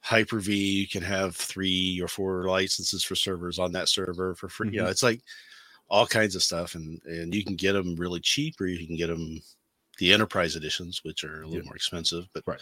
Hyper 0.00 0.40
V, 0.40 0.54
you 0.54 0.88
can 0.88 1.02
have 1.02 1.36
three 1.36 2.00
or 2.02 2.08
four 2.08 2.44
licenses 2.44 3.04
for 3.04 3.14
servers 3.14 3.58
on 3.58 3.72
that 3.72 3.88
server 3.88 4.34
for 4.34 4.48
free. 4.48 4.70
You 4.70 4.78
know, 4.78 4.82
mm-hmm. 4.84 4.90
it's 4.90 5.02
like 5.02 5.20
all 5.88 6.06
kinds 6.06 6.34
of 6.34 6.42
stuff, 6.42 6.74
and 6.74 7.00
and 7.04 7.34
you 7.34 7.44
can 7.44 7.56
get 7.56 7.72
them 7.72 7.96
really 7.96 8.20
cheap, 8.20 8.60
or 8.60 8.66
you 8.66 8.86
can 8.86 8.96
get 8.96 9.08
them 9.08 9.40
the 9.98 10.12
enterprise 10.12 10.56
editions, 10.56 11.00
which 11.04 11.24
are 11.24 11.42
a 11.42 11.46
little 11.46 11.62
Yeah. 11.62 11.66
more 11.66 11.76
expensive. 11.76 12.26
But 12.32 12.44
Right. 12.46 12.60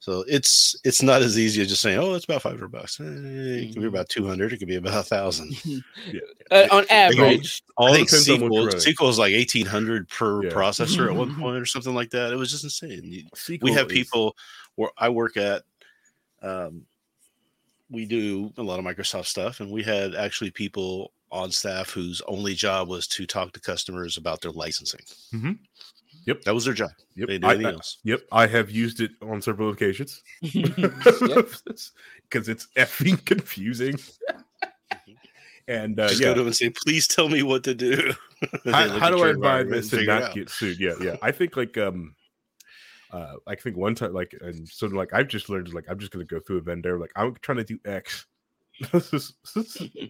So 0.00 0.24
it's 0.26 0.74
it's 0.82 1.02
not 1.02 1.22
as 1.22 1.38
easy 1.38 1.60
as 1.62 1.68
just 1.68 1.82
saying, 1.82 1.98
oh, 1.98 2.14
it's 2.14 2.24
about 2.24 2.42
five 2.42 2.52
hundred 2.52 2.72
bucks. 2.72 2.98
Eh, 2.98 3.04
it 3.04 3.66
could 3.74 3.82
be 3.82 3.86
Mhm. 3.86 3.88
about 3.88 4.08
two 4.08 4.26
hundred. 4.26 4.52
It 4.52 4.56
could 4.58 4.66
be 4.68 4.76
about 4.76 4.98
a 4.98 5.02
thousand. 5.02 5.54
Uh, 6.50 6.66
on 6.72 6.84
average, 6.90 7.62
All 7.76 7.86
I 7.86 7.92
think 7.94 8.08
depends 8.08 8.26
SQL. 8.26 8.74
SQL 8.74 9.08
is 9.08 9.18
like 9.20 9.32
eighteen 9.32 9.66
hundred 9.66 10.08
per 10.08 10.42
Yeah. 10.42 10.50
processor 10.50 11.06
at 11.08 11.14
one 11.14 11.32
point 11.38 11.56
or 11.56 11.64
something 11.66 11.94
like 11.94 12.10
that. 12.10 12.32
It 12.32 12.36
was 12.36 12.50
just 12.50 12.64
insane. 12.64 13.02
You- 13.04 13.24
SQL 13.36 13.62
We 13.62 13.72
have 13.72 13.86
is- 13.86 13.92
people 13.92 14.36
where 14.74 14.90
I 14.98 15.08
work 15.10 15.36
at. 15.36 15.62
Um, 16.42 16.86
we 17.88 18.04
do 18.06 18.52
a 18.56 18.62
lot 18.64 18.80
of 18.80 18.84
Microsoft 18.84 19.26
stuff, 19.26 19.60
and 19.60 19.70
we 19.70 19.82
had 19.84 20.14
actually 20.16 20.50
people 20.50 21.12
on 21.30 21.52
staff 21.52 21.90
whose 21.90 22.20
only 22.26 22.54
job 22.54 22.88
was 22.88 23.06
to 23.08 23.26
talk 23.26 23.52
to 23.52 23.60
customers 23.60 24.16
about 24.16 24.40
their 24.40 24.50
licensing. 24.52 25.02
Mhm. 25.32 25.58
Yep. 26.26 26.42
that 26.42 26.54
was 26.54 26.64
their 26.66 26.74
job. 26.74 26.90
Yep. 27.16 27.28
They 27.28 27.38
did 27.38 27.44
I- 27.44 27.50
anything 27.54 27.66
I- 27.66 27.72
else. 27.72 27.98
Yep, 28.04 28.20
I 28.32 28.46
have 28.46 28.70
used 28.70 29.00
it 29.00 29.12
on 29.22 29.40
several 29.42 29.70
occasions 29.70 30.22
because 30.42 31.58
it's 32.48 32.68
effing 32.76 33.24
confusing. 33.24 33.98
And 35.68 36.00
uh, 36.00 36.08
Just 36.08 36.20
yeah, 36.20 36.28
go 36.28 36.34
to 36.34 36.40
them 36.40 36.46
and 36.48 36.56
say, 36.56 36.70
please 36.70 37.06
tell 37.06 37.28
me 37.28 37.42
what 37.44 37.62
to 37.64 37.74
do. 37.74 38.12
How, 38.64 38.88
how 38.98 39.10
do 39.10 39.22
I 39.22 39.34
buy 39.34 39.62
this 39.62 39.92
and 39.92 40.00
figure 40.00 40.18
not 40.20 40.34
get 40.34 40.48
sued? 40.50 40.80
Yeah, 40.80 40.94
yeah. 41.00 41.16
I 41.22 41.30
think 41.30 41.56
like 41.56 41.78
um, 41.78 42.16
uh, 43.12 43.34
I 43.46 43.54
think 43.54 43.76
one 43.76 43.94
time 43.94 44.12
like 44.12 44.34
and 44.40 44.68
so 44.68 44.88
like 44.88 45.12
I've 45.14 45.28
just 45.28 45.48
learned 45.48 45.72
like 45.72 45.84
I'm 45.88 45.98
just 45.98 46.10
gonna 46.10 46.24
go 46.24 46.40
through 46.40 46.58
a 46.58 46.62
vendor 46.62 46.98
like 46.98 47.12
I'm 47.14 47.36
trying 47.42 47.58
to 47.58 47.64
do 47.64 47.78
X. 47.84 48.26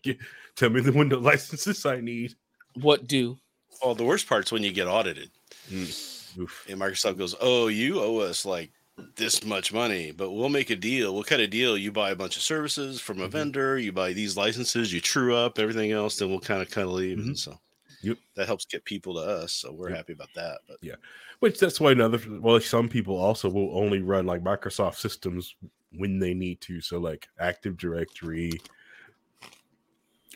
Get- 0.03 0.19
Tell 0.57 0.71
me 0.71 0.81
the 0.81 0.93
window 0.93 1.19
licenses 1.21 1.85
I 1.85 2.01
need. 2.01 2.35
What 2.81 3.07
do? 3.07 3.37
Oh, 3.83 3.93
the 3.95 4.05
worst 4.05 4.29
part's 4.29 4.51
when 4.53 4.63
you 4.63 4.73
get 4.73 4.87
audited 4.89 5.31
Mm. 5.71 6.39
Oof. 6.39 6.65
and 6.69 6.81
Microsoft 6.81 7.19
goes, 7.19 7.35
"Oh, 7.41 7.67
you 7.69 8.01
owe 8.01 8.19
us 8.19 8.45
like 8.45 8.71
this 9.17 9.45
much 9.45 9.73
money, 9.73 10.13
but 10.13 10.31
we'll 10.31 10.49
make 10.49 10.71
a 10.71 10.77
deal. 10.77 11.15
What 11.15 11.27
kind 11.27 11.43
of 11.43 11.51
deal? 11.51 11.77
You 11.77 11.91
buy 11.91 12.11
a 12.11 12.17
bunch 12.17 12.37
of 12.37 12.43
services 12.43 13.01
from 13.01 13.21
a 13.21 13.29
Mhm. 13.29 13.33
vendor, 13.33 13.79
you 13.79 13.93
buy 13.93 14.13
these 14.13 14.37
licenses, 14.37 14.93
you 14.93 15.01
true 15.01 15.35
up 15.35 15.59
everything 15.59 15.91
else, 15.91 16.17
then 16.19 16.29
we'll 16.31 16.41
kind 16.41 16.63
of 16.63 16.71
kind 16.71 16.87
of 16.87 16.95
leave." 16.95 17.19
And 17.19 17.39
so, 17.39 17.59
Yep. 18.03 18.19
that 18.35 18.47
helps 18.47 18.65
get 18.65 18.85
people 18.85 19.15
to 19.15 19.21
us. 19.21 19.53
So 19.53 19.73
we're 19.73 19.89
Yep. 19.89 19.97
happy 19.97 20.13
about 20.13 20.33
that. 20.35 20.61
But 20.69 20.79
yeah. 20.83 20.97
Which 21.41 21.59
that's 21.59 21.81
why 21.81 21.93
another 21.93 22.21
well, 22.41 22.61
some 22.61 22.89
people 22.89 23.17
also 23.17 23.49
will 23.49 23.77
only 23.77 24.01
run 24.03 24.27
like 24.27 24.43
Microsoft 24.43 24.97
systems 24.97 25.57
when 25.93 26.19
they 26.19 26.35
need 26.35 26.61
to. 26.63 26.81
So 26.81 26.99
like 26.99 27.29
Active 27.39 27.77
Directory. 27.77 28.53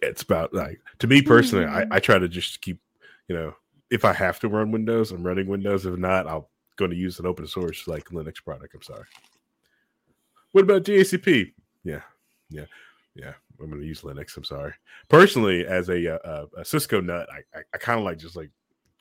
It's 0.02 0.22
about 0.22 0.52
like 0.54 0.80
to 0.98 1.06
me 1.06 1.22
personally, 1.22 1.66
I, 1.66 1.80
I 1.80 1.84
mm-hmm. 1.84 1.98
try 1.98 2.18
to 2.18 2.28
just 2.28 2.60
keep, 2.60 2.80
you 3.28 3.36
know, 3.36 3.54
if 3.94 4.04
I 4.04 4.12
have 4.12 4.40
to 4.40 4.48
run 4.48 4.72
Windows, 4.72 5.12
I'm 5.12 5.22
running 5.22 5.46
Windows. 5.46 5.86
If 5.86 5.96
not, 5.96 6.26
I'm 6.26 6.42
going 6.74 6.90
to 6.90 6.96
use 6.96 7.20
an 7.20 7.26
open 7.26 7.46
source 7.46 7.86
like 7.86 8.06
Linux 8.06 8.44
product. 8.44 8.74
I'm 8.74 8.82
sorry. 8.82 9.04
What 10.50 10.64
about 10.64 10.82
DHCP? 10.82 11.52
Yeah, 11.84 12.00
yeah, 12.50 12.66
yeah. 13.14 13.34
I'm 13.60 13.70
going 13.70 13.80
to 13.80 13.86
use 13.86 14.00
Linux. 14.00 14.36
I'm 14.36 14.42
sorry. 14.42 14.72
Personally, 15.08 15.64
as 15.64 15.88
a 15.90 16.20
uh, 16.26 16.46
a 16.56 16.64
Cisco 16.64 17.00
nut, 17.00 17.28
I 17.32 17.58
I, 17.58 17.62
I 17.72 17.78
kind 17.78 18.00
of 18.00 18.04
like 18.04 18.18
just 18.18 18.34
like, 18.34 18.50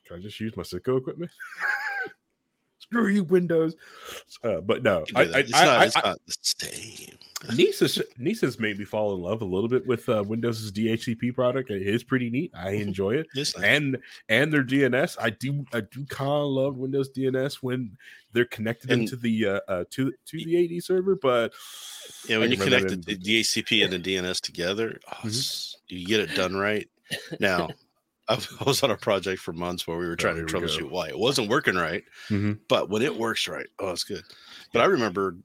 can 0.06 0.18
I 0.18 0.20
just 0.20 0.38
use 0.38 0.56
my 0.56 0.62
Cisco 0.62 0.96
equipment? 0.96 1.32
Screw 2.78 3.08
you, 3.08 3.24
Windows. 3.24 3.74
Uh, 4.42 4.60
but 4.60 4.82
no, 4.82 5.04
I. 5.14 5.20
I, 5.20 5.24
it's, 5.38 5.54
I, 5.54 5.64
not, 5.64 5.78
I, 5.80 5.84
it's 5.86 5.96
not 5.96 6.18
the 6.26 6.36
same. 6.42 7.18
Nisa's 7.56 8.00
Nisa's 8.18 8.58
made 8.58 8.78
me 8.78 8.84
fall 8.84 9.14
in 9.14 9.20
love 9.20 9.42
a 9.42 9.44
little 9.44 9.68
bit 9.68 9.86
with 9.86 10.08
uh, 10.08 10.22
Windows' 10.26 10.72
DHCP 10.72 11.34
product. 11.34 11.70
It 11.70 11.82
is 11.86 12.02
pretty 12.02 12.30
neat. 12.30 12.50
I 12.54 12.70
enjoy 12.70 13.16
it, 13.16 13.26
not- 13.34 13.64
and 13.64 13.98
and 14.28 14.52
their 14.52 14.64
DNS. 14.64 15.16
I 15.20 15.30
do 15.30 15.64
I 15.72 15.80
do 15.80 16.04
kind 16.06 16.30
of 16.30 16.46
love 16.48 16.76
Windows 16.76 17.10
DNS 17.10 17.56
when 17.56 17.96
they're 18.32 18.46
connected 18.46 18.90
And- 18.90 19.02
into 19.02 19.16
the 19.16 19.46
uh, 19.46 19.60
uh 19.68 19.84
to 19.90 20.12
to 20.26 20.44
the 20.44 20.76
AD 20.76 20.82
server. 20.84 21.16
But 21.16 21.52
yeah, 22.28 22.38
when 22.38 22.50
you 22.50 22.56
connect 22.56 22.88
the 22.88 23.16
DHCP 23.16 23.84
and 23.84 23.92
the 23.92 23.98
DNS 23.98 24.40
together, 24.40 24.98
oh, 25.12 25.16
Mhm. 25.26 25.74
you 25.88 26.06
get 26.06 26.20
it 26.20 26.34
done 26.34 26.54
right. 26.54 26.88
Now, 27.40 27.68
I 28.28 28.38
was 28.66 28.82
on 28.82 28.90
a 28.90 28.96
project 28.96 29.40
for 29.42 29.52
months 29.52 29.86
where 29.86 29.98
we 29.98 30.06
were 30.06 30.16
trying 30.16 30.36
here 30.36 30.46
to 30.46 30.52
go. 30.52 30.60
troubleshoot 30.60 30.90
why 30.90 31.08
it 31.08 31.18
wasn't 31.18 31.48
working 31.50 31.74
right. 31.76 32.02
Mhm. 32.30 32.58
But 32.68 32.88
when 32.88 33.02
it 33.02 33.14
works 33.14 33.46
right, 33.48 33.66
oh, 33.80 33.90
it's 33.90 34.04
good. 34.04 34.22
But 34.72 34.82
I 34.82 34.86
remember 34.86 35.36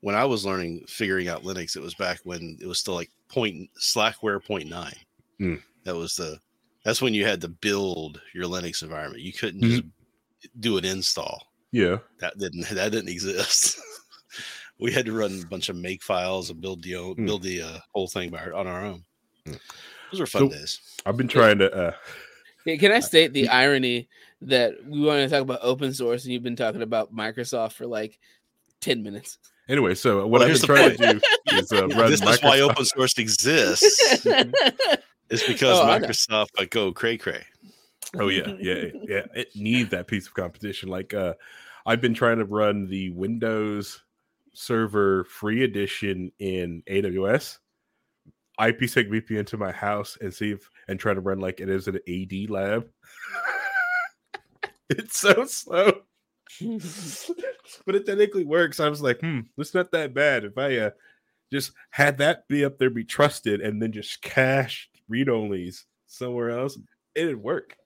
when 0.00 0.14
I 0.14 0.24
was 0.24 0.46
learning, 0.46 0.84
figuring 0.88 1.28
out 1.28 1.42
Linux, 1.42 1.76
it 1.76 1.82
was 1.82 1.94
back 1.94 2.20
when 2.24 2.56
it 2.60 2.66
was 2.66 2.78
still 2.78 2.94
like 2.94 3.10
point 3.28 3.68
Slackware 3.80 4.44
point 4.44 4.68
nine. 4.68 4.94
Mm. 5.40 5.60
That 5.84 5.96
was 5.96 6.16
the 6.16 6.38
that's 6.84 7.02
when 7.02 7.12
you 7.14 7.26
had 7.26 7.40
to 7.42 7.48
build 7.48 8.20
your 8.32 8.44
Linux 8.44 8.82
environment. 8.82 9.22
You 9.22 9.32
couldn't 9.32 9.60
Mm-hmm. 9.62 9.70
just 10.40 10.60
do 10.60 10.78
an 10.78 10.84
install. 10.86 11.46
yeah, 11.72 11.98
That 12.20 12.38
didn't 12.38 12.68
that 12.70 12.92
didn't 12.92 13.10
exist. 13.10 13.78
we 14.78 14.92
had 14.92 15.04
to 15.06 15.12
run 15.12 15.40
a 15.42 15.46
bunch 15.46 15.68
of 15.68 15.76
make 15.76 16.02
files 16.02 16.48
and 16.50 16.60
build 16.60 16.82
the 16.82 16.92
Mm. 16.92 17.26
build 17.26 17.42
the 17.42 17.60
uh, 17.62 17.78
whole 17.94 18.08
thing 18.08 18.30
by, 18.30 18.50
on 18.50 18.66
our 18.66 18.84
own. 18.84 19.04
Mm. 19.46 19.58
Those 20.10 20.20
were 20.20 20.26
fun 20.26 20.50
So- 20.50 20.56
days. 20.56 20.80
I've 21.06 21.16
been 21.16 21.28
trying 21.28 21.58
to. 21.58 21.72
uh 21.74 21.92
Hey, 22.64 22.76
Can 22.76 22.92
I 22.92 23.00
state 23.00 23.32
the 23.32 23.48
irony 23.48 24.08
that 24.42 24.74
we 24.86 25.00
want 25.00 25.20
to 25.20 25.28
talk 25.28 25.40
about 25.42 25.60
open 25.62 25.94
source 25.94 26.24
and 26.24 26.32
you've 26.34 26.42
been 26.42 26.56
talking 26.56 26.82
about 26.82 27.14
Microsoft 27.14 27.72
for 27.72 27.86
like 27.86 28.18
10 28.82 29.02
minutes? 29.02 29.38
Anyway, 29.68 29.94
so 29.94 30.18
what 30.18 30.28
Well, 30.30 30.42
I've 30.42 30.48
here's 30.48 30.66
been 30.66 30.76
the 30.76 30.96
trying 30.96 31.20
to 31.20 31.20
do 31.52 31.56
is 31.56 31.72
uh, 31.72 31.88
run 31.96 32.10
This 32.10 32.20
is 32.22 32.42
why 32.42 32.60
open 32.60 32.84
source 32.84 33.16
exists. 33.18 34.24
It's 35.30 35.46
because 35.46 35.78
Oh, 35.78 35.84
Microsoft 35.86 36.48
like 36.58 36.70
go 36.70 36.92
cray 36.92 37.16
cray. 37.16 37.44
Oh 38.18 38.26
yeah, 38.28 38.52
yeah, 38.60 38.86
yeah. 39.08 39.26
It 39.32 39.54
needs 39.54 39.90
that 39.90 40.08
piece 40.08 40.26
of 40.26 40.34
competition. 40.34 40.88
Like 40.88 41.14
uh 41.14 41.34
I've 41.86 42.00
been 42.00 42.14
trying 42.14 42.38
to 42.38 42.44
run 42.44 42.88
the 42.88 43.10
Windows 43.10 44.02
server 44.54 45.22
free 45.24 45.62
edition 45.62 46.32
in 46.40 46.82
AWS, 46.90 47.58
IPsec 48.60 49.08
VPN 49.08 49.46
to 49.46 49.56
my 49.56 49.72
house 49.72 50.18
and 50.20 50.32
see 50.32 50.52
if 50.52 50.68
and 50.88 51.00
try 51.00 51.14
to 51.14 51.20
run 51.20 51.40
like 51.40 51.60
it 51.60 51.68
is 51.68 51.88
an 51.88 51.96
AD 52.08 52.50
lab. 52.50 52.86
it's 54.90 55.18
so 55.18 55.44
slow. 55.46 56.02
but 57.86 57.94
it 57.94 58.06
technically 58.06 58.44
works. 58.44 58.80
I 58.80 58.88
was 58.88 59.00
like, 59.00 59.20
hmm, 59.20 59.40
it's 59.56 59.74
not 59.74 59.92
that 59.92 60.14
bad. 60.14 60.44
If 60.44 60.58
I 60.58 60.76
uh 60.76 60.90
just 61.52 61.72
had 61.90 62.18
that 62.18 62.46
be 62.48 62.64
up 62.64 62.78
there, 62.78 62.90
be 62.90 63.04
trusted, 63.04 63.60
and 63.60 63.82
then 63.82 63.92
just 63.92 64.22
cache 64.22 64.88
read 65.08 65.28
onlys 65.28 65.84
somewhere 66.06 66.50
else, 66.50 66.78
it'd 67.14 67.36
work. 67.36 67.76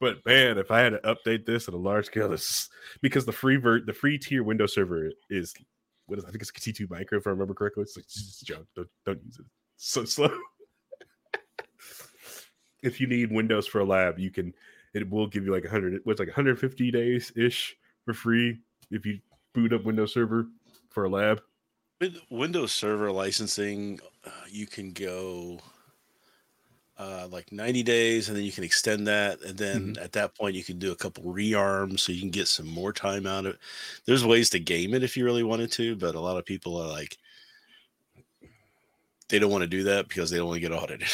but 0.00 0.24
man, 0.24 0.58
if 0.58 0.70
I 0.70 0.80
had 0.80 0.90
to 0.90 0.98
update 1.00 1.44
this 1.46 1.68
at 1.68 1.74
a 1.74 1.78
large 1.78 2.06
scale, 2.06 2.28
this 2.28 2.68
because 3.02 3.26
the 3.26 3.32
free 3.32 3.56
ver- 3.56 3.84
the 3.84 3.92
free 3.92 4.18
tier 4.18 4.42
Windows 4.42 4.74
server 4.74 5.10
is 5.30 5.54
what 6.06 6.18
is 6.18 6.24
I 6.24 6.30
think 6.30 6.42
it's 6.42 6.50
a 6.50 6.54
T2 6.54 6.90
micro 6.90 7.18
if 7.18 7.26
I 7.26 7.30
remember 7.30 7.54
correctly. 7.54 7.82
It's 7.82 7.96
like. 7.96 8.06
Don't, 8.74 8.88
don't 9.06 9.24
use 9.24 9.38
it. 9.38 9.46
It's 9.76 9.90
so 9.90 10.04
slow. 10.04 10.30
if 12.82 13.00
you 13.00 13.06
need 13.06 13.32
Windows 13.32 13.66
for 13.66 13.80
a 13.80 13.84
lab, 13.84 14.18
you 14.18 14.30
can 14.30 14.54
it 14.92 15.10
will 15.10 15.26
give 15.26 15.44
you 15.44 15.52
like 15.52 15.64
100 15.64 16.00
what's 16.04 16.20
like 16.20 16.28
150 16.28 16.90
days 16.90 17.32
ish 17.36 17.76
for 18.04 18.14
free 18.14 18.58
if 18.90 19.04
you 19.04 19.18
boot 19.54 19.72
up 19.72 19.84
Windows 19.84 20.12
Server 20.12 20.46
for 20.90 21.04
a 21.04 21.08
lab. 21.08 21.40
With 22.00 22.18
Windows 22.30 22.72
Server 22.72 23.10
licensing, 23.10 24.00
uh, 24.24 24.30
you 24.48 24.66
can 24.66 24.92
go 24.92 25.60
uh, 26.98 27.26
like 27.30 27.50
90 27.50 27.82
days 27.82 28.28
and 28.28 28.36
then 28.36 28.44
you 28.44 28.52
can 28.52 28.64
extend 28.64 29.06
that. 29.06 29.40
And 29.42 29.56
then 29.58 29.96
at 30.00 30.12
that 30.12 30.34
point, 30.36 30.54
you 30.54 30.64
can 30.64 30.78
do 30.78 30.92
a 30.92 30.96
couple 30.96 31.24
rearms 31.24 32.00
so 32.00 32.12
you 32.12 32.20
can 32.20 32.30
get 32.30 32.48
some 32.48 32.68
more 32.68 32.92
time 32.92 33.26
out 33.26 33.46
of 33.46 33.54
it. 33.54 33.60
There's 34.06 34.24
ways 34.24 34.50
to 34.50 34.60
game 34.60 34.94
it 34.94 35.02
if 35.02 35.16
you 35.16 35.24
really 35.24 35.42
wanted 35.42 35.72
to, 35.72 35.96
but 35.96 36.14
a 36.14 36.20
lot 36.20 36.36
of 36.36 36.44
people 36.44 36.76
are 36.80 36.88
like, 36.88 37.18
they 39.28 39.38
don't 39.38 39.50
want 39.50 39.62
to 39.62 39.68
do 39.68 39.84
that 39.84 40.08
because 40.08 40.30
they 40.30 40.36
don't 40.36 40.48
want 40.48 40.60
to 40.60 40.68
get 40.68 40.72
audited. 40.72 41.08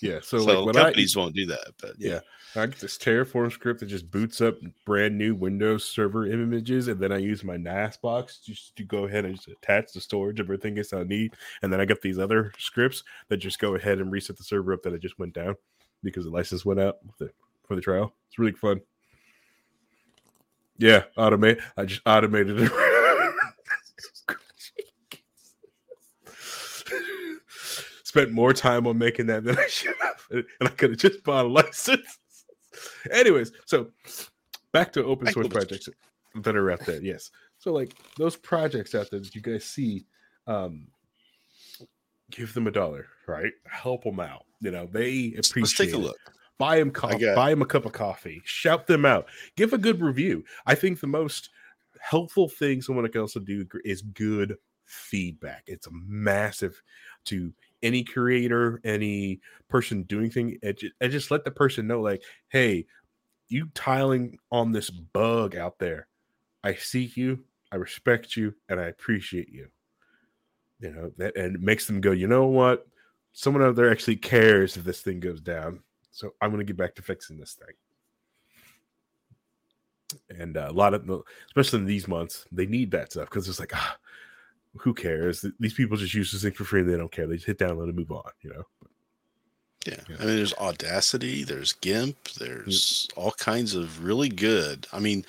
Yeah, 0.00 0.20
so, 0.22 0.38
So, 0.44 0.44
like 0.44 0.66
when 0.66 0.76
I 0.76 0.84
companies 0.84 1.16
won't 1.16 1.34
do 1.34 1.46
that. 1.46 1.72
But 1.80 1.92
yeah, 1.98 2.20
I 2.54 2.66
get 2.66 2.80
this 2.80 2.98
Terraform 2.98 3.50
script 3.50 3.80
that 3.80 3.86
just 3.86 4.10
boots 4.10 4.42
up 4.42 4.56
brand 4.84 5.16
new 5.16 5.34
Windows 5.34 5.86
Server 5.86 6.26
images, 6.26 6.88
and 6.88 7.00
then 7.00 7.10
I 7.10 7.16
use 7.16 7.42
my 7.42 7.56
NAS 7.56 7.96
box 7.96 8.40
just 8.44 8.76
to 8.76 8.84
go 8.84 9.04
ahead 9.04 9.24
and 9.24 9.36
just 9.36 9.48
attach 9.48 9.92
the 9.92 10.02
storage 10.02 10.38
of 10.38 10.46
everything 10.46 10.76
else 10.76 10.92
I 10.92 11.04
need, 11.04 11.34
and 11.62 11.72
then 11.72 11.80
I 11.80 11.86
get 11.86 12.02
these 12.02 12.18
other 12.18 12.52
scripts 12.58 13.04
that 13.28 13.38
just 13.38 13.58
go 13.58 13.74
ahead 13.74 14.00
and 14.00 14.12
reset 14.12 14.36
the 14.36 14.44
server 14.44 14.74
up 14.74 14.82
that 14.82 14.92
I 14.92 14.98
just 14.98 15.18
went 15.18 15.32
down 15.32 15.54
because 16.02 16.24
the 16.24 16.30
license 16.30 16.66
went 16.66 16.78
out 16.78 16.98
for 17.16 17.24
the, 17.24 17.32
for 17.66 17.74
the 17.74 17.80
trial. 17.80 18.12
It's 18.28 18.38
really 18.38 18.52
fun. 18.52 18.82
Yeah, 20.76 21.04
automate. 21.16 21.62
I 21.78 21.86
just 21.86 22.02
automated 22.04 22.60
it. 22.60 22.72
Spent 28.04 28.30
more 28.30 28.52
time 28.52 28.86
on 28.86 28.98
making 28.98 29.24
that 29.28 29.42
than 29.44 29.58
I 29.58 29.66
should 29.68 29.94
have, 30.02 30.26
and 30.30 30.44
I 30.60 30.68
could 30.68 30.90
have 30.90 30.98
just 30.98 31.24
bought 31.24 31.46
a 31.46 31.48
license. 31.48 32.18
Anyways, 33.10 33.52
so 33.66 33.88
back 34.72 34.92
to 34.92 35.04
open 35.04 35.26
Back 35.26 35.34
source 35.34 35.48
projects 35.48 35.88
that 36.34 36.56
are 36.56 36.70
out 36.70 36.84
there. 36.86 37.02
Yes. 37.02 37.30
So 37.58 37.72
like 37.72 37.94
those 38.16 38.36
projects 38.36 38.94
out 38.94 39.10
there 39.10 39.20
that 39.20 39.34
you 39.34 39.40
guys 39.40 39.64
see, 39.64 40.06
um, 40.46 40.88
give 42.30 42.52
them 42.54 42.66
a 42.66 42.70
dollar, 42.70 43.06
right? 43.26 43.52
Help 43.66 44.04
them 44.04 44.20
out. 44.20 44.44
You 44.60 44.70
know, 44.70 44.86
they 44.90 45.34
appreciate. 45.38 45.56
let's 45.56 45.76
take 45.76 45.92
a 45.92 45.96
it. 45.96 45.98
look. 45.98 46.16
Buy 46.58 46.78
them 46.78 46.90
coffee. 46.90 47.34
Buy 47.34 47.50
them 47.50 47.62
a 47.62 47.66
cup 47.66 47.86
of 47.86 47.92
coffee. 47.92 48.40
Shout 48.44 48.86
them 48.86 49.04
out. 49.04 49.26
Give 49.56 49.72
a 49.72 49.78
good 49.78 50.00
review. 50.00 50.44
I 50.66 50.74
think 50.74 51.00
the 51.00 51.08
most 51.08 51.50
helpful 52.00 52.48
thing 52.48 52.82
someone 52.82 53.08
can 53.08 53.20
also 53.20 53.40
do 53.40 53.66
is 53.84 54.02
good 54.02 54.56
feedback. 54.84 55.64
It's 55.66 55.86
a 55.86 55.92
massive 55.92 56.80
to 57.26 57.52
any 57.82 58.04
creator, 58.04 58.80
any 58.84 59.40
person 59.68 60.02
doing 60.04 60.30
thing. 60.30 60.58
And 60.62 60.76
just, 60.76 60.94
just 61.02 61.30
let 61.30 61.44
the 61.44 61.50
person 61.50 61.86
know, 61.86 62.00
like, 62.00 62.22
hey, 62.48 62.86
you 63.48 63.68
tiling 63.74 64.38
on 64.50 64.72
this 64.72 64.90
bug 64.90 65.56
out 65.56 65.78
there. 65.78 66.08
I 66.64 66.74
seek 66.74 67.16
you, 67.16 67.44
I 67.70 67.76
respect 67.76 68.36
you, 68.36 68.54
and 68.68 68.80
I 68.80 68.84
appreciate 68.84 69.48
you. 69.50 69.68
You 70.80 70.90
know 70.90 71.12
that, 71.18 71.36
and 71.36 71.56
it 71.56 71.60
makes 71.60 71.86
them 71.86 72.00
go. 72.00 72.12
You 72.12 72.26
know 72.26 72.46
what? 72.46 72.86
Someone 73.32 73.62
out 73.62 73.76
there 73.76 73.90
actually 73.90 74.16
cares 74.16 74.76
if 74.76 74.84
this 74.84 75.00
thing 75.00 75.20
goes 75.20 75.40
down. 75.40 75.80
So 76.10 76.34
I'm 76.40 76.50
going 76.50 76.58
to 76.58 76.64
get 76.64 76.76
back 76.76 76.94
to 76.96 77.02
fixing 77.02 77.38
this 77.38 77.54
thing. 77.54 77.74
And 80.38 80.56
uh, 80.56 80.66
a 80.68 80.72
lot 80.72 80.92
of, 80.92 81.08
especially 81.48 81.78
in 81.80 81.86
these 81.86 82.06
months, 82.06 82.46
they 82.52 82.66
need 82.66 82.90
that 82.90 83.12
stuff 83.12 83.30
because 83.30 83.48
it's 83.48 83.60
like, 83.60 83.74
ah, 83.74 83.96
who 84.76 84.94
cares? 84.94 85.44
These 85.60 85.74
people 85.74 85.96
just 85.96 86.14
use 86.14 86.32
this 86.32 86.42
thing 86.42 86.52
for 86.52 86.64
free 86.64 86.80
and 86.80 86.90
they 86.90 86.96
don't 86.96 87.12
care. 87.12 87.26
They 87.26 87.34
just 87.36 87.46
hit 87.46 87.58
download 87.58 87.84
and 87.84 87.94
move 87.96 88.10
on, 88.10 88.30
you 88.42 88.50
know. 88.50 88.64
Yeah. 89.86 89.94
Yeah. 90.08 90.16
I 90.20 90.24
mean, 90.26 90.36
there's 90.36 90.54
Audacity, 90.54 91.42
there's 91.44 91.72
GIMP, 91.74 92.16
there's 92.38 93.08
all 93.16 93.32
kinds 93.32 93.74
of 93.74 94.04
really 94.04 94.28
good. 94.28 94.86
I 94.92 95.00
mean, 95.00 95.24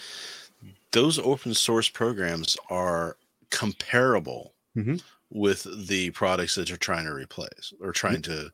those 0.91 1.17
open 1.19 1.53
source 1.55 1.89
programs 1.89 2.55
are 2.69 3.17
comparable 3.49 4.53
Mhm. 4.77 5.01
with 5.31 5.65
the 5.87 6.11
products 6.11 6.55
that 6.55 6.69
you're 6.69 6.77
trying 6.77 7.05
to 7.05 7.13
replace 7.13 7.73
or 7.79 7.91
trying 7.91 8.21
to 8.23 8.51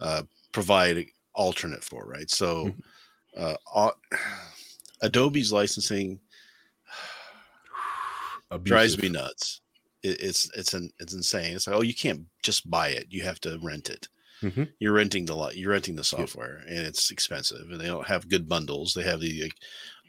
uh, 0.00 0.22
provide 0.52 1.06
alternate 1.34 1.82
for, 1.84 2.04
right? 2.06 2.30
So, 2.30 2.74
Mhm. 3.36 3.56
uh, 3.74 3.90
Adobe's 5.02 5.52
licensing 5.52 6.18
drives 8.62 8.98
me 9.00 9.08
nuts. 9.08 9.60
It, 10.06 10.20
it's 10.20 10.50
it's 10.56 10.74
an 10.74 10.90
it's 10.98 11.14
insane. 11.14 11.54
It's 11.56 11.66
like 11.66 11.76
oh, 11.76 11.82
you 11.82 11.94
can't 11.94 12.22
just 12.42 12.68
buy 12.70 12.88
it; 12.88 13.06
you 13.10 13.22
have 13.22 13.40
to 13.40 13.58
rent 13.62 13.90
it. 13.90 14.08
Mhm. 14.42 14.68
You're 14.78 14.92
renting 14.92 15.24
the 15.26 15.34
lot. 15.34 15.56
You're 15.56 15.72
renting 15.72 15.96
the 15.96 16.04
software, 16.04 16.62
and 16.68 16.78
it's 16.78 17.10
expensive. 17.10 17.70
And 17.70 17.80
they 17.80 17.86
don't 17.86 18.06
have 18.06 18.28
good 18.28 18.48
bundles. 18.48 18.92
They 18.94 19.02
have 19.02 19.20
the 19.20 19.42
like, 19.44 19.56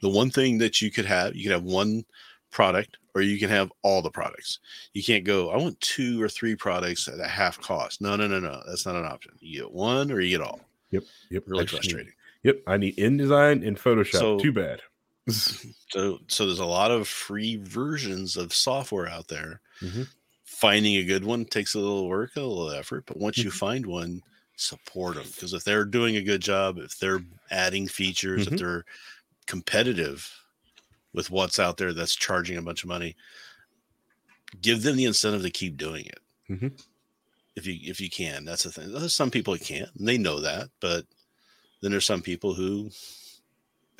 the 0.01 0.09
one 0.09 0.29
thing 0.29 0.57
that 0.59 0.81
you 0.81 0.91
could 0.91 1.05
have. 1.05 1.35
You 1.35 1.43
could 1.43 1.53
have 1.53 1.63
one 1.63 2.03
product, 2.51 2.97
or 3.15 3.21
you 3.21 3.39
can 3.39 3.49
have 3.49 3.71
all 3.83 4.01
the 4.01 4.09
products. 4.11 4.59
You 4.93 5.03
can't 5.03 5.23
go. 5.23 5.49
I 5.51 5.57
want 5.57 5.79
two 5.81 6.21
or 6.21 6.27
three 6.29 6.55
products 6.55 7.07
at 7.07 7.19
a 7.19 7.27
half 7.27 7.59
cost. 7.61 8.01
No, 8.01 8.15
no, 8.15 8.27
no, 8.27 8.39
no. 8.39 8.61
That's 8.67 8.85
not 8.85 8.95
an 8.95 9.05
option. 9.05 9.31
You 9.39 9.61
get 9.61 9.71
one, 9.71 10.11
or 10.11 10.19
you 10.19 10.37
get 10.37 10.45
all. 10.45 10.59
Yep. 10.91 11.03
Yep. 11.31 11.43
Really 11.47 11.61
need- 11.63 11.69
frustrating. 11.69 12.13
Yep. 12.43 12.61
I 12.67 12.77
need 12.77 12.95
InDesign 12.97 13.67
and 13.67 13.77
Photoshop. 13.77 14.11
So- 14.19 14.39
Too 14.39 14.51
bad. 14.53 14.81
So 15.89 16.19
so 16.28 16.45
there's 16.45 16.59
a 16.59 16.65
lot 16.65 16.91
of 16.91 17.07
free 17.07 17.55
versions 17.57 18.36
of 18.38 18.53
software 18.53 19.07
out 19.07 19.30
there. 19.30 19.61
Mhm. 19.82 20.07
Finding 20.45 20.95
a 20.97 21.05
good 21.05 21.25
one 21.25 21.45
takes 21.45 21.75
a 21.75 21.80
little 21.80 22.07
work, 22.09 22.36
a 22.38 22.41
little 22.41 22.71
effort, 22.71 23.05
but 23.07 23.17
once 23.17 23.43
you 23.43 23.51
Mhm. 23.51 23.51
find 23.51 23.86
one, 23.88 24.23
support 24.57 25.15
them 25.17 25.32
because 25.32 25.53
if 25.53 25.63
they're 25.65 25.86
doing 25.86 26.17
a 26.17 26.23
good 26.23 26.41
job, 26.41 26.78
if 26.80 26.99
they're 26.99 27.25
adding 27.51 27.88
features, 27.88 28.45
Mhm. 28.45 28.47
if 28.47 28.55
they're 28.57 28.86
competitive 29.47 30.32
with 31.13 31.32
what's 31.32 31.59
out 31.59 31.78
there 31.78 31.93
that's 31.93 32.15
charging 32.15 32.57
a 32.57 32.63
bunch 32.63 32.84
of 32.84 32.89
money, 32.89 33.15
give 34.61 34.84
them 34.84 34.95
the 34.95 35.05
incentive 35.05 35.41
to 35.41 35.49
keep 35.49 35.78
doing 35.78 36.05
it. 36.05 36.19
Mhm. 36.49 36.78
If 37.55 37.65
you 37.65 37.78
if 37.82 37.99
you 37.99 38.09
can, 38.09 38.45
that's 38.45 38.63
the 38.63 38.71
thing. 38.71 38.91
There's 38.91 39.15
some 39.15 39.32
people 39.32 39.53
who 39.55 39.59
can't, 39.63 39.89
and 39.95 40.07
they 40.07 40.17
know 40.17 40.39
that, 40.41 40.69
but 40.80 41.05
then 41.82 41.91
there's 41.91 42.05
some 42.05 42.21
people 42.23 42.55
who 42.55 42.91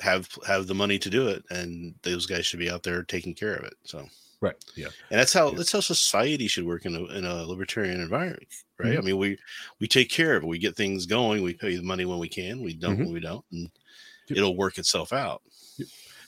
have 0.00 0.28
have 0.46 0.66
the 0.66 0.74
money 0.74 0.98
to 0.98 1.10
do 1.10 1.28
it, 1.28 1.44
and 1.50 1.94
those 2.02 2.26
guys 2.26 2.46
should 2.46 2.58
be 2.60 2.70
out 2.70 2.82
there 2.82 3.02
taking 3.02 3.34
care 3.34 3.54
of 3.54 3.64
it. 3.64 3.74
So, 3.84 4.06
Right. 4.40 4.54
Yeah. 4.76 4.88
and 5.10 5.18
that's 5.18 5.32
how 5.32 5.50
Yeah. 5.50 5.56
that's 5.58 5.72
how 5.72 5.80
society 5.80 6.46
should 6.46 6.64
work 6.64 6.86
in 6.86 6.94
a 6.94 7.04
in 7.06 7.24
a 7.24 7.44
libertarian 7.44 8.00
environment, 8.00 8.46
right? 8.78 8.90
Mm-hmm. 8.90 8.98
I 8.98 9.02
mean, 9.02 9.16
we 9.18 9.38
we 9.80 9.88
take 9.88 10.10
care 10.10 10.36
of 10.36 10.44
it. 10.44 10.46
We 10.46 10.58
get 10.58 10.76
things 10.76 11.06
going. 11.06 11.42
We 11.42 11.54
pay 11.54 11.74
the 11.76 11.82
money 11.82 12.04
when 12.04 12.18
we 12.20 12.28
can. 12.28 12.62
We 12.62 12.74
don't 12.74 12.96
Mhm. 12.96 13.04
when 13.06 13.12
we 13.14 13.20
don't, 13.20 13.44
and 13.50 13.70
Yep. 14.28 14.38
it'll 14.38 14.56
work 14.56 14.78
itself 14.78 15.12
out. 15.12 15.42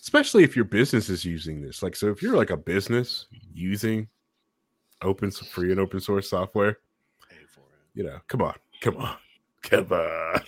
Especially 0.01 0.43
if 0.43 0.57
your 0.57 0.65
business 0.65 1.09
is 1.11 1.25
using 1.25 1.61
this. 1.61 1.83
Like, 1.83 1.95
so 1.95 2.09
if 2.11 2.23
you're 2.23 2.37
like 2.37 2.51
a 2.51 2.57
business 2.57 3.27
using 3.53 4.09
open 5.03 5.31
free 5.31 5.71
and 5.71 5.79
open 5.79 6.01
source 6.01 6.31
software, 6.31 6.79
Pay 7.29 7.37
for 7.47 7.61
it. 7.61 7.67
you 7.95 8.03
know, 8.05 8.19
come 8.27 8.41
on, 8.43 8.55
come 8.81 8.97
on, 8.97 9.17
come 9.63 9.93
on. 9.93 10.43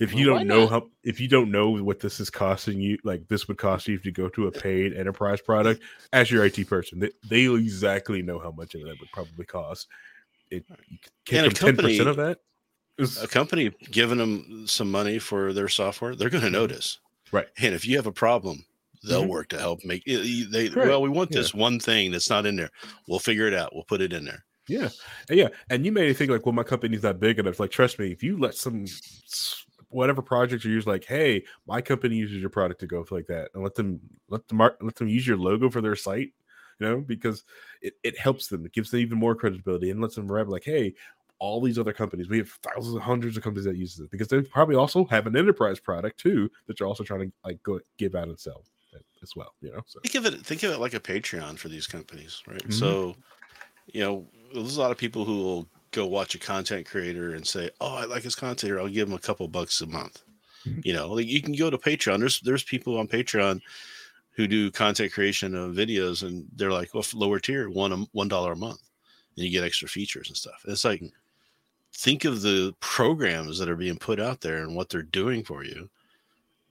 If 0.00 0.14
you 0.14 0.28
Well, 0.28 0.38
don't 0.38 0.48
know 0.48 0.60
not? 0.60 0.70
how, 0.70 0.86
if 1.04 1.20
you 1.20 1.28
don't 1.28 1.50
know 1.50 1.70
what 1.82 2.00
this 2.00 2.20
is 2.20 2.30
costing 2.30 2.80
you, 2.80 2.98
like 3.04 3.26
this 3.28 3.48
would 3.48 3.58
cost 3.58 3.88
you 3.88 3.94
if 3.94 4.04
you 4.04 4.12
go 4.12 4.28
to 4.30 4.46
a 4.46 4.52
paid 4.52 4.94
enterprise 4.94 5.40
product, 5.40 5.82
as 6.12 6.30
your 6.30 6.44
IT 6.44 6.68
person, 6.68 6.98
they, 6.98 7.10
they 7.28 7.44
exactly 7.54 8.22
know 8.22 8.38
how 8.38 8.50
much 8.50 8.74
of 8.74 8.82
that 8.82 8.96
would 9.00 9.10
probably 9.12 9.44
cost. 9.46 9.88
It 10.50 10.64
can 11.24 11.44
And 11.44 11.46
a 11.46 11.50
take 11.50 11.58
ten 11.60 11.76
percent 11.76 12.08
of 12.08 12.16
that. 12.16 12.38
is- 12.98 13.22
a 13.22 13.28
company 13.28 13.70
giving 13.90 14.18
them 14.18 14.64
some 14.66 14.90
money 14.90 15.18
for 15.18 15.52
their 15.52 15.68
software, 15.68 16.14
they're 16.14 16.30
going 16.30 16.44
to 16.44 16.50
notice. 16.50 16.98
Mm-hmm. 17.28 17.36
Right. 17.36 17.46
And 17.58 17.74
if 17.74 17.86
you 17.86 17.96
have 17.96 18.06
a 18.06 18.12
problem, 18.12 18.64
they'll 19.02 19.24
Mhm. 19.24 19.28
work 19.28 19.48
to 19.48 19.58
help 19.58 19.84
make 19.84 20.02
it. 20.06 20.50
They 20.52 20.68
Correct. 20.68 20.88
well, 20.88 21.02
we 21.02 21.08
want 21.08 21.30
Yeah. 21.32 21.38
this 21.40 21.52
one 21.54 21.80
thing 21.80 22.12
that's 22.12 22.30
not 22.30 22.46
in 22.46 22.56
there. 22.56 22.70
We'll 23.08 23.18
figure 23.18 23.46
it 23.48 23.54
out. 23.54 23.74
We'll 23.74 23.84
put 23.84 24.00
it 24.00 24.12
in 24.12 24.24
there. 24.24 24.44
Yeah, 24.68 24.88
yeah, 25.30 25.48
and 25.70 25.86
you 25.86 25.92
may 25.92 26.12
think 26.12 26.28
like, 26.28 26.44
well, 26.44 26.52
my 26.52 26.64
company's 26.64 27.04
not 27.04 27.20
big 27.20 27.38
enough. 27.38 27.60
Like, 27.60 27.70
trust 27.70 28.00
me, 28.00 28.10
if 28.10 28.24
you 28.24 28.36
let 28.36 28.56
some 28.56 28.84
whatever 29.96 30.22
project 30.22 30.64
you 30.64 30.72
use, 30.72 30.86
like, 30.86 31.04
hey, 31.04 31.42
my 31.66 31.80
company 31.80 32.16
uses 32.16 32.38
your 32.38 32.50
product 32.50 32.80
to 32.80 32.86
go 32.86 33.02
for 33.02 33.16
like 33.16 33.26
that, 33.26 33.50
and 33.54 33.62
let 33.62 33.74
them 33.74 34.00
let 34.28 34.46
them 34.48 34.58
mark, 34.58 34.76
let 34.80 34.94
them 34.96 35.08
use 35.08 35.26
your 35.26 35.36
logo 35.38 35.70
for 35.70 35.80
their 35.80 35.96
site, 35.96 36.32
you 36.78 36.86
know, 36.86 37.00
because 37.00 37.44
it, 37.80 37.94
it 38.04 38.18
helps 38.18 38.48
them, 38.48 38.66
it 38.66 38.72
gives 38.72 38.90
them 38.90 39.00
even 39.00 39.18
more 39.18 39.34
credibility, 39.34 39.90
and 39.90 40.00
lets 40.00 40.14
them 40.16 40.30
remember 40.30 40.52
like, 40.52 40.64
hey, 40.64 40.94
all 41.38 41.60
these 41.60 41.78
other 41.78 41.92
companies, 41.92 42.28
we 42.28 42.38
have 42.38 42.50
thousands, 42.62 43.02
hundreds 43.02 43.36
of 43.36 43.42
companies 43.42 43.64
that 43.64 43.76
use 43.76 43.98
it 43.98 44.10
because 44.10 44.28
they 44.28 44.40
probably 44.42 44.76
also 44.76 45.04
have 45.06 45.26
an 45.26 45.36
enterprise 45.36 45.80
product 45.80 46.18
too 46.18 46.50
that 46.66 46.78
you're 46.80 46.88
also 46.88 47.04
trying 47.04 47.20
to 47.28 47.32
like 47.44 47.62
go 47.62 47.80
give 47.98 48.14
out 48.14 48.28
and 48.28 48.38
sell 48.38 48.64
as 49.22 49.34
well, 49.36 49.54
you 49.60 49.70
know. 49.70 49.82
So 49.86 50.00
Think 50.00 50.14
of 50.14 50.34
it. 50.34 50.46
Think 50.46 50.62
of 50.62 50.72
it 50.72 50.78
like 50.78 50.94
a 50.94 51.00
Patreon 51.00 51.58
for 51.58 51.68
these 51.68 51.86
companies, 51.86 52.42
right? 52.46 52.66
Mhm. 52.66 52.72
So, 52.72 53.16
you 53.92 54.00
know, 54.00 54.28
there's 54.54 54.76
a 54.76 54.80
lot 54.80 54.90
of 54.90 54.98
people 54.98 55.24
who 55.24 55.36
will 55.42 55.68
go 55.96 56.06
watch 56.06 56.34
a 56.36 56.40
content 56.40 56.86
creator 56.86 57.34
and 57.34 57.46
say, 57.48 57.70
"Oh, 57.80 57.96
I 57.96 58.06
like 58.06 58.24
his 58.24 58.36
content. 58.36 58.70
Here, 58.70 58.80
I'll 58.80 58.88
give 58.88 59.08
him 59.08 59.14
a 59.14 59.20
couple 59.20 59.48
bucks 59.48 59.80
a 59.82 59.86
month." 59.88 60.22
Mhm. 60.66 60.84
You 60.84 60.94
know, 60.94 61.12
like 61.12 61.28
you 61.28 61.42
can 61.42 61.54
go 61.54 61.70
to 61.70 61.78
Patreon. 61.78 62.20
There's 62.20 62.40
there's 62.40 62.64
people 62.64 62.98
on 62.98 63.08
Patreon 63.08 63.62
who 64.32 64.46
do 64.48 64.70
content 64.70 65.12
creation 65.12 65.54
of 65.56 65.74
videos, 65.74 66.22
and 66.26 66.48
they're 66.54 66.72
like, 66.72 66.94
"Well, 66.94 67.04
lower 67.14 67.40
tier, 67.40 67.70
one 67.70 67.92
a- 67.92 68.08
one 68.12 68.28
dollar 68.28 68.52
a 68.52 68.56
month, 68.56 68.82
and 69.36 69.46
you 69.46 69.52
get 69.52 69.64
extra 69.64 69.88
features 69.88 70.28
and 70.28 70.36
stuff." 70.38 70.64
It's 70.68 70.84
like, 70.86 71.02
think 71.94 72.24
of 72.24 72.42
the 72.42 72.74
programs 72.80 73.58
that 73.58 73.68
are 73.68 73.76
being 73.76 73.98
put 73.98 74.20
out 74.20 74.40
there 74.42 74.62
and 74.62 74.76
what 74.76 74.90
they're 74.90 75.02
doing 75.02 75.44
for 75.44 75.64
you, 75.64 75.90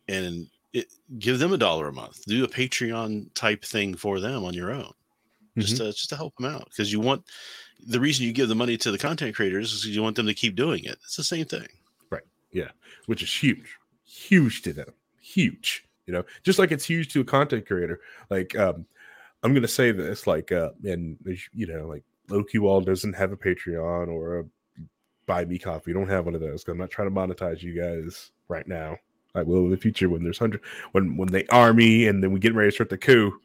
and 0.07 0.49
it, 0.73 0.87
give 1.19 1.39
them 1.39 1.53
a 1.53 1.57
dollar 1.57 1.87
a 1.87 1.93
month. 1.93 2.23
Do 2.25 2.43
a 2.43 2.47
Patreon 2.49 3.33
type 3.33 3.63
thing 3.63 3.95
for 3.95 4.19
them 4.19 4.43
on 4.43 4.53
your 4.53 4.71
own, 4.71 4.93
just 5.59 5.77
to 5.77 5.85
just 5.93 6.09
to 6.09 6.17
help 6.17 6.35
them 6.37 6.47
out 6.47 6.69
because 6.69 6.91
you 6.93 6.99
want 7.01 7.25
the 7.87 7.99
reason 7.99 8.25
you 8.25 8.33
give 8.33 8.49
the 8.49 8.55
money 8.55 8.77
to 8.77 8.91
the 8.91 8.97
content 8.97 9.35
creators 9.35 9.73
is 9.73 9.85
you 9.85 10.01
want 10.01 10.15
them 10.15 10.27
to 10.27 10.33
keep 10.33 10.55
doing 10.55 10.83
it. 10.83 10.97
It's 11.03 11.15
the 11.15 11.23
same 11.23 11.45
thing. 11.45 11.67
Right. 12.09 12.23
Yeah. 12.51 12.69
Which 13.05 13.21
is 13.21 13.33
huge, 13.33 13.77
huge 14.03 14.61
to 14.63 14.73
them, 14.73 14.91
huge. 15.21 15.85
You 16.07 16.13
know, 16.13 16.23
just 16.43 16.59
like 16.59 16.71
it's 16.71 16.85
huge 16.85 17.11
to 17.13 17.21
a 17.21 17.25
content 17.25 17.65
creator. 17.65 17.99
Like, 18.29 18.55
um, 18.57 18.85
I'm 19.43 19.53
gonna 19.53 19.67
say 19.67 19.91
this, 19.91 20.27
like, 20.27 20.51
uh, 20.51 20.71
and 20.83 21.17
you 21.53 21.67
know, 21.67 21.87
like 21.87 22.03
Loki 22.29 22.59
Wall 22.59 22.81
doesn't 22.81 23.13
have 23.13 23.31
a 23.31 23.37
Patreon 23.37 24.07
or 24.07 24.39
a 24.39 24.45
Buy 25.25 25.45
Me 25.45 25.57
Coffee. 25.57 25.93
Don't 25.93 26.09
have 26.09 26.25
one 26.25 26.35
of 26.35 26.41
those. 26.41 26.63
I'm 26.67 26.77
not 26.77 26.91
trying 26.91 27.09
to 27.09 27.15
monetize 27.15 27.61
you 27.61 27.79
guys 27.79 28.31
right 28.47 28.67
now. 28.67 28.97
I 29.33 29.43
will 29.43 29.65
in 29.65 29.71
the 29.71 29.77
future 29.77 30.09
when 30.09 30.23
there's 30.23 30.37
hundred 30.37 30.61
when 30.93 31.17
when 31.17 31.29
they 31.29 31.45
army 31.47 32.07
and 32.07 32.23
then 32.23 32.31
we 32.31 32.39
get 32.39 32.55
ready 32.55 32.69
to 32.69 32.75
start 32.75 32.89
the 32.89 32.97
coup. 32.97 33.39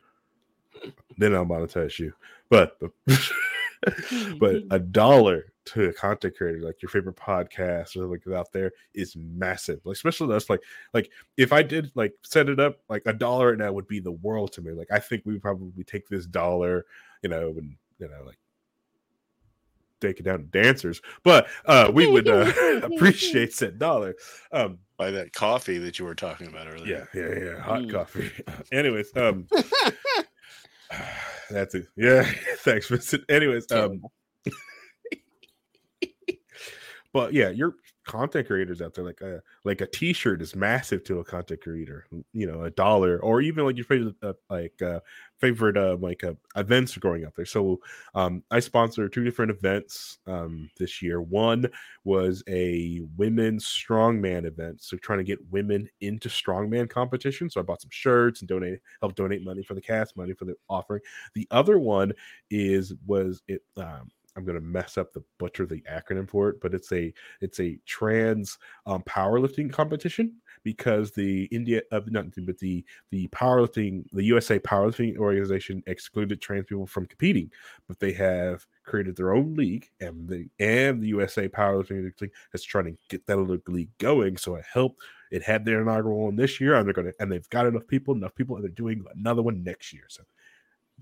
Then 1.19 1.35
I'll 1.35 1.45
monetize 1.45 1.99
you. 1.99 2.13
But 2.49 2.79
but, 2.81 2.93
but 4.39 4.57
a 4.71 4.79
dollar 4.79 5.53
to 5.67 5.85
a 5.89 5.93
content 5.93 6.35
creator 6.37 6.61
like 6.63 6.81
your 6.83 6.89
favorite 6.89 7.17
podcast 7.17 7.97
or 7.97 8.07
like 8.07 8.23
out 8.37 8.51
there 8.53 8.73
is 8.95 9.15
massive 9.17 9.79
like 9.85 9.95
especially 9.95 10.35
us 10.35 10.49
like 10.51 10.61
like 10.95 11.11
if 11.37 11.53
i 11.53 11.63
did 11.63 11.91
like 11.95 12.13
set 12.25 12.49
it 12.49 12.59
up 12.59 12.79
like 12.89 13.03
a 13.07 13.13
dollar 13.13 13.55
now 13.57 13.71
would 13.73 13.87
be 13.87 14.01
the 14.01 14.11
world 14.11 14.53
to 14.53 14.63
me 14.63 14.73
like 14.73 14.89
i 14.91 14.99
think 14.99 15.23
we 15.25 15.33
would 15.35 15.43
probably 15.43 15.85
take 15.85 16.09
this 16.09 16.27
dollar 16.27 16.85
you 17.23 17.29
know 17.29 17.49
and 17.51 17.77
you 17.99 18.09
know 18.09 18.23
like 18.27 18.39
take 20.01 20.19
it 20.19 20.23
down 20.23 20.39
to 20.39 20.45
dancers 20.47 21.03
but 21.23 21.47
uh 21.67 21.91
we 21.93 22.07
would 22.07 22.27
uh 22.27 22.51
appreciate 22.83 23.55
that 23.59 23.79
dollar 23.79 24.15
um 24.51 24.79
By 24.97 25.11
that 25.11 25.33
coffee 25.35 25.77
that 25.79 25.99
you 25.99 26.07
were 26.07 26.15
talking 26.15 26.47
about 26.47 26.67
earlier. 26.69 27.07
yeah 27.15 27.23
yeah 27.29 27.39
yeah 27.45 27.61
hot 27.61 27.83
Mm. 27.83 27.93
coffee 27.93 28.31
anyways 28.73 29.15
um 29.15 29.47
that's 31.51 31.75
it 31.75 31.87
yeah 31.97 32.31
thanks 32.59 32.89
vincent. 32.89 33.25
Anyways 33.29 33.71
um 33.73 34.03
but 37.13 37.33
yeah, 37.33 37.51
your 37.51 37.75
content 38.11 38.49
creators 38.49 38.83
out 38.83 38.93
there, 38.93 39.05
like 39.05 39.21
a 39.21 39.41
like 39.65 39.81
a 39.81 39.87
T-shirt 39.87 40.43
is 40.43 40.57
massive 40.57 41.05
to 41.05 41.21
a 41.21 41.25
content 41.25 41.61
creator. 41.61 42.07
You 42.33 42.47
know, 42.51 42.65
a 42.65 42.71
dollar 42.71 43.21
or 43.21 43.41
even 43.41 43.65
like 43.65 43.77
your 43.77 43.85
favorite 43.85 44.17
uh, 44.21 44.33
like 44.51 44.83
uh, 44.83 44.99
favorite 45.39 45.77
uh, 45.77 45.97
like 46.01 46.25
uh, 46.25 46.35
events 46.57 46.97
are 46.97 47.01
going 47.01 47.25
out 47.25 47.35
there. 47.37 47.45
So 47.45 47.81
um, 48.17 48.43
I 48.51 48.59
sponsor 48.59 49.09
two 49.09 49.23
different 49.23 49.53
events 49.53 50.19
um, 50.27 50.69
this 50.77 51.01
year. 51.01 51.23
One 51.23 51.67
was 52.03 52.43
a 52.49 53.01
women's 53.17 53.65
strongman 53.65 54.45
event, 54.45 54.83
so 54.83 54.97
trying 54.97 55.19
to 55.19 55.25
get 55.25 55.39
women 55.53 55.89
into 56.01 56.29
strongman 56.29 56.91
competition. 56.91 57.49
So 57.49 57.61
I 57.61 57.63
bought 57.63 57.81
some 57.81 57.91
shirts 57.93 58.41
and 58.41 58.49
donate 58.49 58.81
help 59.01 59.15
donate 59.15 59.45
money 59.45 59.63
for 59.63 59.75
the 59.75 59.81
cast, 59.81 60.17
money 60.17 60.33
for 60.33 60.47
the 60.47 60.57
offering. 60.69 61.03
The 61.35 61.47
other 61.53 61.79
one 61.79 62.13
is 62.51 62.93
was 63.07 63.41
it 63.47 63.63
um, 63.77 64.11
I'm 64.37 64.45
gonna 64.45 64.61
mess 64.61 64.99
up 64.99 65.13
the 65.13 65.23
butcher 65.39 65.67
the 65.67 65.83
acronym 65.83 66.29
for 66.29 66.49
it, 66.49 66.61
but 66.61 66.75
it's 66.75 66.93
a 66.93 67.13
it's 67.41 67.61
a 67.61 67.79
trans 67.87 68.59
um, 68.87 69.03
powerlifting 69.03 69.73
competition 69.73 70.35
because 70.63 71.11
the 71.13 71.45
India 71.47 71.83
uh, 71.93 72.01
not 72.07 72.27
but 72.45 72.59
the 72.59 72.85
the 73.11 73.29
powerlifting 73.29 74.05
the 74.13 74.25
USA 74.25 74.59
powerlifting 74.59 75.17
organization 75.17 75.83
excluded 75.87 76.41
trans 76.41 76.67
people 76.67 76.87
from 76.87 77.07
competing, 77.07 77.51
but 77.89 77.99
they 77.99 78.13
have 78.13 78.67
created 78.85 79.17
their 79.17 79.33
own 79.35 79.55
league 79.55 79.89
and 80.01 80.29
the 80.29 80.49
and 80.59 81.03
the 81.03 81.09
USA 81.09 81.49
powerlifting 81.49 82.03
league 82.21 82.33
is 82.53 82.63
trying 82.63 82.85
to 82.85 82.97
get 83.09 83.27
that 83.27 83.39
league 83.69 83.97
going. 83.99 84.37
So 84.37 84.57
it 84.57 84.65
helped. 84.73 85.01
It 85.31 85.43
had 85.45 85.65
their 85.65 85.81
inaugural 85.81 86.25
one 86.25 86.37
this 86.37 86.61
year, 86.61 86.75
and 86.75 86.87
they're 86.87 86.93
gonna 86.95 87.13
and 87.21 87.31
they've 87.31 87.49
got 87.51 87.67
enough 87.67 87.87
people, 87.87 88.15
enough 88.15 88.35
people, 88.35 88.57
and 88.57 88.65
they're 88.65 88.71
doing 88.71 89.05
another 89.15 89.43
one 89.43 89.63
next 89.63 89.93
year. 89.93 90.05
So 90.09 90.23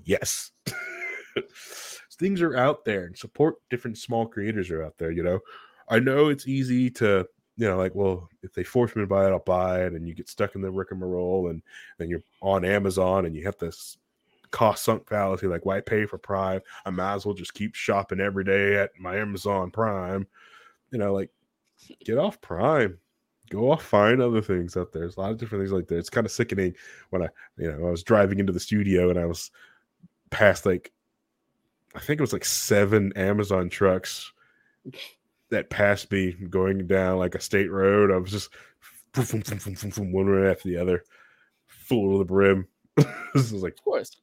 yes. 0.04 0.52
things 2.18 2.42
are 2.42 2.56
out 2.56 2.84
there 2.84 3.04
and 3.04 3.16
support 3.16 3.56
different 3.70 3.96
small 3.96 4.26
creators 4.26 4.70
are 4.70 4.84
out 4.84 4.96
there 4.98 5.10
you 5.10 5.22
know? 5.22 5.40
I 5.88 6.00
know 6.00 6.28
it's 6.28 6.46
easy 6.46 6.90
to 6.90 7.26
you 7.56 7.66
know 7.66 7.76
like 7.76 7.94
well 7.94 8.28
if 8.42 8.52
they 8.52 8.62
force 8.62 8.94
me 8.94 9.02
to 9.02 9.06
buy 9.06 9.26
it 9.26 9.32
i'll 9.32 9.40
buy 9.40 9.82
it 9.84 9.94
and 9.94 10.06
you 10.06 10.14
get 10.14 10.28
stuck 10.28 10.54
in 10.54 10.60
the 10.60 10.70
morrole 10.70 11.48
and 11.48 11.60
then 11.96 12.08
you're 12.08 12.22
on 12.40 12.64
amazon 12.64 13.26
and 13.26 13.34
you 13.34 13.42
have 13.44 13.56
this 13.58 13.96
cost 14.50 14.84
sunk 14.84 15.08
fallacy 15.08 15.46
like 15.46 15.64
why 15.64 15.80
pay 15.80 16.06
for 16.06 16.18
prime? 16.18 16.60
I 16.84 16.90
might 16.90 17.14
as 17.14 17.26
well 17.26 17.34
just 17.34 17.54
keep 17.54 17.74
shopping 17.74 18.20
every 18.20 18.44
day 18.44 18.76
at 18.76 18.90
my 18.98 19.16
amazon 19.16 19.70
prime. 19.70 20.26
You 20.90 20.98
know 20.98 21.12
like 21.12 21.30
get 22.04 22.18
off 22.18 22.40
prime. 22.40 22.98
Go 23.50 23.70
off 23.70 23.82
find 23.82 24.20
other 24.20 24.42
things 24.42 24.76
out 24.76 24.92
there. 24.92 25.02
There's 25.02 25.16
a 25.16 25.20
lot 25.20 25.30
of 25.32 25.38
different 25.38 25.62
things 25.62 25.72
like 25.72 25.86
that. 25.88 25.98
It's 25.98 26.10
kind 26.10 26.26
of 26.26 26.32
sickening 26.32 26.74
when 27.10 27.22
i 27.22 27.28
you 27.56 27.70
know 27.70 27.86
i 27.86 27.90
was 27.90 28.02
driving 28.02 28.38
into 28.38 28.52
the 28.52 28.60
studio 28.60 29.10
and 29.10 29.18
i 29.18 29.26
was 29.26 29.50
past 30.30 30.66
like 30.66 30.92
I 31.98 32.00
think 32.00 32.20
it 32.20 32.22
was 32.22 32.32
like 32.32 32.44
seven 32.44 33.12
Amazon 33.16 33.68
trucks 33.68 34.30
that 35.50 35.68
passed 35.68 36.12
me 36.12 36.30
going 36.30 36.86
down 36.86 37.18
like 37.18 37.34
a 37.34 37.40
state 37.40 37.72
road. 37.72 38.12
I 38.12 38.18
was 38.18 38.30
just 38.30 38.50
boom, 39.12 39.42
boom, 39.42 39.90
boom, 39.90 40.12
one 40.12 40.26
right 40.26 40.48
after 40.48 40.68
the 40.68 40.76
other, 40.76 41.02
full 41.66 42.12
to 42.12 42.18
the 42.18 42.24
brim. 42.24 42.68
this 42.96 43.50
is 43.50 43.64
like, 43.64 43.72
of 43.72 43.82
course, 43.82 44.16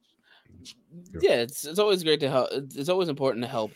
yeah. 1.20 1.34
It's 1.34 1.66
it's 1.66 1.78
always 1.78 2.02
great 2.02 2.20
to 2.20 2.30
help. 2.30 2.48
It's 2.50 2.88
always 2.88 3.10
important 3.10 3.44
to 3.44 3.50
help, 3.50 3.72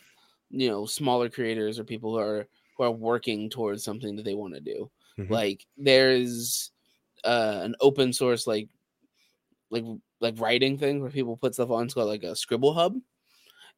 you 0.49 0.67
know, 0.67 0.87
smaller 0.87 1.29
creators 1.29 1.77
or 1.77 1.83
people 1.83 2.13
who 2.13 2.19
are 2.19 2.47
who 2.77 2.83
are 2.83 2.91
working 2.91 3.51
towards 3.51 3.83
something 3.83 4.15
that 4.15 4.25
they 4.25 4.33
want 4.33 4.55
to 4.55 4.61
do. 4.61 4.89
Mm-hmm. 5.19 5.31
Like 5.31 5.63
there's 5.77 6.71
uh, 7.23 7.59
an 7.61 7.75
open 7.81 8.13
source 8.13 8.47
like 8.47 8.69
like 9.69 9.85
like 10.21 10.39
writing 10.39 10.79
thing 10.79 11.01
where 11.01 11.11
people 11.11 11.37
put 11.37 11.53
stuff 11.53 11.69
on. 11.69 11.85
It's 11.85 11.93
called 11.93 12.09
like 12.09 12.23
a 12.23 12.35
Scribble 12.35 12.73
Hub 12.73 12.95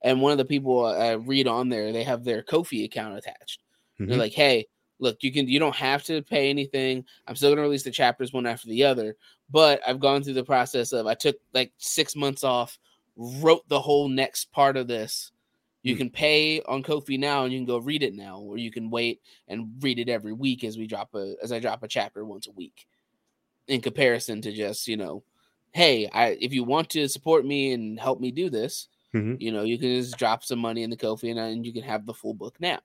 and 0.03 0.21
one 0.21 0.31
of 0.31 0.37
the 0.37 0.45
people 0.45 0.85
I 0.85 1.13
read 1.13 1.47
on 1.47 1.69
there, 1.69 1.91
they 1.91 2.03
have 2.03 2.23
their 2.23 2.43
Ko-fi 2.43 2.83
account 2.83 3.17
attached. 3.17 3.61
Mm-hmm. 3.99 4.09
They're 4.09 4.19
like, 4.19 4.33
"Hey, 4.33 4.67
look, 4.99 5.17
you 5.21 5.31
can 5.31 5.47
you 5.47 5.59
don't 5.59 5.75
have 5.75 6.03
to 6.03 6.21
pay 6.21 6.49
anything. 6.49 7.05
I'm 7.27 7.35
still 7.35 7.51
gonna 7.51 7.61
release 7.61 7.83
the 7.83 7.91
chapters 7.91 8.33
one 8.33 8.45
after 8.45 8.67
the 8.67 8.83
other, 8.83 9.15
but 9.51 9.81
I've 9.87 9.99
gone 9.99 10.23
through 10.23 10.33
the 10.33 10.43
process 10.43 10.93
of 10.93 11.07
I 11.07 11.13
took 11.13 11.37
like 11.53 11.71
six 11.77 12.15
months 12.15 12.43
off, 12.43 12.79
wrote 13.15 13.67
the 13.67 13.79
whole 13.79 14.07
next 14.07 14.51
part 14.51 14.77
of 14.77 14.87
this. 14.87 15.31
You 15.83 15.93
mm-hmm. 15.93 15.99
can 15.99 16.09
pay 16.09 16.61
on 16.61 16.81
Ko-fi 16.81 17.17
now, 17.17 17.43
and 17.43 17.51
you 17.51 17.59
can 17.59 17.65
go 17.65 17.77
read 17.77 18.03
it 18.03 18.15
now, 18.15 18.39
or 18.39 18.57
you 18.57 18.71
can 18.71 18.89
wait 18.89 19.21
and 19.47 19.73
read 19.81 19.99
it 19.99 20.09
every 20.09 20.33
week 20.33 20.63
as 20.63 20.77
we 20.77 20.87
drop 20.87 21.13
a 21.15 21.35
as 21.43 21.51
I 21.51 21.59
drop 21.59 21.83
a 21.83 21.87
chapter 21.87 22.25
once 22.25 22.47
a 22.47 22.51
week. 22.51 22.87
In 23.67 23.81
comparison 23.81 24.41
to 24.41 24.51
just 24.51 24.87
you 24.87 24.97
know, 24.97 25.23
hey, 25.71 26.09
I 26.11 26.37
if 26.39 26.53
you 26.53 26.63
want 26.63 26.89
to 26.91 27.07
support 27.07 27.45
me 27.45 27.73
and 27.73 27.99
help 27.99 28.19
me 28.19 28.31
do 28.31 28.49
this, 28.49 28.87
Mm-hmm. 29.13 29.35
You 29.39 29.51
know, 29.51 29.63
you 29.63 29.77
can 29.77 29.95
just 30.01 30.17
drop 30.17 30.43
some 30.43 30.59
money 30.59 30.83
in 30.83 30.89
the 30.89 30.97
Ko-fi 30.97 31.29
and, 31.29 31.39
and 31.39 31.65
you 31.65 31.73
can 31.73 31.83
have 31.83 32.05
the 32.05 32.13
full 32.13 32.33
book 32.33 32.55
now. 32.59 32.79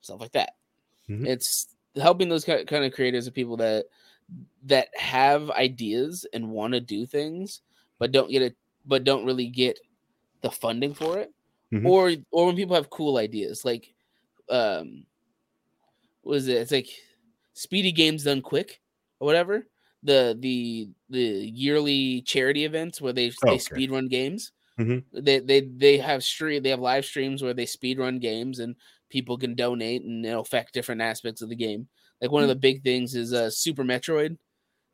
Stuff 0.00 0.20
like 0.20 0.32
that. 0.32 0.54
Mm-hmm. 1.08 1.26
It's 1.26 1.66
helping 1.96 2.28
those 2.28 2.44
kind 2.44 2.70
of 2.70 2.92
creators 2.92 3.26
of 3.26 3.34
people 3.34 3.56
that 3.58 3.86
that 4.64 4.88
have 4.94 5.50
ideas 5.50 6.26
and 6.32 6.50
want 6.50 6.72
to 6.72 6.80
do 6.80 7.04
things, 7.06 7.60
but 7.98 8.12
don't 8.12 8.30
get 8.30 8.42
it, 8.42 8.56
but 8.86 9.04
don't 9.04 9.26
really 9.26 9.48
get 9.48 9.78
the 10.40 10.50
funding 10.50 10.94
for 10.94 11.18
it, 11.18 11.32
mm-hmm. 11.72 11.86
or 11.86 12.12
or 12.30 12.46
when 12.46 12.56
people 12.56 12.74
have 12.74 12.90
cool 12.90 13.18
ideas, 13.18 13.64
like 13.64 13.92
um, 14.48 15.04
what 16.22 16.36
is 16.36 16.48
it? 16.48 16.56
It's 16.56 16.72
like 16.72 16.88
Speedy 17.52 17.92
Games 17.92 18.24
Done 18.24 18.42
Quick 18.42 18.80
or 19.20 19.26
whatever. 19.26 19.66
The 20.02 20.36
the 20.38 20.88
the 21.08 21.20
yearly 21.20 22.22
charity 22.22 22.64
events 22.64 23.00
where 23.00 23.12
they 23.12 23.30
oh, 23.44 23.50
they 23.50 23.58
speed 23.58 23.90
run 23.90 24.08
games. 24.08 24.52
Mm-hmm. 24.78 25.20
They 25.24 25.38
they 25.38 25.60
they 25.60 25.98
have 25.98 26.24
stream 26.24 26.62
they 26.62 26.70
have 26.70 26.80
live 26.80 27.04
streams 27.04 27.42
where 27.42 27.54
they 27.54 27.66
speed 27.66 27.98
run 27.98 28.18
games 28.18 28.58
and 28.58 28.74
people 29.08 29.38
can 29.38 29.54
donate 29.54 30.02
and 30.02 30.26
it'll 30.26 30.40
affect 30.40 30.74
different 30.74 31.00
aspects 31.00 31.42
of 31.42 31.48
the 31.48 31.56
game. 31.56 31.86
Like 32.20 32.32
one 32.32 32.42
mm-hmm. 32.42 32.50
of 32.50 32.56
the 32.56 32.60
big 32.60 32.82
things 32.82 33.14
is 33.14 33.32
uh, 33.32 33.50
Super 33.50 33.84
Metroid, 33.84 34.36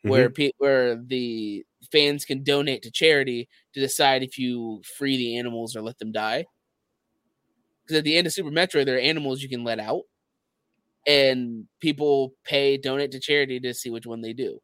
where 0.03 0.29
mm-hmm. 0.29 0.35
pe- 0.35 0.53
where 0.59 0.97
the 0.97 1.65
fans 1.91 2.27
can 2.27 2.43
donate 2.43 2.83
to 2.83 2.91
charity 2.91 3.49
to 3.73 3.81
decide 3.81 4.23
if 4.23 4.39
you 4.39 4.83
free 4.99 5.17
the 5.17 5.39
animals 5.39 5.75
or 5.75 5.81
let 5.81 5.99
them 5.99 6.13
die. 6.13 6.45
Because 7.83 7.99
at 7.99 8.05
the 8.05 8.17
end 8.17 8.27
of 8.27 8.33
Super 8.35 8.51
Metroid, 8.51 8.85
there 8.85 8.97
are 8.97 9.01
animals 9.01 9.43
you 9.43 9.49
can 9.49 9.65
let 9.65 9.81
out, 9.81 10.03
and 11.07 11.67
people 11.81 12.35
pay 12.45 12.77
donate 12.77 13.13
to 13.13 13.21
charity 13.21 13.59
to 13.61 13.73
see 13.73 13.89
which 13.89 14.07
one 14.07 14.21
they 14.21 14.35
do 14.35 14.61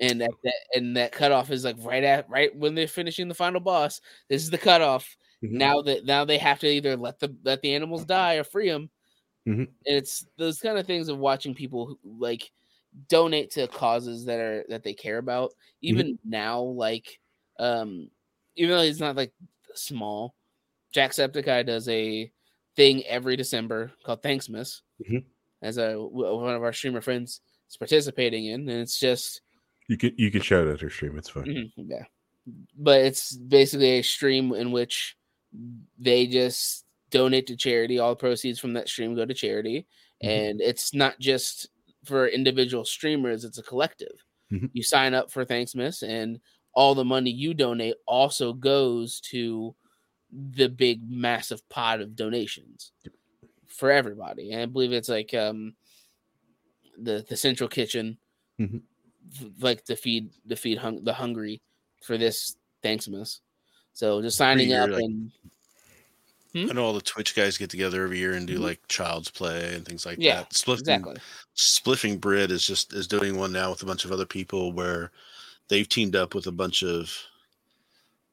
and 0.00 0.20
that, 0.20 0.30
that 0.44 0.54
and 0.74 0.96
that 0.96 1.12
cutoff 1.12 1.50
is 1.50 1.64
like 1.64 1.76
right 1.80 2.02
at 2.02 2.28
right 2.28 2.54
when 2.56 2.74
they're 2.74 2.88
finishing 2.88 3.28
the 3.28 3.34
final 3.34 3.60
boss. 3.60 4.00
This 4.28 4.42
is 4.42 4.50
the 4.50 4.58
cutoff. 4.58 5.16
Mm-hmm. 5.44 5.58
Now 5.58 5.82
that 5.82 6.04
now 6.04 6.24
they 6.24 6.38
have 6.38 6.58
to 6.60 6.68
either 6.68 6.96
let 6.96 7.18
the 7.18 7.34
let 7.44 7.60
the 7.62 7.74
animals 7.74 8.04
die 8.04 8.34
or 8.34 8.44
free 8.44 8.70
them. 8.70 8.90
Mm-hmm. 9.46 9.60
And 9.60 9.70
it's 9.84 10.26
those 10.36 10.58
kind 10.60 10.78
of 10.78 10.86
things 10.86 11.08
of 11.08 11.18
watching 11.18 11.54
people 11.54 11.86
who, 11.86 11.98
like 12.18 12.50
donate 13.08 13.50
to 13.52 13.66
causes 13.68 14.24
that 14.26 14.38
are 14.38 14.64
that 14.68 14.82
they 14.82 14.94
care 14.94 15.18
about. 15.18 15.52
Even 15.82 16.14
mm-hmm. 16.14 16.30
now, 16.30 16.60
like 16.60 17.20
um, 17.58 18.10
even 18.56 18.76
though 18.76 18.82
he's 18.82 19.00
not 19.00 19.16
like 19.16 19.32
small, 19.74 20.34
Jacksepticeye 20.94 21.66
does 21.66 21.88
a 21.88 22.30
thing 22.76 23.04
every 23.04 23.36
December 23.36 23.92
called 24.04 24.22
Thanksmas, 24.22 24.82
mm-hmm. 25.02 25.18
as 25.62 25.78
a 25.78 25.94
one 25.94 26.54
of 26.54 26.62
our 26.62 26.72
streamer 26.72 27.00
friends 27.00 27.40
is 27.68 27.76
participating 27.76 28.46
in, 28.46 28.68
and 28.68 28.80
it's 28.80 28.98
just 28.98 29.42
you 29.90 29.96
can 29.96 30.12
you 30.16 30.30
can 30.30 30.40
shout 30.40 30.68
at 30.68 30.80
her 30.80 30.88
stream. 30.88 31.18
It's 31.18 31.28
fine. 31.28 31.46
Mm-hmm, 31.46 31.82
yeah, 31.90 32.04
but 32.78 33.00
it's 33.00 33.34
basically 33.34 33.98
a 33.98 34.02
stream 34.02 34.52
in 34.52 34.70
which 34.70 35.16
they 35.98 36.28
just 36.28 36.84
donate 37.10 37.48
to 37.48 37.56
charity. 37.56 37.98
All 37.98 38.10
the 38.10 38.16
proceeds 38.16 38.60
from 38.60 38.74
that 38.74 38.88
stream 38.88 39.16
go 39.16 39.26
to 39.26 39.34
charity, 39.34 39.88
mm-hmm. 40.22 40.28
and 40.28 40.60
it's 40.60 40.94
not 40.94 41.18
just 41.18 41.70
for 42.04 42.28
individual 42.28 42.84
streamers. 42.84 43.44
It's 43.44 43.58
a 43.58 43.64
collective. 43.64 44.24
Mm-hmm. 44.52 44.66
You 44.74 44.84
sign 44.84 45.12
up 45.12 45.32
for 45.32 45.44
Thanksmas, 45.44 46.04
and 46.04 46.38
all 46.72 46.94
the 46.94 47.04
money 47.04 47.32
you 47.32 47.52
donate 47.52 47.96
also 48.06 48.52
goes 48.52 49.20
to 49.32 49.74
the 50.30 50.68
big 50.68 51.00
massive 51.10 51.68
pot 51.68 52.00
of 52.00 52.14
donations 52.14 52.92
for 53.66 53.90
everybody. 53.90 54.52
And 54.52 54.62
I 54.62 54.66
believe 54.66 54.92
it's 54.92 55.08
like 55.08 55.34
um 55.34 55.74
the 56.96 57.26
the 57.28 57.36
central 57.36 57.68
kitchen 57.68 58.18
mm-hmm 58.60 58.76
like 59.60 59.84
to 59.86 59.96
feed 59.96 60.30
to 60.48 60.56
feed 60.56 60.78
hung, 60.78 61.04
the 61.04 61.12
hungry 61.12 61.60
for 62.02 62.18
this 62.18 62.56
Thanksmas. 62.82 63.40
So 63.92 64.22
just 64.22 64.36
signing 64.36 64.72
up 64.72 64.90
like, 64.90 65.02
and 65.02 65.30
hmm? 66.54 66.70
I 66.70 66.72
know 66.72 66.84
all 66.84 66.92
the 66.92 67.00
Twitch 67.00 67.34
guys 67.34 67.58
get 67.58 67.70
together 67.70 68.04
every 68.04 68.18
year 68.18 68.34
and 68.34 68.46
do 68.46 68.54
mm-hmm. 68.54 68.64
like 68.64 68.88
child's 68.88 69.30
play 69.30 69.74
and 69.74 69.84
things 69.84 70.06
like 70.06 70.18
yeah, 70.18 70.40
that. 70.40 70.54
Spiffing, 70.54 70.80
exactly. 70.80 71.16
Spiffing 71.54 72.18
Brit 72.18 72.50
is 72.50 72.66
just 72.66 72.92
is 72.92 73.06
doing 73.06 73.36
one 73.36 73.52
now 73.52 73.70
with 73.70 73.82
a 73.82 73.86
bunch 73.86 74.04
of 74.04 74.12
other 74.12 74.26
people 74.26 74.72
where 74.72 75.10
they've 75.68 75.88
teamed 75.88 76.16
up 76.16 76.34
with 76.34 76.46
a 76.46 76.52
bunch 76.52 76.82
of 76.82 77.12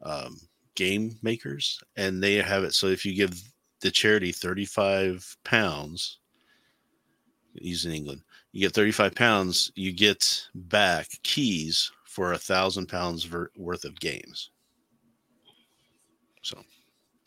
um, 0.03 0.37
game 0.75 1.17
makers 1.23 1.79
and 1.95 2.21
they 2.21 2.35
have 2.35 2.63
it 2.63 2.73
so 2.73 2.87
if 2.87 3.03
you 3.03 3.15
give 3.15 3.41
the 3.81 3.89
charity 3.89 4.31
35 4.31 5.37
pounds 5.43 6.19
using 7.53 7.91
England 7.91 8.21
you 8.57 8.65
get 8.65 8.73
35 8.73 9.13
pounds, 9.13 9.71
you 9.75 9.91
get 9.91 10.47
back 10.55 11.07
keys 11.21 11.91
for 12.05 12.33
a 12.33 12.39
thousand 12.39 12.87
pounds 12.87 13.29
worth 13.55 13.85
of 13.85 13.99
games. 13.99 14.49
So, 16.41 16.57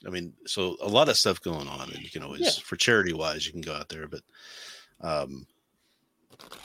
I 0.05 0.11
mean, 0.11 0.33
so 0.45 0.77
a 0.83 0.89
lot 0.89 1.09
of 1.09 1.17
stuff 1.17 1.41
going 1.41 1.69
on, 1.69 1.89
and 1.93 2.03
you 2.03 2.11
can 2.11 2.25
always, 2.25 2.41
yeah. 2.41 2.65
for 2.65 2.75
charity 2.75 3.13
wise, 3.13 3.47
you 3.47 3.53
can 3.53 3.61
go 3.61 3.73
out 3.73 3.89
there, 3.89 4.09
but 4.09 4.23
um, 5.03 5.47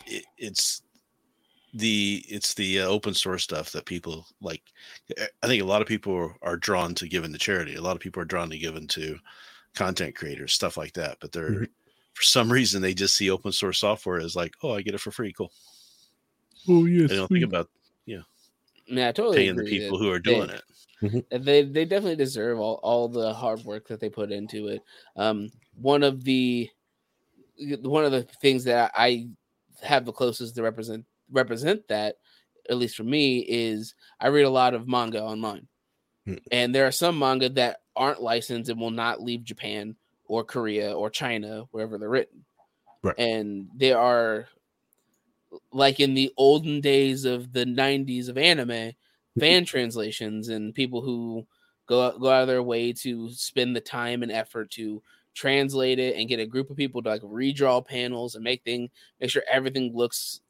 it, 0.07 0.26
it's 0.39 0.82
the 1.76 2.26
it's 2.28 2.55
the 2.55 2.82
uh, 2.82 2.88
open 2.88 3.13
source 3.13 3.43
stuff 3.43 3.72
that 3.72 3.86
people 3.86 4.26
like. 4.41 4.63
I 5.43 5.47
think 5.47 5.61
a 5.61 5.68
lot 5.68 5.84
of 5.84 5.88
people 5.88 6.16
are, 6.16 6.36
are 6.41 6.57
drawn 6.57 6.95
to 6.95 7.07
giving 7.07 7.34
to 7.34 7.38
charity. 7.38 7.76
A 7.76 7.82
lot 7.82 7.95
of 7.95 8.01
people 8.01 8.20
are 8.20 8.26
drawn 8.26 8.49
to 8.49 8.57
giving 8.57 8.88
to 8.88 9.20
content 9.76 10.16
creators, 10.16 10.53
stuff 10.53 10.76
like 10.76 10.93
that. 10.93 11.18
But 11.22 11.34
they're 11.34 11.51
mm-hmm 11.51 11.63
for 12.16 12.24
some 12.24 12.51
reason 12.51 12.82
they 12.82 12.93
just 12.95 13.16
see 13.16 13.30
open 13.30 13.51
source 13.51 13.80
software 13.80 14.20
as 14.20 14.36
like, 14.36 14.53
oh, 14.63 14.74
I 14.74 14.82
get 14.82 14.95
it 14.95 15.01
for 15.01 15.11
free, 15.11 15.32
cool. 15.34 15.51
Oh 16.68 16.86
yes. 16.86 17.09
They 17.09 17.16
don't 17.18 17.28
think 17.28 17.43
about 17.45 17.70
yeah. 18.05 18.22
Yeah, 18.88 19.09
I 19.09 19.11
totally 19.11 19.38
paying 19.38 19.55
the 19.55 19.63
people 19.66 19.99
who 19.99 20.09
are 20.11 20.20
they- 20.20 20.34
doing 20.34 20.49
it. 20.49 20.63
they 21.43 21.61
they 21.63 21.86
definitely 21.86 22.16
deserve 22.16 22.57
all, 22.57 22.80
all 22.82 23.07
the 23.09 23.34
hard 23.34 23.63
work 23.66 23.88
that 23.89 23.99
they 23.99 24.09
put 24.09 24.32
into 24.32 24.70
it. 24.70 24.82
Um, 25.16 25.49
one 25.76 26.01
of 26.03 26.24
the 26.24 26.70
one 27.82 28.05
of 28.05 28.11
the 28.11 28.24
things 28.41 28.63
that 28.63 28.91
I 28.95 29.28
have 29.84 30.05
the 30.05 30.11
closest 30.13 30.55
to 30.55 30.63
represent 30.63 31.05
represent 31.30 31.88
that, 31.89 32.16
at 32.70 32.78
least 32.78 32.95
for 32.95 33.03
me, 33.03 33.39
is 33.39 33.93
I 34.20 34.28
read 34.30 34.43
a 34.45 34.49
lot 34.49 34.74
of 34.74 34.88
manga 34.88 35.22
online, 35.22 35.68
Hmm. 36.26 36.36
and 36.51 36.74
there 36.74 36.88
are 36.88 36.91
some 36.91 37.20
manga 37.20 37.49
that 37.49 37.82
aren't 37.95 38.22
licensed 38.22 38.70
and 38.72 38.80
will 38.80 38.89
not 38.91 39.22
leave 39.22 39.43
Japan 39.43 39.95
or 40.28 40.43
Korea 40.43 40.93
or 40.95 41.09
China 41.09 41.65
wherever 41.71 41.97
they're 41.97 42.09
written, 42.09 42.45
Right. 43.03 43.15
and 43.17 43.69
there 43.76 43.99
are 43.99 44.47
like 45.71 45.99
in 45.99 46.13
the 46.13 46.32
olden 46.38 46.82
days 46.82 47.26
of 47.26 47.53
the 47.53 47.65
90s 47.65 48.30
of 48.30 48.38
anime 48.38 48.91
fan 49.39 49.65
translations 49.65 50.49
and 50.49 50.73
people 50.76 51.01
who 51.01 51.45
go 51.88 52.17
go 52.17 52.30
out 52.30 52.41
of 52.41 52.47
their 52.47 52.63
way 52.63 52.91
to 52.91 53.30
spend 53.32 53.76
the 53.76 53.82
time 53.82 54.23
and 54.23 54.32
effort 54.32 54.71
to 54.71 55.01
translate 55.34 55.99
it 55.99 56.15
and 56.15 56.30
get 56.30 56.39
a 56.39 56.45
group 56.45 56.69
of 56.69 56.78
people 56.78 57.01
to 57.01 57.09
like 57.09 57.21
redraw 57.21 57.86
panels 57.86 58.36
and 58.36 58.43
make 58.43 58.63
thing 58.63 58.89
make 59.19 59.30
sure 59.30 59.43
everything 59.51 59.91
looks 59.93 60.41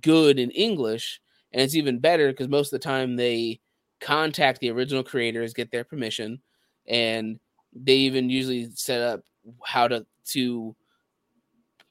good 0.00 0.38
in 0.38 0.50
English 0.50 1.20
and 1.52 1.62
it's 1.62 1.76
even 1.76 1.98
better 1.98 2.28
because 2.28 2.48
most 2.48 2.72
of 2.72 2.80
the 2.80 2.84
time 2.84 3.16
they 3.16 3.60
contact 4.00 4.60
the 4.60 4.70
original 4.70 5.02
creators 5.04 5.54
get 5.54 5.70
their 5.70 5.84
permission 5.84 6.40
and 6.86 7.38
they 7.74 7.94
even 7.94 8.30
usually 8.30 8.70
set 8.74 9.00
up 9.00 9.20
how 9.64 9.88
to 9.88 10.06
to 10.24 10.74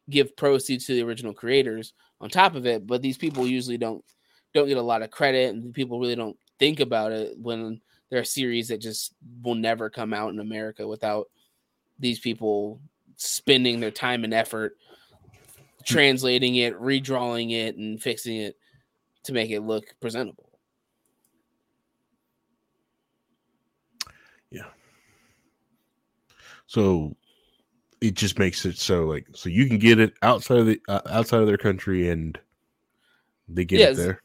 give 0.09 0.35
proceeds 0.35 0.85
to 0.85 0.93
the 0.93 1.03
original 1.03 1.33
creators 1.33 1.93
on 2.19 2.29
top 2.29 2.55
of 2.55 2.65
it 2.65 2.85
but 2.85 3.01
these 3.01 3.17
people 3.17 3.47
usually 3.47 3.77
don't 3.77 4.03
don't 4.53 4.67
get 4.67 4.77
a 4.77 4.81
lot 4.81 5.01
of 5.01 5.11
credit 5.11 5.53
and 5.53 5.73
people 5.73 5.99
really 5.99 6.15
don't 6.15 6.37
think 6.59 6.79
about 6.79 7.11
it 7.11 7.37
when 7.37 7.79
there 8.09 8.19
are 8.19 8.23
series 8.23 8.67
that 8.67 8.79
just 8.79 9.13
will 9.41 9.55
never 9.55 9.89
come 9.89 10.13
out 10.13 10.31
in 10.31 10.39
America 10.39 10.87
without 10.87 11.29
these 11.99 12.19
people 12.19 12.79
spending 13.15 13.79
their 13.79 13.91
time 13.91 14.23
and 14.23 14.33
effort 14.33 14.77
translating 15.83 16.55
it, 16.55 16.79
redrawing 16.79 17.51
it, 17.51 17.75
and 17.75 18.01
fixing 18.01 18.37
it 18.37 18.55
to 19.23 19.33
make 19.33 19.51
it 19.51 19.61
look 19.61 19.85
presentable. 19.99 20.52
So 26.73 27.15
it 28.01 28.15
just 28.15 28.39
makes 28.39 28.65
it 28.65 28.77
so 28.79 29.05
like 29.05 29.27
so 29.33 29.47
you 29.47 29.67
can 29.67 29.77
get 29.77 29.99
it 29.99 30.13
outside 30.23 30.57
of 30.57 30.65
the 30.65 30.81
uh, 30.87 31.01
outside 31.07 31.41
of 31.41 31.45
their 31.47 31.57
country 31.57 32.09
and 32.09 32.37
they 33.47 33.63
get 33.63 33.79
Yeah, 33.79 33.89
it 33.89 33.95
there. 33.95 34.23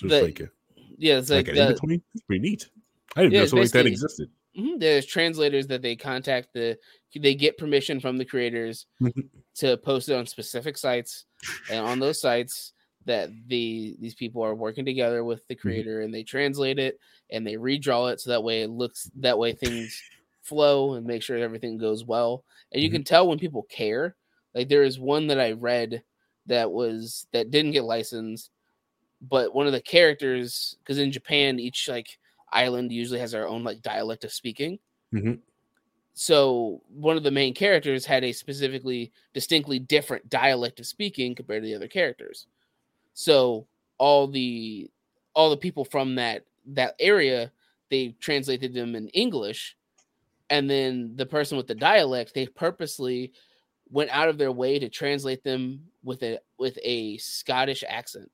So 0.00 0.08
the- 0.08 0.20
like 0.20 0.40
a, 0.40 0.50
Yeah, 0.98 1.18
it's 1.18 1.30
like, 1.30 1.46
like, 1.46 1.54
an 1.56 1.62
in 1.62 1.68
the, 1.68 1.74
between. 1.74 2.02
It's 2.12 2.24
pretty 2.24 2.40
neat. 2.42 2.68
I 3.14 3.20
didn't 3.22 3.34
Yeah, 3.34 3.40
know 3.40 3.46
something 3.46 3.62
like 3.62 3.72
that 3.72 3.86
existed. 3.86 4.30
Mhm, 4.58 4.80
there's 4.80 5.06
translators 5.06 5.68
that 5.68 5.80
they 5.82 5.94
contact 5.94 6.48
the 6.54 6.76
they 7.14 7.36
get 7.36 7.56
permission 7.56 8.00
from 8.00 8.18
the 8.18 8.24
creators 8.24 8.86
Mhm. 9.00 9.28
to 9.56 9.76
post 9.76 10.08
it 10.08 10.14
on 10.14 10.26
specific 10.26 10.76
sites 10.76 11.26
and 11.70 11.78
on 11.86 12.00
those 12.00 12.20
sites 12.20 12.72
that 13.04 13.30
the 13.46 13.94
these 14.00 14.16
people 14.16 14.42
are 14.42 14.56
working 14.56 14.84
together 14.84 15.22
with 15.22 15.46
the 15.46 15.54
creator 15.54 16.00
and 16.00 16.12
they 16.12 16.24
translate 16.24 16.80
it 16.80 16.98
and 17.30 17.46
they 17.46 17.54
redraw 17.54 18.12
it 18.12 18.20
so 18.20 18.30
that 18.30 18.42
way 18.42 18.62
it 18.62 18.70
looks 18.70 19.08
that 19.20 19.38
way 19.38 19.52
things 19.52 20.02
flow 20.46 20.94
and 20.94 21.06
make 21.06 21.22
sure 21.22 21.36
everything 21.38 21.78
goes 21.78 22.04
well 22.04 22.44
and 22.72 22.82
you 22.82 22.90
Mhm. 22.90 22.92
can 22.92 23.04
tell 23.04 23.28
when 23.28 23.38
people 23.38 23.62
care 23.64 24.16
like 24.54 24.68
there 24.68 24.82
is 24.84 24.98
one 24.98 25.26
that 25.28 25.40
i 25.40 25.52
read 25.52 26.02
that 26.46 26.70
was 26.72 27.26
that 27.32 27.50
didn't 27.50 27.72
get 27.72 27.84
licensed 27.84 28.50
but 29.22 29.54
one 29.54 29.66
of 29.66 29.72
the 29.72 29.82
characters 29.82 30.76
because 30.80 30.98
in 30.98 31.12
japan 31.12 31.58
each 31.60 31.88
like 31.88 32.18
island 32.52 32.92
usually 32.92 33.20
has 33.20 33.32
their 33.32 33.48
own 33.48 33.64
like 33.64 33.82
dialect 33.82 34.24
of 34.24 34.32
speaking 34.32 34.78
Mhm. 35.12 35.42
so 36.14 36.82
one 36.88 37.16
of 37.16 37.22
the 37.22 37.30
main 37.30 37.54
characters 37.54 38.06
had 38.06 38.24
a 38.24 38.32
specifically 38.32 39.12
distinctly 39.34 39.78
different 39.78 40.28
dialect 40.28 40.80
of 40.80 40.86
speaking 40.86 41.34
compared 41.34 41.62
to 41.62 41.68
the 41.68 41.74
other 41.74 41.88
characters 41.88 42.46
so 43.14 43.68
all 43.98 44.28
the 44.28 44.90
all 45.34 45.50
the 45.50 45.56
people 45.58 45.84
from 45.84 46.16
that 46.16 46.44
that 46.66 46.96
area 47.00 47.52
they 47.90 48.10
translated 48.20 48.74
them 48.74 48.96
in 48.96 49.08
english 49.10 49.76
and 50.50 50.68
then 50.70 51.12
the 51.16 51.26
person 51.26 51.56
with 51.56 51.66
the 51.66 51.74
dialect 51.74 52.32
they 52.34 52.46
purposely 52.46 53.32
went 53.90 54.10
out 54.10 54.28
of 54.28 54.38
their 54.38 54.52
way 54.52 54.78
to 54.78 54.88
translate 54.88 55.42
them 55.44 55.80
with 56.02 56.22
a 56.22 56.38
with 56.58 56.78
a 56.82 57.16
scottish 57.18 57.84
accent. 57.88 58.30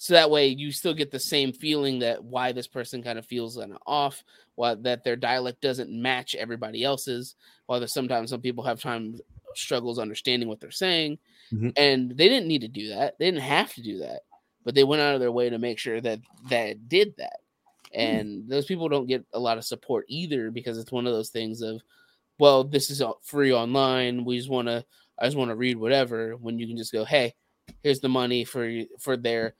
So 0.00 0.14
that 0.14 0.30
way 0.30 0.46
you 0.48 0.70
still 0.70 0.94
get 0.94 1.10
the 1.10 1.18
same 1.18 1.52
feeling 1.52 1.98
that 2.00 2.22
why 2.22 2.52
this 2.52 2.68
person 2.68 3.02
kind 3.02 3.18
of 3.18 3.26
feels 3.26 3.56
of 3.56 3.72
off 3.86 4.22
why 4.54 4.74
that 4.76 5.02
their 5.02 5.16
dialect 5.16 5.60
doesn't 5.60 5.90
match 5.90 6.34
everybody 6.36 6.84
else's 6.84 7.34
while 7.66 7.80
there's 7.80 7.92
sometimes 7.92 8.30
some 8.30 8.40
people 8.40 8.62
have 8.62 8.80
time 8.80 9.16
struggles 9.54 9.98
understanding 9.98 10.48
what 10.48 10.60
they're 10.60 10.70
saying. 10.70 11.18
Mhm. 11.52 11.72
and 11.76 12.10
they 12.10 12.28
didn't 12.28 12.46
need 12.46 12.60
to 12.60 12.68
do 12.68 12.90
that. 12.90 13.18
They 13.18 13.24
didn't 13.24 13.40
have 13.42 13.72
to 13.74 13.82
do 13.82 13.98
that 13.98 14.20
but 14.64 14.74
they 14.74 14.84
went 14.84 15.00
out 15.00 15.14
of 15.14 15.20
their 15.20 15.32
way 15.32 15.48
to 15.48 15.58
make 15.58 15.78
sure 15.78 15.98
that 16.00 16.20
that 16.50 16.88
did 16.90 17.16
that 17.16 17.40
Mm. 17.94 18.00
and 18.00 18.48
those 18.48 18.66
people 18.66 18.88
don't 18.88 19.06
get 19.06 19.24
a 19.32 19.38
lot 19.38 19.58
of 19.58 19.64
support 19.64 20.04
either 20.08 20.50
because 20.50 20.78
it's 20.78 20.92
one 20.92 21.06
of 21.06 21.12
those 21.12 21.30
things 21.30 21.62
of 21.62 21.80
well 22.38 22.64
this 22.64 22.90
is 22.90 23.02
free 23.22 23.52
online 23.52 24.24
we 24.24 24.36
just 24.36 24.50
want 24.50 24.68
to 24.68 24.84
i 25.18 25.24
just 25.24 25.36
want 25.36 25.50
to 25.50 25.56
read 25.56 25.76
whatever 25.76 26.36
when 26.36 26.58
you 26.58 26.66
can 26.66 26.76
just 26.76 26.92
go 26.92 27.04
hey 27.04 27.34
here's 27.82 28.00
the 28.00 28.08
money 28.08 28.44
for 28.44 28.82
for 28.98 29.16
their 29.16 29.54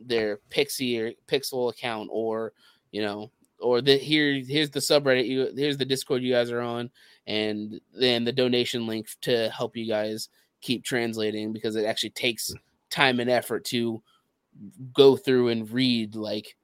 their 0.00 0.38
pixie 0.50 0.98
or 0.98 1.12
pixel 1.26 1.70
account 1.70 2.08
or 2.12 2.52
you 2.92 3.02
know 3.02 3.30
or 3.60 3.80
the 3.80 3.96
here 3.96 4.40
here's 4.46 4.70
the 4.70 4.80
subreddit 4.80 5.26
you 5.26 5.52
here's 5.56 5.76
the 5.76 5.84
discord 5.84 6.22
you 6.22 6.32
guys 6.32 6.50
are 6.50 6.60
on 6.60 6.90
and 7.26 7.80
then 7.92 8.24
the 8.24 8.32
donation 8.32 8.86
link 8.86 9.08
to 9.20 9.50
help 9.50 9.76
you 9.76 9.86
guys 9.86 10.28
keep 10.60 10.84
translating 10.84 11.52
because 11.52 11.76
it 11.76 11.84
actually 11.84 12.10
takes 12.10 12.52
mm. 12.52 12.56
time 12.90 13.20
and 13.20 13.30
effort 13.30 13.64
to 13.64 14.02
go 14.92 15.16
through 15.16 15.48
and 15.48 15.70
read 15.70 16.14
like 16.14 16.56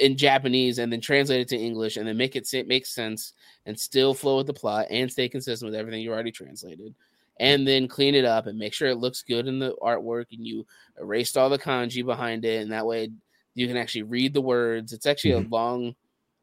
in 0.00 0.16
Japanese 0.16 0.78
and 0.78 0.92
then 0.92 1.00
translate 1.00 1.40
it 1.40 1.48
to 1.48 1.56
English 1.56 1.96
and 1.96 2.06
then 2.06 2.16
make 2.16 2.36
it 2.36 2.48
make 2.66 2.86
sense 2.86 3.32
and 3.64 3.78
still 3.78 4.14
flow 4.14 4.38
with 4.38 4.46
the 4.46 4.52
plot 4.52 4.86
and 4.90 5.10
stay 5.10 5.28
consistent 5.28 5.70
with 5.70 5.78
everything 5.78 6.02
you 6.02 6.12
already 6.12 6.32
translated 6.32 6.94
and 7.38 7.66
then 7.66 7.86
clean 7.88 8.14
it 8.14 8.24
up 8.24 8.46
and 8.46 8.58
make 8.58 8.72
sure 8.74 8.88
it 8.88 8.96
looks 8.96 9.22
good 9.22 9.46
in 9.46 9.58
the 9.58 9.74
artwork 9.82 10.26
and 10.32 10.46
you 10.46 10.66
erased 11.00 11.36
all 11.36 11.48
the 11.48 11.58
kanji 11.58 12.04
behind 12.04 12.44
it 12.44 12.62
and 12.62 12.72
that 12.72 12.86
way 12.86 13.08
you 13.54 13.66
can 13.66 13.76
actually 13.76 14.02
read 14.02 14.34
the 14.34 14.40
words 14.40 14.92
it's 14.92 15.06
actually 15.06 15.32
a 15.32 15.40
long 15.50 15.94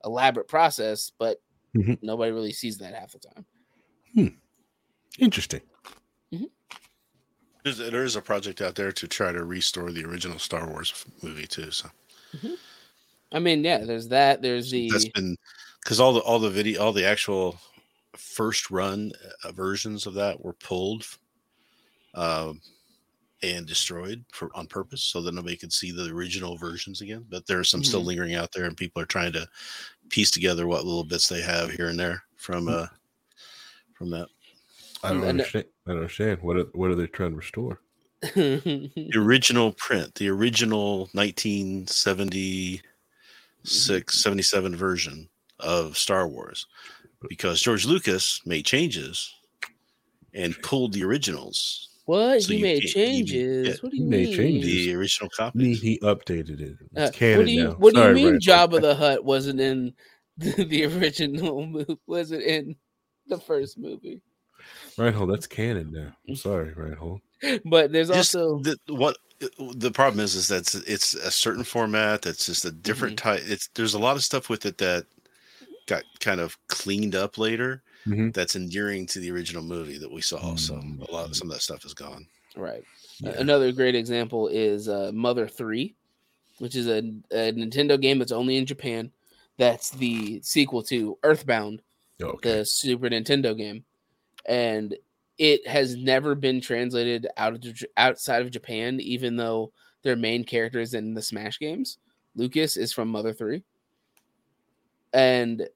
elaborate 0.03 0.47
process 0.47 1.11
but 1.19 1.37
Mhm. 1.75 1.97
nobody 2.03 2.31
really 2.31 2.53
sees 2.53 2.77
that 2.77 2.93
half 2.93 3.11
the 3.11 3.19
time 3.19 3.45
hmm. 4.13 4.27
Interesting. 5.19 5.61
There's, 7.63 7.77
there 7.77 8.03
is 8.03 8.15
a 8.17 8.21
project 8.21 8.61
out 8.61 8.75
there 8.75 8.91
to 8.91 9.07
try 9.07 9.31
to 9.31 9.43
restore 9.45 9.91
the 9.91 10.03
original 10.03 10.37
Star 10.37 10.67
Wars 10.67 11.05
movie 11.21 11.47
too. 11.47 11.71
So 11.71 11.89
i 13.33 13.39
mean 13.39 13.63
yeah 13.63 13.79
there's 13.79 14.07
that 14.07 14.41
there's 14.41 14.71
the 14.71 14.89
that's 14.89 15.09
been 15.09 15.35
because 15.83 15.99
all 15.99 16.13
the 16.13 16.19
all 16.21 16.39
the 16.39 16.49
video 16.49 16.81
all 16.81 16.93
the 16.93 17.05
actual 17.05 17.59
first 18.15 18.69
run 18.71 19.11
uh, 19.43 19.51
versions 19.51 20.05
of 20.05 20.13
that 20.13 20.39
were 20.43 20.53
pulled 20.53 21.05
um 22.15 22.61
and 23.41 23.65
destroyed 23.65 24.23
for 24.31 24.49
on 24.55 24.65
purpose 24.67 25.01
so 25.01 25.21
that 25.21 25.33
nobody 25.33 25.57
could 25.57 25.73
see 25.73 25.91
the 25.91 26.05
original 26.11 26.55
versions 26.57 27.01
again 27.01 27.25
but 27.29 27.45
there 27.47 27.59
are 27.59 27.63
some 27.63 27.83
still 27.83 28.01
Mhm. 28.01 28.05
lingering 28.05 28.35
out 28.35 28.51
there 28.53 28.65
and 28.65 28.77
people 28.77 29.01
are 29.01 29.05
trying 29.07 29.33
to 29.33 29.47
piece 30.09 30.31
together 30.31 30.67
what 30.67 30.85
little 30.85 31.03
bits 31.03 31.27
they 31.27 31.41
have 31.41 31.71
here 31.71 31.87
and 31.89 31.99
there 31.99 32.23
from 32.37 32.67
uh 32.69 32.87
from 33.93 34.09
that 34.11 34.27
I 35.05 35.09
don't 35.09 35.17
And- 35.19 35.29
understand. 35.31 35.65
I 35.85 35.89
don't 35.89 35.97
understand. 35.99 36.41
What 36.41 36.55
are, 36.55 36.63
what 36.71 36.89
are 36.89 36.95
they 36.95 37.07
trying 37.07 37.31
to 37.31 37.35
restore? 37.35 37.81
the 38.21 39.11
original 39.15 39.73
print 39.73 40.15
the 40.15 40.29
original 40.29 41.09
1976 43.63 44.21
77 44.23 44.75
version 44.75 45.29
of 45.59 45.97
star 45.97 46.27
wars 46.27 46.65
because 47.29 47.61
george 47.61 47.85
lucas 47.85 48.41
made 48.45 48.65
changes 48.65 49.33
and 50.33 50.59
pulled 50.61 50.93
the 50.93 51.03
originals 51.03 51.89
what 52.05 52.41
So 52.41 52.53
he 52.53 52.61
made 52.61 52.81
changes 52.81 53.67
yeah, 53.67 53.73
what 53.81 53.91
do 53.91 53.97
he 53.97 54.03
you 54.03 54.09
made 54.09 54.27
mean 54.29 54.35
changes. 54.35 54.85
the 54.85 54.95
original 54.95 55.29
He, 55.31 55.37
copies 55.37 55.81
he 55.81 55.99
updated 55.99 56.59
it. 56.59 56.77
It's 56.95 57.09
Uh, 57.09 57.11
canon 57.17 57.37
what 57.37 57.45
do 57.45 57.51
you 57.53 57.63
now. 57.63 57.71
What 57.75 57.93
do 57.93 58.01
you 58.01 58.13
mean? 58.13 58.25
Randall. 58.33 58.39
Jabba 58.41 58.81
the 58.81 58.95
Hutt 58.95 59.23
wasn't 59.23 59.61
in 59.61 59.93
the, 60.37 60.65
the 60.65 60.83
original 60.85 61.65
movie? 61.65 61.97
Wasn't 62.07 62.41
in 62.43 62.75
the 63.27 63.39
first 63.39 63.77
movie? 63.77 64.21
Right, 64.97 65.13
hold. 65.13 65.31
that's 65.31 65.47
canon 65.47 65.91
now. 65.93 66.13
I'm 66.27 66.35
sorry, 66.47 66.73
Reinhold. 66.73 67.21
But 67.63 67.91
there's 67.93 68.09
just 68.09 68.35
also 68.35 68.59
the, 68.63 68.77
what 68.87 69.15
the 69.75 69.91
problem 69.91 70.19
is 70.23 70.35
is 70.35 70.47
that 70.47 70.73
it's, 70.87 71.13
a 71.13 71.31
certain 71.31 71.63
format 71.63 72.21
that's 72.21 72.45
just 72.45 72.65
a 72.65 72.71
different 72.71 73.17
Mm-hmm. 73.17 73.29
type 73.29 73.43
it's 73.45 73.67
there's 73.75 73.93
a 73.93 73.99
lot 73.99 74.15
of 74.15 74.23
stuff 74.23 74.49
with 74.49 74.65
it 74.65 74.77
that 74.79 75.05
got 75.87 76.03
kind 76.19 76.39
of 76.39 76.57
cleaned 76.67 77.15
up 77.15 77.37
later 77.37 77.81
Mhm. 78.05 78.33
that's 78.33 78.55
endearing 78.57 79.05
to 79.07 79.19
the 79.19 79.31
original 79.31 79.63
movie 79.63 79.97
that 79.97 80.11
we 80.11 80.21
saw 80.21 80.55
so 80.55 80.75
Mm. 80.75 81.07
a 81.07 81.11
lot 81.11 81.25
of 81.29 81.35
some 81.35 81.49
of 81.49 81.55
that 81.55 81.61
stuff 81.61 81.85
is 81.85 81.93
gone 81.93 82.27
Right. 82.55 82.83
Yeah. 83.19 83.31
Another 83.37 83.71
great 83.71 83.95
example 83.95 84.47
is 84.47 84.87
uh, 84.87 85.09
Mother 85.11 85.47
3, 85.47 85.95
which 86.59 86.75
is 86.75 86.85
a, 86.87 86.97
a 87.31 87.51
Nintendo 87.51 87.99
game 87.99 88.19
that's 88.19 88.31
only 88.31 88.57
in 88.57 88.67
Japan. 88.67 89.11
That's 89.57 89.89
the 89.89 90.39
sequel 90.43 90.83
to 90.83 91.17
Earthbound, 91.23 91.81
Okay. 92.21 92.59
the 92.59 92.63
Super 92.65 93.09
Nintendo 93.09 93.57
game. 93.57 93.83
And 94.45 94.95
it 95.37 95.67
has 95.67 95.95
never 95.95 96.35
been 96.35 96.61
translated 96.61 97.27
out 97.37 97.53
of 97.53 97.83
outside 97.97 98.41
of 98.41 98.51
Japan, 98.51 98.99
even 98.99 99.35
though 99.35 99.71
their 100.03 100.15
main 100.15 100.43
characters 100.43 100.93
in 100.93 101.13
the 101.13 101.21
Smash 101.21 101.59
games, 101.59 101.97
Lucas, 102.35 102.77
is 102.77 102.93
from 102.93 103.09
Mother 103.09 103.33
3. 103.33 103.63
And 105.13 105.67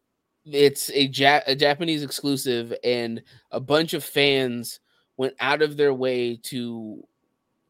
it's 0.45 0.89
a, 0.91 1.07
ja- 1.07 1.41
a 1.47 1.55
Japanese 1.55 2.03
exclusive, 2.03 2.73
and 2.83 3.21
a 3.51 3.59
bunch 3.59 3.93
of 3.93 4.03
fans 4.03 4.79
went 5.17 5.33
out 5.39 5.61
of 5.61 5.77
their 5.77 5.93
way 5.93 6.37
to 6.43 7.03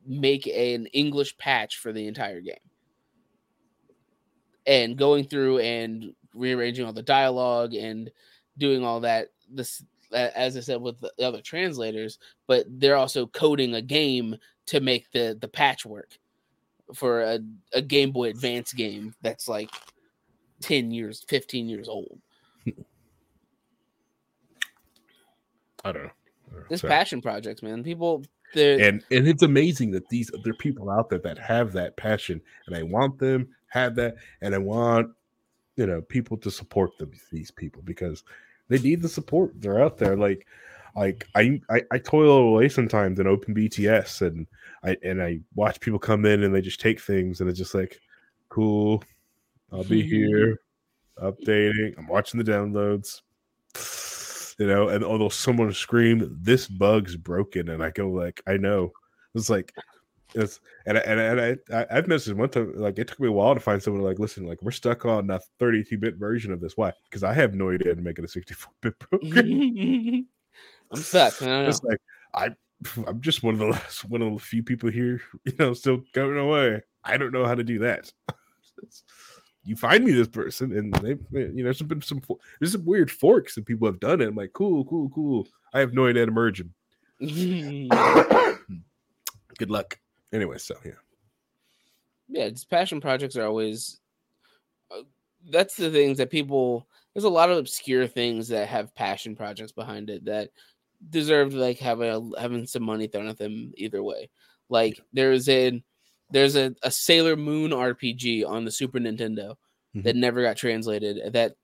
make 0.05 0.47
an 0.47 0.85
English 0.88 1.38
patch 1.38 1.77
for 1.77 1.91
the 1.91 2.07
entire 2.07 2.41
game. 2.41 2.55
And 4.65 4.97
going 4.97 5.25
through 5.25 5.59
and 5.59 6.13
rearranging 6.33 6.85
all 6.85 6.93
the 6.93 7.01
dialogue 7.01 7.73
and 7.73 8.11
doing 8.57 8.83
all 8.83 9.01
that 9.01 9.29
this 9.49 9.81
a- 9.81 9.85
as 10.14 10.58
I 10.58 10.62
said 10.62 10.82
with 10.82 10.99
the 10.99 11.12
other 11.26 11.41
translators, 11.41 12.20
but 12.47 12.66
they're 12.68 12.95
also 12.95 13.28
coding 13.28 13.76
a 13.76 13.82
game 13.82 14.36
to 14.68 14.80
make 14.80 15.12
the 15.12 15.38
the 15.39 15.47
patch 15.47 15.86
work 15.86 16.18
for 16.93 17.22
a, 17.22 17.39
a 17.74 17.82
Game 17.82 18.12
Boy 18.12 18.30
Advance 18.30 18.74
game 18.74 19.14
that's 19.22 19.47
like 19.47 19.70
10 20.62 20.91
years, 20.91 21.26
15 21.28 21.68
years 21.68 21.89
old. 21.89 22.20
I 25.84 25.91
don't 25.91 26.03
know. 26.03 26.12
I 26.49 26.53
don't 26.53 26.60
know. 26.60 26.66
This 26.70 26.82
passion 26.82 27.22
projects, 27.22 27.62
man. 27.62 27.84
People 27.84 28.24
they're 28.53 28.80
and 28.80 29.03
and 29.12 29.28
it's 29.28 29.43
amazing 29.43 29.91
that 29.91 30.08
these 30.10 30.32
there 30.43 30.51
are 30.51 30.58
people 30.58 30.89
out 30.89 31.10
there 31.10 31.20
that 31.20 31.38
have 31.38 31.74
that 31.74 31.97
passion 31.97 32.41
and 32.66 32.76
I 32.76 32.84
want 32.84 33.20
them 33.20 33.49
have 33.68 33.95
that 33.95 34.16
and 34.41 34.55
I 34.55 34.58
want 34.58 35.12
you 35.76 35.86
know 35.86 36.01
people 36.01 36.38
to 36.38 36.49
support 36.49 36.97
them 36.97 37.12
these 37.32 37.51
people 37.51 37.82
because 37.84 38.24
they 38.70 38.80
need 38.80 39.01
the 39.01 39.09
support 39.09 39.51
they're 39.55 39.82
out 39.82 39.97
there 39.97 40.15
like 40.15 40.45
like 40.95 41.28
I 41.36 41.61
I, 41.70 41.84
I 41.91 41.97
toil 41.99 42.38
away 42.38 42.70
sometimes 42.70 43.20
in 43.20 43.28
open 43.28 43.53
BTS 43.53 44.26
and 44.26 44.47
I 44.84 44.97
and 45.03 45.22
I 45.22 45.39
watch 45.55 45.80
people 45.80 45.99
come 45.99 46.26
in 46.26 46.43
and 46.43 46.53
they 46.53 46.61
just 46.61 46.80
take 46.80 46.99
things 46.99 47.39
and 47.39 47.49
it's 47.49 47.59
just 47.59 47.76
like 47.76 47.99
cool 48.49 49.03
I'll 49.72 49.84
be 49.84 50.01
here 50.07 50.59
updating 51.22 51.97
I'm 51.97 52.07
watching 52.07 52.41
the 52.41 52.51
downloads 52.51 53.22
you 54.57 54.65
know, 54.65 54.89
and 54.89 55.03
although 55.03 55.30
someone 55.30 55.72
scream, 55.72 56.36
"This 56.41 56.68
bug's 56.68 57.15
broken," 57.15 57.70
and 57.70 57.84
I 57.84 57.91
go 57.91 58.09
like, 58.09 58.41
"I 58.47 58.57
know." 58.57 58.91
It's 59.36 59.49
like, 59.49 59.72
it's 60.36 60.59
and 60.86 60.97
I- 60.97 61.01
and 61.01 61.19
and 61.19 61.41
I, 61.41 61.78
I 61.78 61.86
I've 61.91 62.05
messaged 62.05 62.34
one 62.34 62.49
time 62.49 62.73
like 62.75 62.99
it 62.99 63.07
took 63.07 63.19
me 63.19 63.28
a 63.28 63.32
while 63.32 63.53
to 63.53 63.59
find 63.59 63.82
someone 63.82 64.03
like, 64.03 64.19
listen, 64.19 64.45
like 64.45 64.61
we're 64.61 64.71
stuck 64.71 65.05
on 65.05 65.30
a 65.30 65.39
32-bit 65.59 66.15
version 66.15 66.51
of 66.51 66.59
this. 66.59 66.75
Why? 66.75 66.91
Because 67.09 67.23
I 67.23 67.34
have 67.34 67.55
no 67.55 67.71
idea 67.71 67.95
to 67.95 68.01
make 68.01 68.19
it 68.19 68.25
a 68.25 68.28
64-bit 68.28 68.99
program. 68.99 70.28
I'm 70.91 70.97
stuck. 71.01 71.41
I 71.41 71.65
it's 71.65 71.84
like 71.84 71.99
I 72.34 72.49
I'm 73.07 73.21
just 73.21 73.43
one 73.43 73.55
of 73.55 73.59
the 73.59 73.67
last 73.67 74.05
one 74.05 74.21
of 74.21 74.34
the 74.34 74.39
few 74.39 74.63
people 74.63 74.89
here, 74.89 75.21
you 75.45 75.53
know, 75.59 75.73
still 75.73 76.03
going 76.13 76.38
away. 76.38 76.82
I 77.03 77.17
don't 77.17 77.32
know 77.32 77.45
how 77.45 77.55
to 77.55 77.63
do 77.63 77.80
that. 77.80 78.11
you 79.63 79.75
find 79.75 80.03
me 80.03 80.11
this 80.11 80.28
person, 80.28 80.71
and 80.78 80.93
they, 80.95 81.17
you 81.32 81.51
know, 81.55 81.63
there's 81.63 81.82
been 81.82 82.01
some 82.01 82.21
there's 82.59 82.73
some 82.73 82.86
weird 82.86 83.09
forks 83.11 83.57
and 83.57 83.65
people 83.65 83.88
have 83.88 83.99
done 83.99 84.21
it. 84.21 84.28
I'm 84.28 84.36
like, 84.36 84.53
cool, 84.53 84.86
cool, 84.86 85.09
cool. 85.09 85.47
I 85.73 85.80
have 85.80 85.93
no 85.93 86.07
idea 86.07 86.25
to 86.25 86.32
merge 86.32 86.59
them. 86.59 86.73
Good 89.57 89.71
luck. 89.71 89.99
Anyway, 90.34 90.57
so 90.57 90.75
yeah, 90.84 90.91
yeah, 92.28 92.43
it's 92.43 92.65
passion 92.65 93.01
projects 93.01 93.38
are 93.38 93.45
always 93.45 93.99
uh, 94.91 95.01
that's 95.49 95.75
the 95.75 95.89
things 95.89 96.17
that 96.17 96.30
people 96.30 96.88
there's 97.13 97.23
a 97.23 97.30
lot 97.30 97.49
of 97.49 97.57
obscure 97.57 98.07
things 98.07 98.49
that 98.49 98.67
have 98.67 98.93
passion 98.93 99.36
projects 99.36 99.71
behind 99.71 100.09
it 100.09 100.25
that 100.25 100.49
deserve 101.09 101.51
to 101.51 101.57
like 101.57 101.80
have 101.80 102.01
a 102.01 102.30
having 102.39 102.65
some 102.67 102.84
money 102.84 103.07
thrown 103.07 103.28
at 103.28 103.38
them 103.38 103.71
either 103.75 104.03
way. 104.03 104.30
Like 104.69 104.99
there's 105.13 105.47
a 105.49 105.82
there's 106.30 106.55
a, 106.55 106.75
a 106.84 106.91
Sailor 106.91 107.36
Moon 107.36 107.71
RPG 107.71 108.45
on 108.45 108.65
the 108.65 108.71
Super 108.71 108.99
Nintendo 108.99 109.55
that 109.95 110.15
never 110.15 110.43
got 110.43 110.57
translated 110.57 111.34
that 111.34 111.55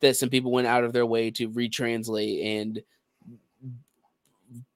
that 0.00 0.16
some 0.16 0.28
people 0.28 0.50
went 0.50 0.66
out 0.66 0.84
of 0.84 0.92
their 0.92 1.06
way 1.06 1.30
to 1.30 1.48
retranslate 1.48 2.44
and 2.60 2.82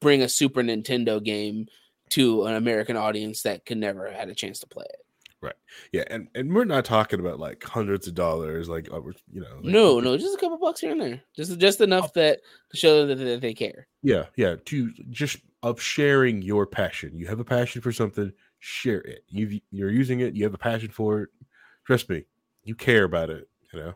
bring 0.01 0.23
a 0.23 0.29
Super 0.29 0.63
Nintendo 0.63 1.23
game 1.23 1.67
to 2.11 2.45
an 2.47 2.55
American 2.55 2.97
audience 2.97 3.43
that 3.43 3.65
could 3.67 3.79
never 3.79 4.07
have 4.07 4.15
had 4.15 4.29
a 4.29 4.35
chance 4.35 4.59
to 4.61 4.67
play 4.67 4.85
it. 4.89 5.01
Right. 5.43 5.55
Yeah, 5.93 6.05
and 6.09 6.29
and 6.35 6.55
we're 6.55 6.65
not 6.65 6.85
talking 6.87 7.21
about 7.21 7.39
like 7.39 7.63
hundreds 7.63 8.07
of 8.09 8.15
dollars, 8.15 8.69
like 8.69 8.89
uh, 8.91 9.01
you 9.31 9.41
know, 9.43 9.57
like- 9.57 9.65
No, 9.65 10.01
no, 10.01 10.17
just 10.17 10.35
a 10.37 10.41
couple 10.41 10.57
bucks 10.59 10.81
here 10.81 10.93
and 10.93 11.01
there, 11.01 11.21
just 11.37 11.59
just 11.59 11.81
enough 11.83 12.13
that 12.15 12.41
to 12.71 12.77
show 12.77 13.07
that, 13.07 13.17
that 13.17 13.41
they 13.43 13.53
care. 13.55 13.87
yeah, 14.03 14.25
yeah, 14.37 14.57
to 14.67 14.91
just 15.11 15.39
of 15.63 15.81
sharing 15.81 16.41
your 16.43 16.67
passion. 16.67 17.17
You 17.19 17.27
have 17.27 17.39
a 17.41 17.45
passion 17.45 17.83
for 17.83 17.93
something, 17.93 18.33
share 18.61 19.03
it. 19.03 19.25
You 19.29 19.61
you're 19.71 19.91
using 19.91 20.21
it, 20.21 20.35
you 20.35 20.45
have 20.45 20.55
a 20.55 20.59
passion 20.59 20.89
for 20.89 21.23
it. 21.23 21.29
Trust 21.87 22.09
me, 22.09 22.25
you 22.65 22.75
care 22.75 23.05
about 23.05 23.29
it. 23.31 23.47
You 23.75 23.81
know, 23.81 23.95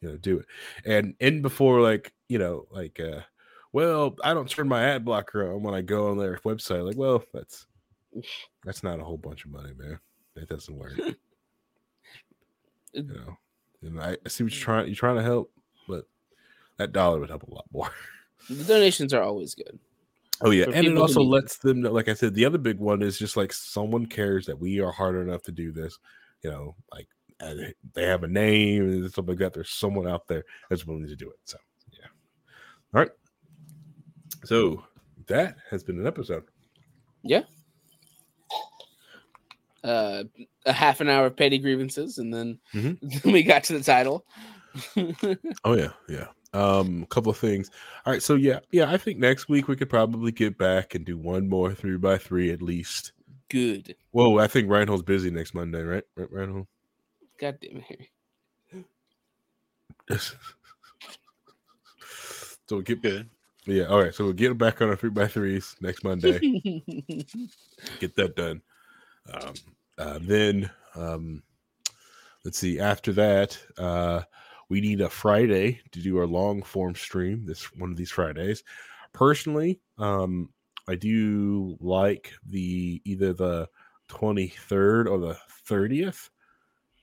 you 0.00 0.08
know, 0.10 0.16
do 0.18 0.38
it. 0.38 0.46
And 0.84 1.14
and 1.20 1.42
before 1.42 1.80
like 1.80 2.12
you 2.28 2.38
know 2.38 2.66
like 2.70 3.00
uh, 3.00 3.20
well, 3.72 4.16
I 4.24 4.34
don't 4.34 4.48
turn 4.48 4.68
my 4.68 4.82
ad 4.82 5.04
blocker 5.04 5.52
on 5.52 5.62
when 5.62 5.74
I 5.74 5.82
go 5.82 6.10
on 6.10 6.18
their 6.18 6.38
website. 6.38 6.86
Like, 6.86 6.96
well, 6.96 7.22
that's 7.32 7.66
that's 8.64 8.82
not 8.82 9.00
a 9.00 9.04
whole 9.04 9.16
bunch 9.16 9.44
of 9.44 9.50
money, 9.50 9.72
man. 9.76 9.98
That 10.34 10.48
doesn't 10.48 10.76
work. 10.76 10.96
you 12.92 13.02
know, 13.02 13.36
and 13.82 14.00
I, 14.00 14.16
I 14.24 14.28
see 14.28 14.44
what 14.44 14.52
you're 14.52 14.60
mm. 14.60 14.64
trying. 14.64 14.86
You're 14.86 14.96
trying 14.96 15.16
to 15.16 15.22
help, 15.22 15.52
but 15.88 16.06
that 16.78 16.92
dollar 16.92 17.20
would 17.20 17.30
help 17.30 17.44
a 17.44 17.54
lot 17.54 17.66
more. 17.72 17.90
The 18.48 18.64
donations 18.64 19.12
are 19.12 19.22
always 19.22 19.54
good. 19.54 19.78
Oh 20.42 20.50
yeah, 20.50 20.64
For 20.64 20.72
and 20.72 20.86
it 20.86 20.96
also 20.96 21.20
lets 21.20 21.58
them 21.58 21.82
know. 21.82 21.92
Like 21.92 22.08
I 22.08 22.14
said, 22.14 22.34
the 22.34 22.46
other 22.46 22.58
big 22.58 22.78
one 22.78 23.02
is 23.02 23.18
just 23.18 23.36
like 23.36 23.52
someone 23.52 24.06
cares 24.06 24.46
that 24.46 24.58
we 24.58 24.80
are 24.80 24.90
hard 24.90 25.14
enough 25.16 25.42
to 25.44 25.52
do 25.52 25.70
this. 25.72 25.98
You 26.42 26.50
know, 26.50 26.74
like 26.90 27.06
they 27.94 28.06
have 28.06 28.24
a 28.24 28.28
name 28.28 28.88
and 28.88 29.10
stuff 29.10 29.28
like 29.28 29.38
that. 29.38 29.52
There's 29.52 29.70
someone 29.70 30.08
out 30.08 30.26
there 30.26 30.44
that's 30.68 30.86
willing 30.86 31.06
to 31.06 31.16
do 31.16 31.28
it. 31.30 31.38
So 31.44 31.58
yeah. 31.92 32.06
All 32.94 33.02
right. 33.02 33.10
So 34.44 34.84
that 35.26 35.56
has 35.70 35.82
been 35.84 35.98
an 36.00 36.06
episode. 36.06 36.44
Yeah. 37.22 37.42
Uh, 39.82 40.24
a 40.66 40.72
half 40.72 41.00
an 41.00 41.08
hour 41.08 41.26
of 41.26 41.36
petty 41.36 41.58
grievances, 41.58 42.18
and 42.18 42.32
then 42.32 42.58
Mhm. 42.74 43.32
we 43.32 43.42
got 43.42 43.64
to 43.64 43.78
the 43.78 43.84
title. 43.84 44.24
Oh 45.64 45.74
yeah, 45.74 45.90
yeah. 46.08 46.26
Um, 46.52 47.02
a 47.02 47.06
couple 47.06 47.30
of 47.30 47.38
things. 47.38 47.70
All 48.04 48.12
right, 48.12 48.22
so 48.22 48.34
yeah, 48.34 48.60
yeah. 48.72 48.90
I 48.90 48.96
think 48.98 49.18
next 49.18 49.48
week 49.48 49.68
we 49.68 49.76
could 49.76 49.88
probably 49.90 50.32
get 50.32 50.58
back 50.58 50.94
and 50.94 51.04
do 51.04 51.16
one 51.16 51.48
more 51.48 51.72
three 51.74 51.96
by 51.96 52.18
three 52.18 52.50
at 52.50 52.60
least. 52.62 53.12
good. 53.48 53.94
Whoa, 54.12 54.38
I 54.38 54.46
think 54.48 54.68
Reinhold's 54.68 55.02
busy 55.02 55.30
next 55.30 55.54
Monday, 55.54 55.82
right? 55.82 56.04
Right, 56.16 56.30
Reinhold. 56.30 56.66
God 57.40 57.58
damn 57.60 57.78
it, 57.78 57.84
Harry. 57.84 58.10
so 60.18 60.34
we'll 62.70 62.80
get 62.82 63.00
Good. 63.02 63.28
Yeah. 63.66 63.84
All 63.84 64.02
right, 64.02 64.14
so 64.14 64.24
we'll 64.24 64.32
get 64.32 64.56
back 64.58 64.80
on 64.80 64.88
our 64.88 64.96
three 64.96 65.10
by 65.10 65.26
threes 65.26 65.76
next 65.80 66.04
Monday. 66.04 66.38
get 68.00 68.16
that 68.16 68.34
done. 68.36 68.62
Um, 69.32 69.54
uh, 69.98 70.18
then 70.22 70.70
um, 70.94 71.42
let's 72.44 72.58
see. 72.58 72.80
After 72.80 73.12
that, 73.12 73.58
uh, 73.78 74.22
we 74.68 74.80
need 74.80 75.00
a 75.00 75.10
Friday 75.10 75.80
to 75.92 76.00
do 76.00 76.18
our 76.18 76.26
long 76.26 76.62
form 76.62 76.94
stream. 76.94 77.44
This 77.46 77.64
one 77.74 77.90
of 77.90 77.96
these 77.96 78.10
Fridays. 78.10 78.62
Personally, 79.12 79.80
um, 79.98 80.48
I 80.88 80.94
do 80.94 81.76
like 81.80 82.32
the 82.46 83.02
either 83.04 83.32
the 83.32 83.68
twenty 84.08 84.48
third 84.48 85.06
or 85.08 85.18
the 85.18 85.36
thirtieth 85.64 86.30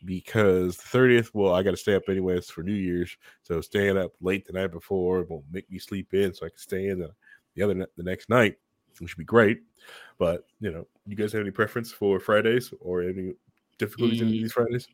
because 0.05 0.77
the 0.77 0.83
thirtieth. 0.83 1.31
Well, 1.33 1.53
I 1.53 1.63
got 1.63 1.71
to 1.71 1.77
stay 1.77 1.95
up 1.95 2.03
anyways 2.09 2.49
for 2.49 2.63
New 2.63 2.73
Year's, 2.73 3.15
so 3.43 3.61
staying 3.61 3.97
up 3.97 4.11
late 4.21 4.45
the 4.45 4.53
night 4.53 4.71
before 4.71 5.23
won't 5.23 5.45
make 5.51 5.69
me 5.71 5.79
sleep 5.79 6.13
in, 6.13 6.33
so 6.33 6.45
I 6.45 6.49
can 6.49 6.57
stay 6.59 6.87
in 6.87 6.99
the, 6.99 7.11
the 7.55 7.63
other 7.63 7.73
ne- 7.73 7.85
the 7.95 8.03
next 8.03 8.29
night, 8.29 8.55
which 8.99 9.15
would 9.15 9.21
be 9.21 9.25
great. 9.25 9.61
But 10.17 10.45
you 10.59 10.71
know, 10.71 10.87
you 11.05 11.15
guys 11.15 11.31
have 11.33 11.41
any 11.41 11.51
preference 11.51 11.91
for 11.91 12.19
Fridays 12.19 12.73
or 12.79 13.03
any 13.03 13.33
difficulties 13.77 14.21
in 14.21 14.27
Mm. 14.27 14.31
these 14.31 14.51
Fridays? 14.51 14.87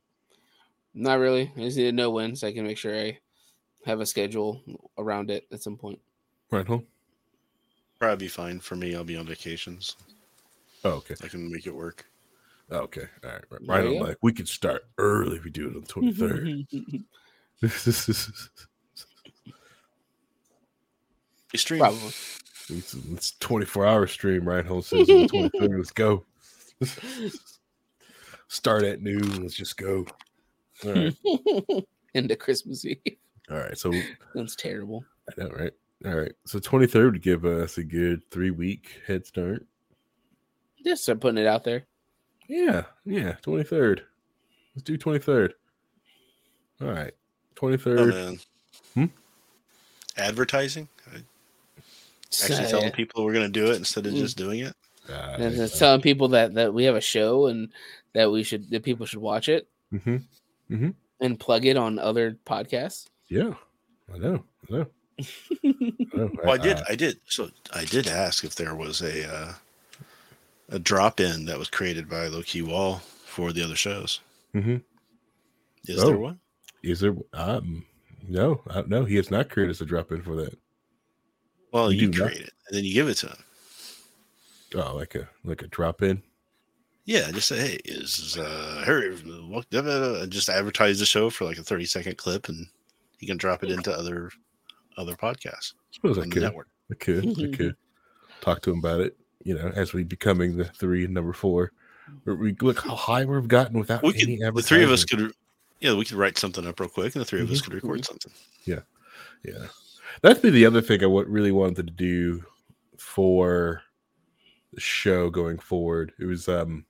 Not 0.93 1.19
really. 1.19 1.51
I 1.55 1.61
just 1.61 1.77
need 1.77 1.85
to 1.85 1.91
know 1.91 2.11
when 2.11 2.35
so 2.35 2.47
I 2.47 2.53
can 2.53 2.65
make 2.65 2.77
sure 2.77 2.95
I 2.95 3.17
have 3.85 3.99
a 3.99 4.05
schedule 4.05 4.61
around 4.97 5.31
it 5.31 5.45
at 5.51 5.63
some 5.63 5.75
point. 5.77 5.99
Right 6.51 6.67
home. 6.67 6.85
Probably 7.99 8.25
be 8.25 8.29
fine 8.29 8.59
for 8.59 8.75
me. 8.75 8.95
I'll 8.95 9.03
be 9.03 9.17
on 9.17 9.25
vacations. 9.25 9.95
Oh, 10.83 10.91
okay. 10.91 11.15
I 11.23 11.27
can 11.27 11.51
make 11.51 11.65
it 11.65 11.73
work. 11.73 12.05
Oh, 12.71 12.77
okay. 12.79 13.07
All 13.23 13.29
right. 13.29 13.43
Right. 13.49 13.61
Right 13.67 13.83
you 13.85 13.91
on. 13.91 13.97
go. 13.99 14.07
Like 14.09 14.17
we 14.21 14.33
could 14.33 14.47
start 14.47 14.83
early 14.97 15.37
if 15.37 15.43
we 15.43 15.51
do 15.51 15.67
it 15.67 15.75
on 15.75 15.81
the 15.81 15.87
twenty 15.87 16.13
third. 16.13 16.47
You 21.51 21.59
stream. 21.59 21.79
Probably. 21.79 22.11
It's, 22.69 22.93
it's 22.93 23.31
24 23.39 23.85
hour 23.85 24.07
stream, 24.07 24.47
right? 24.47 24.65
Whole 24.65 24.81
says 24.81 25.09
on 25.09 25.21
the 25.23 25.27
23rd. 25.27 25.77
Let's 25.77 25.91
go. 25.91 26.25
Start 28.47 28.83
at 28.83 29.01
noon. 29.01 29.41
Let's 29.41 29.55
just 29.55 29.77
go. 29.77 30.05
All 30.85 30.93
right. 30.93 31.15
Into 32.13 32.35
Christmas 32.35 32.85
Eve. 32.85 32.97
All 33.51 33.57
right. 33.57 33.77
So 33.77 33.91
That's 34.33 34.55
terrible. 34.55 35.03
I 35.29 35.43
know, 35.43 35.49
right? 35.49 35.73
All 36.05 36.15
right. 36.15 36.31
So 36.45 36.59
23rd 36.59 37.11
would 37.11 37.21
give 37.21 37.45
us 37.45 37.77
a 37.77 37.83
good 37.83 38.21
three 38.31 38.51
week 38.51 39.01
head 39.05 39.25
start. 39.25 39.65
Just 40.83 41.03
start 41.03 41.19
putting 41.21 41.37
it 41.37 41.47
out 41.47 41.63
there. 41.63 41.85
Yeah. 42.47 42.83
Yeah. 43.05 43.35
23rd. 43.43 44.01
Let's 44.75 44.83
do 44.83 44.97
23rd. 44.97 45.51
All 46.81 46.87
right. 46.89 47.13
23rd. 47.55 48.13
Oh. 48.13 48.37
Hmm? 48.95 49.05
Advertising? 50.17 50.87
Actually 51.07 51.25
So, 52.29 52.69
telling 52.69 52.85
yeah. 52.85 52.91
people 52.91 53.23
we're 53.23 53.33
going 53.33 53.51
to 53.51 53.59
do 53.59 53.71
it 53.71 53.75
instead 53.77 54.05
of 54.07 54.13
Mm. 54.13 54.17
just 54.17 54.37
doing 54.37 54.59
it? 54.61 54.75
Uh, 55.07 55.35
And 55.37 55.55
it's 55.59 55.77
telling 55.77 56.01
people 56.01 56.29
that 56.29 56.53
that 56.55 56.73
we 56.73 56.85
have 56.85 56.95
a 56.95 57.01
show 57.01 57.47
and 57.47 57.69
that 58.13 58.31
we 58.31 58.41
should 58.43 58.69
that 58.71 58.83
people 58.83 59.05
should 59.05 59.19
watch 59.19 59.49
it 59.49 59.67
hmm 59.91 60.17
and 61.19 61.39
plug 61.39 61.65
it 61.65 61.77
on 61.77 61.99
other 61.99 62.37
podcasts. 62.45 63.07
Yeah. 63.27 63.53
I 64.13 64.17
know. 64.17 64.43
I 64.69 64.73
know. 64.73 64.87
I 65.63 66.07
know. 66.13 66.31
Well, 66.43 66.53
I 66.53 66.57
did. 66.57 66.77
Uh, 66.77 66.83
I 66.89 66.95
did. 66.95 67.19
So 67.27 67.49
I 67.73 67.85
did 67.85 68.07
ask 68.07 68.43
if 68.43 68.55
there 68.55 68.73
was 68.75 69.01
a 69.01 69.31
uh, 69.31 69.53
a 70.73 70.79
drop 70.79 71.19
in 71.19 71.45
that 71.45 71.59
was 71.59 71.69
created 71.69 72.09
by 72.09 72.27
Low 72.27 72.41
Key 72.41 72.63
Wall 72.63 72.97
for 73.25 73.53
the 73.53 73.63
other 73.63 73.75
shows. 73.75 74.19
mhm. 74.53 74.83
Is 75.87 76.01
Oh. 76.03 76.07
there 76.07 76.17
one? 76.17 76.39
Is 76.81 76.99
there? 76.99 77.15
Um, 77.33 77.85
no, 78.27 78.61
uh, 78.69 78.83
no, 78.87 79.05
he 79.05 79.15
has 79.17 79.29
not 79.31 79.49
created 79.49 79.79
a 79.81 79.85
drop 79.85 80.11
in 80.11 80.21
for 80.21 80.35
that. 80.37 80.57
Well, 81.71 81.87
We 81.89 81.95
you 81.95 82.09
do 82.09 82.19
not. 82.19 82.27
create 82.31 82.41
it 82.47 82.53
and 82.67 82.77
then 82.77 82.83
you 82.85 82.93
give 82.93 83.07
it 83.09 83.15
to 83.15 83.27
him. 83.27 83.43
Oh, 84.75 84.95
like 84.95 85.15
a 85.15 85.29
like 85.43 85.61
a 85.61 85.67
drop 85.67 86.01
in. 86.01 86.21
Yeah, 87.05 87.29
just 87.31 87.47
say, 87.49 87.57
hey, 87.59 87.79
is 87.85 88.37
uh, 88.37 88.83
Harry 88.85 89.13
what- 89.17 89.69
da- 89.69 89.81
da- 89.81 89.99
da," 90.13 90.21
and 90.21 90.31
just 90.31 90.47
advertise 90.49 90.99
the 90.99 91.05
show 91.05 91.29
for 91.29 91.45
like 91.45 91.57
a 91.57 91.63
thirty 91.63 91.85
second 91.85 92.17
clip, 92.17 92.47
and 92.49 92.67
he 93.17 93.25
can 93.27 93.37
drop 93.37 93.63
it 93.63 93.69
into 93.71 93.91
other 93.93 94.31
other 94.97 95.15
podcasts 95.15 95.73
I 95.75 95.93
suppose 95.95 96.17
I 96.17 96.27
could. 96.27 96.41
network. 96.43 96.69
I 96.91 96.95
could. 96.95 97.25
I 97.39 97.47
could 97.57 97.75
talk 98.41 98.61
to 98.63 98.71
him 98.71 98.79
about 98.79 99.01
it. 99.01 99.17
You 99.43 99.55
know, 99.55 99.71
as 99.75 99.93
we 99.93 100.03
becoming 100.03 100.57
the 100.57 100.65
three 100.65 101.05
and 101.05 101.13
number 101.13 101.33
four. 101.33 101.71
We 102.25 102.53
look 102.61 102.79
how 102.79 102.95
high 102.95 103.23
we've 103.25 103.47
gotten 103.47 103.79
without 103.79 104.03
We 104.03 104.13
could, 104.13 104.23
any 104.23 104.37
the 104.37 104.61
three 104.61 104.83
of 104.83 104.91
us 104.91 105.05
could, 105.05 105.31
yeah, 105.79 105.93
we 105.93 106.03
could 106.05 106.17
write 106.17 106.37
something 106.37 106.65
up 106.67 106.79
real 106.79 106.89
quick, 106.89 107.15
and 107.15 107.21
the 107.21 107.25
3 107.25 107.41
of 107.41 107.51
us 107.51 107.59
Mhm. 107.61 107.63
could 107.65 107.73
record 107.75 108.05
something. 108.05 108.31
Yeah, 108.65 108.81
yeah. 109.43 109.67
that'd 110.21 110.41
be 110.41 110.49
the 110.49 110.65
other 110.65 110.81
thing 110.81 111.01
I 111.03 111.07
wa- 111.07 111.23
really 111.27 111.51
wanted 111.51 111.87
to 111.87 111.93
do 111.93 112.43
for 112.97 113.81
the 114.73 114.79
show 114.81 115.29
going 115.29 115.57
forward. 115.59 116.13
It 116.19 116.25
was 116.25 116.47
um, 116.49 116.85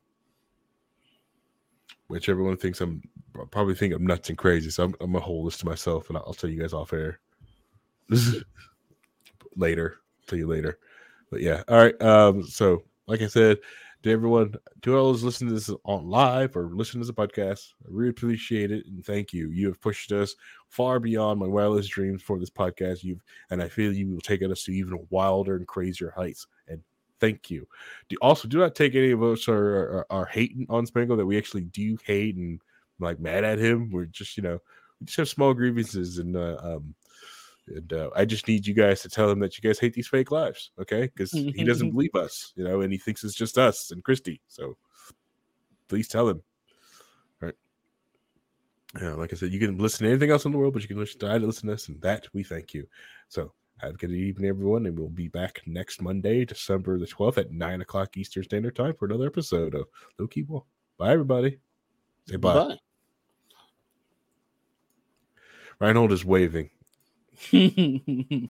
which 2.07 2.27
everyone 2.29 2.57
thinks 2.57 2.81
I'm 2.81 3.01
probably 3.51 3.75
think 3.75 3.93
I'm 3.93 4.05
nuts 4.05 4.29
and 4.29 4.37
crazy. 4.37 4.69
So 4.71 4.83
I'm, 4.83 4.95
I'm 4.99 5.11
gonna 5.13 5.23
hold 5.25 5.47
this 5.47 5.57
to 5.59 5.65
myself, 5.65 6.09
and 6.09 6.17
I'll, 6.17 6.23
I'll 6.27 6.33
tell 6.33 6.49
you 6.49 6.59
guys 6.61 6.73
off 6.73 6.93
air 6.93 7.19
later. 9.55 9.97
Tell 10.27 10.37
you 10.39 10.47
later. 10.47 10.79
But 11.33 11.41
yeah, 11.41 11.63
all 11.67 11.77
right. 11.77 11.99
Um, 11.99 12.43
so 12.43 12.83
like 13.07 13.23
I 13.23 13.27
said, 13.27 13.57
to 14.03 14.11
everyone, 14.11 14.53
to 14.83 14.95
all 14.95 15.05
those 15.05 15.23
listening 15.23 15.49
to 15.49 15.55
this 15.55 15.71
on 15.83 16.07
live 16.07 16.55
or 16.55 16.69
listening 16.71 17.01
to 17.01 17.11
the 17.11 17.27
podcast, 17.27 17.73
I 17.83 17.87
really 17.89 18.11
appreciate 18.11 18.69
it 18.71 18.85
and 18.85 19.03
thank 19.03 19.33
you. 19.33 19.49
You 19.49 19.65
have 19.69 19.81
pushed 19.81 20.11
us 20.11 20.35
far 20.69 20.99
beyond 20.99 21.39
my 21.39 21.47
wildest 21.47 21.89
dreams 21.89 22.21
for 22.21 22.37
this 22.37 22.51
podcast. 22.51 23.03
You've 23.03 23.23
and 23.49 23.63
I 23.63 23.67
feel 23.67 23.91
you 23.91 24.11
will 24.11 24.21
take 24.21 24.43
us 24.43 24.63
to 24.65 24.73
even 24.73 25.07
wilder 25.09 25.55
and 25.55 25.65
crazier 25.65 26.13
heights. 26.15 26.45
And 26.67 26.83
thank 27.19 27.49
you. 27.49 27.67
Do 28.09 28.17
also 28.21 28.47
do 28.47 28.59
not 28.59 28.75
take 28.75 28.93
any 28.93 29.09
of 29.09 29.23
us 29.23 29.47
are 29.47 30.05
are, 30.11 30.25
hating 30.25 30.67
on 30.69 30.85
Spangle 30.85 31.17
that 31.17 31.25
we 31.25 31.39
actually 31.39 31.63
do 31.63 31.97
hate 32.05 32.35
and 32.35 32.61
like 32.99 33.19
mad 33.19 33.43
at 33.43 33.57
him. 33.57 33.89
We're 33.89 34.05
just 34.05 34.37
you 34.37 34.43
know 34.43 34.59
we 34.99 35.07
just 35.07 35.17
have 35.17 35.29
small 35.29 35.55
grievances 35.55 36.19
and 36.19 36.37
uh, 36.37 36.57
um 36.61 36.93
and 37.67 37.93
uh, 37.93 38.09
I 38.15 38.25
just 38.25 38.47
need 38.47 38.67
you 38.67 38.73
guys 38.73 39.01
to 39.01 39.09
tell 39.09 39.29
him 39.29 39.39
that 39.39 39.57
you 39.57 39.67
guys 39.67 39.79
hate 39.79 39.93
these 39.93 40.07
fake 40.07 40.31
lives, 40.31 40.71
okay? 40.79 41.03
Because 41.03 41.31
he 41.31 41.63
doesn't 41.63 41.91
believe 41.93 42.15
us, 42.15 42.51
you 42.55 42.63
know, 42.63 42.81
and 42.81 42.91
he 42.91 42.97
thinks 42.97 43.23
it's 43.23 43.35
just 43.35 43.57
us 43.57 43.91
and 43.91 44.03
Christy. 44.03 44.41
So 44.47 44.77
please 45.87 46.07
tell 46.07 46.27
him. 46.27 46.41
All 47.41 47.47
right. 47.47 47.55
Yeah, 49.01 49.13
like 49.13 49.31
I 49.31 49.37
said, 49.37 49.51
you 49.51 49.59
can 49.59 49.77
listen 49.77 50.03
to 50.03 50.09
anything 50.09 50.29
else 50.29 50.45
in 50.45 50.51
the 50.51 50.57
world, 50.57 50.73
but 50.73 50.81
you 50.81 50.87
can 50.87 50.97
listen 50.97 51.19
to 51.21 51.27
I 51.27 51.37
listen 51.37 51.67
to 51.67 51.73
us, 51.73 51.87
and 51.87 52.01
that 52.01 52.27
we 52.33 52.43
thank 52.43 52.73
you. 52.73 52.85
So 53.29 53.53
have 53.77 53.95
a 53.95 53.97
good 53.97 54.11
evening, 54.11 54.49
everyone, 54.49 54.85
and 54.85 54.97
we'll 54.97 55.09
be 55.09 55.29
back 55.29 55.61
next 55.65 56.01
Monday, 56.01 56.45
December 56.45 56.99
the 56.99 57.07
twelfth 57.07 57.37
at 57.37 57.51
nine 57.51 57.81
o'clock 57.81 58.17
Eastern 58.17 58.43
Standard 58.43 58.75
Time 58.75 58.93
for 58.97 59.05
another 59.05 59.27
episode 59.27 59.73
of 59.73 59.85
Low 60.19 60.27
Key 60.27 60.43
Wall. 60.43 60.65
Bye, 60.97 61.13
everybody. 61.13 61.59
Say 62.27 62.35
bye. 62.35 62.53
Bye. 62.53 62.77
Reinhold 65.79 66.11
is 66.11 66.23
waving. 66.23 66.69
Bye. 67.51 68.29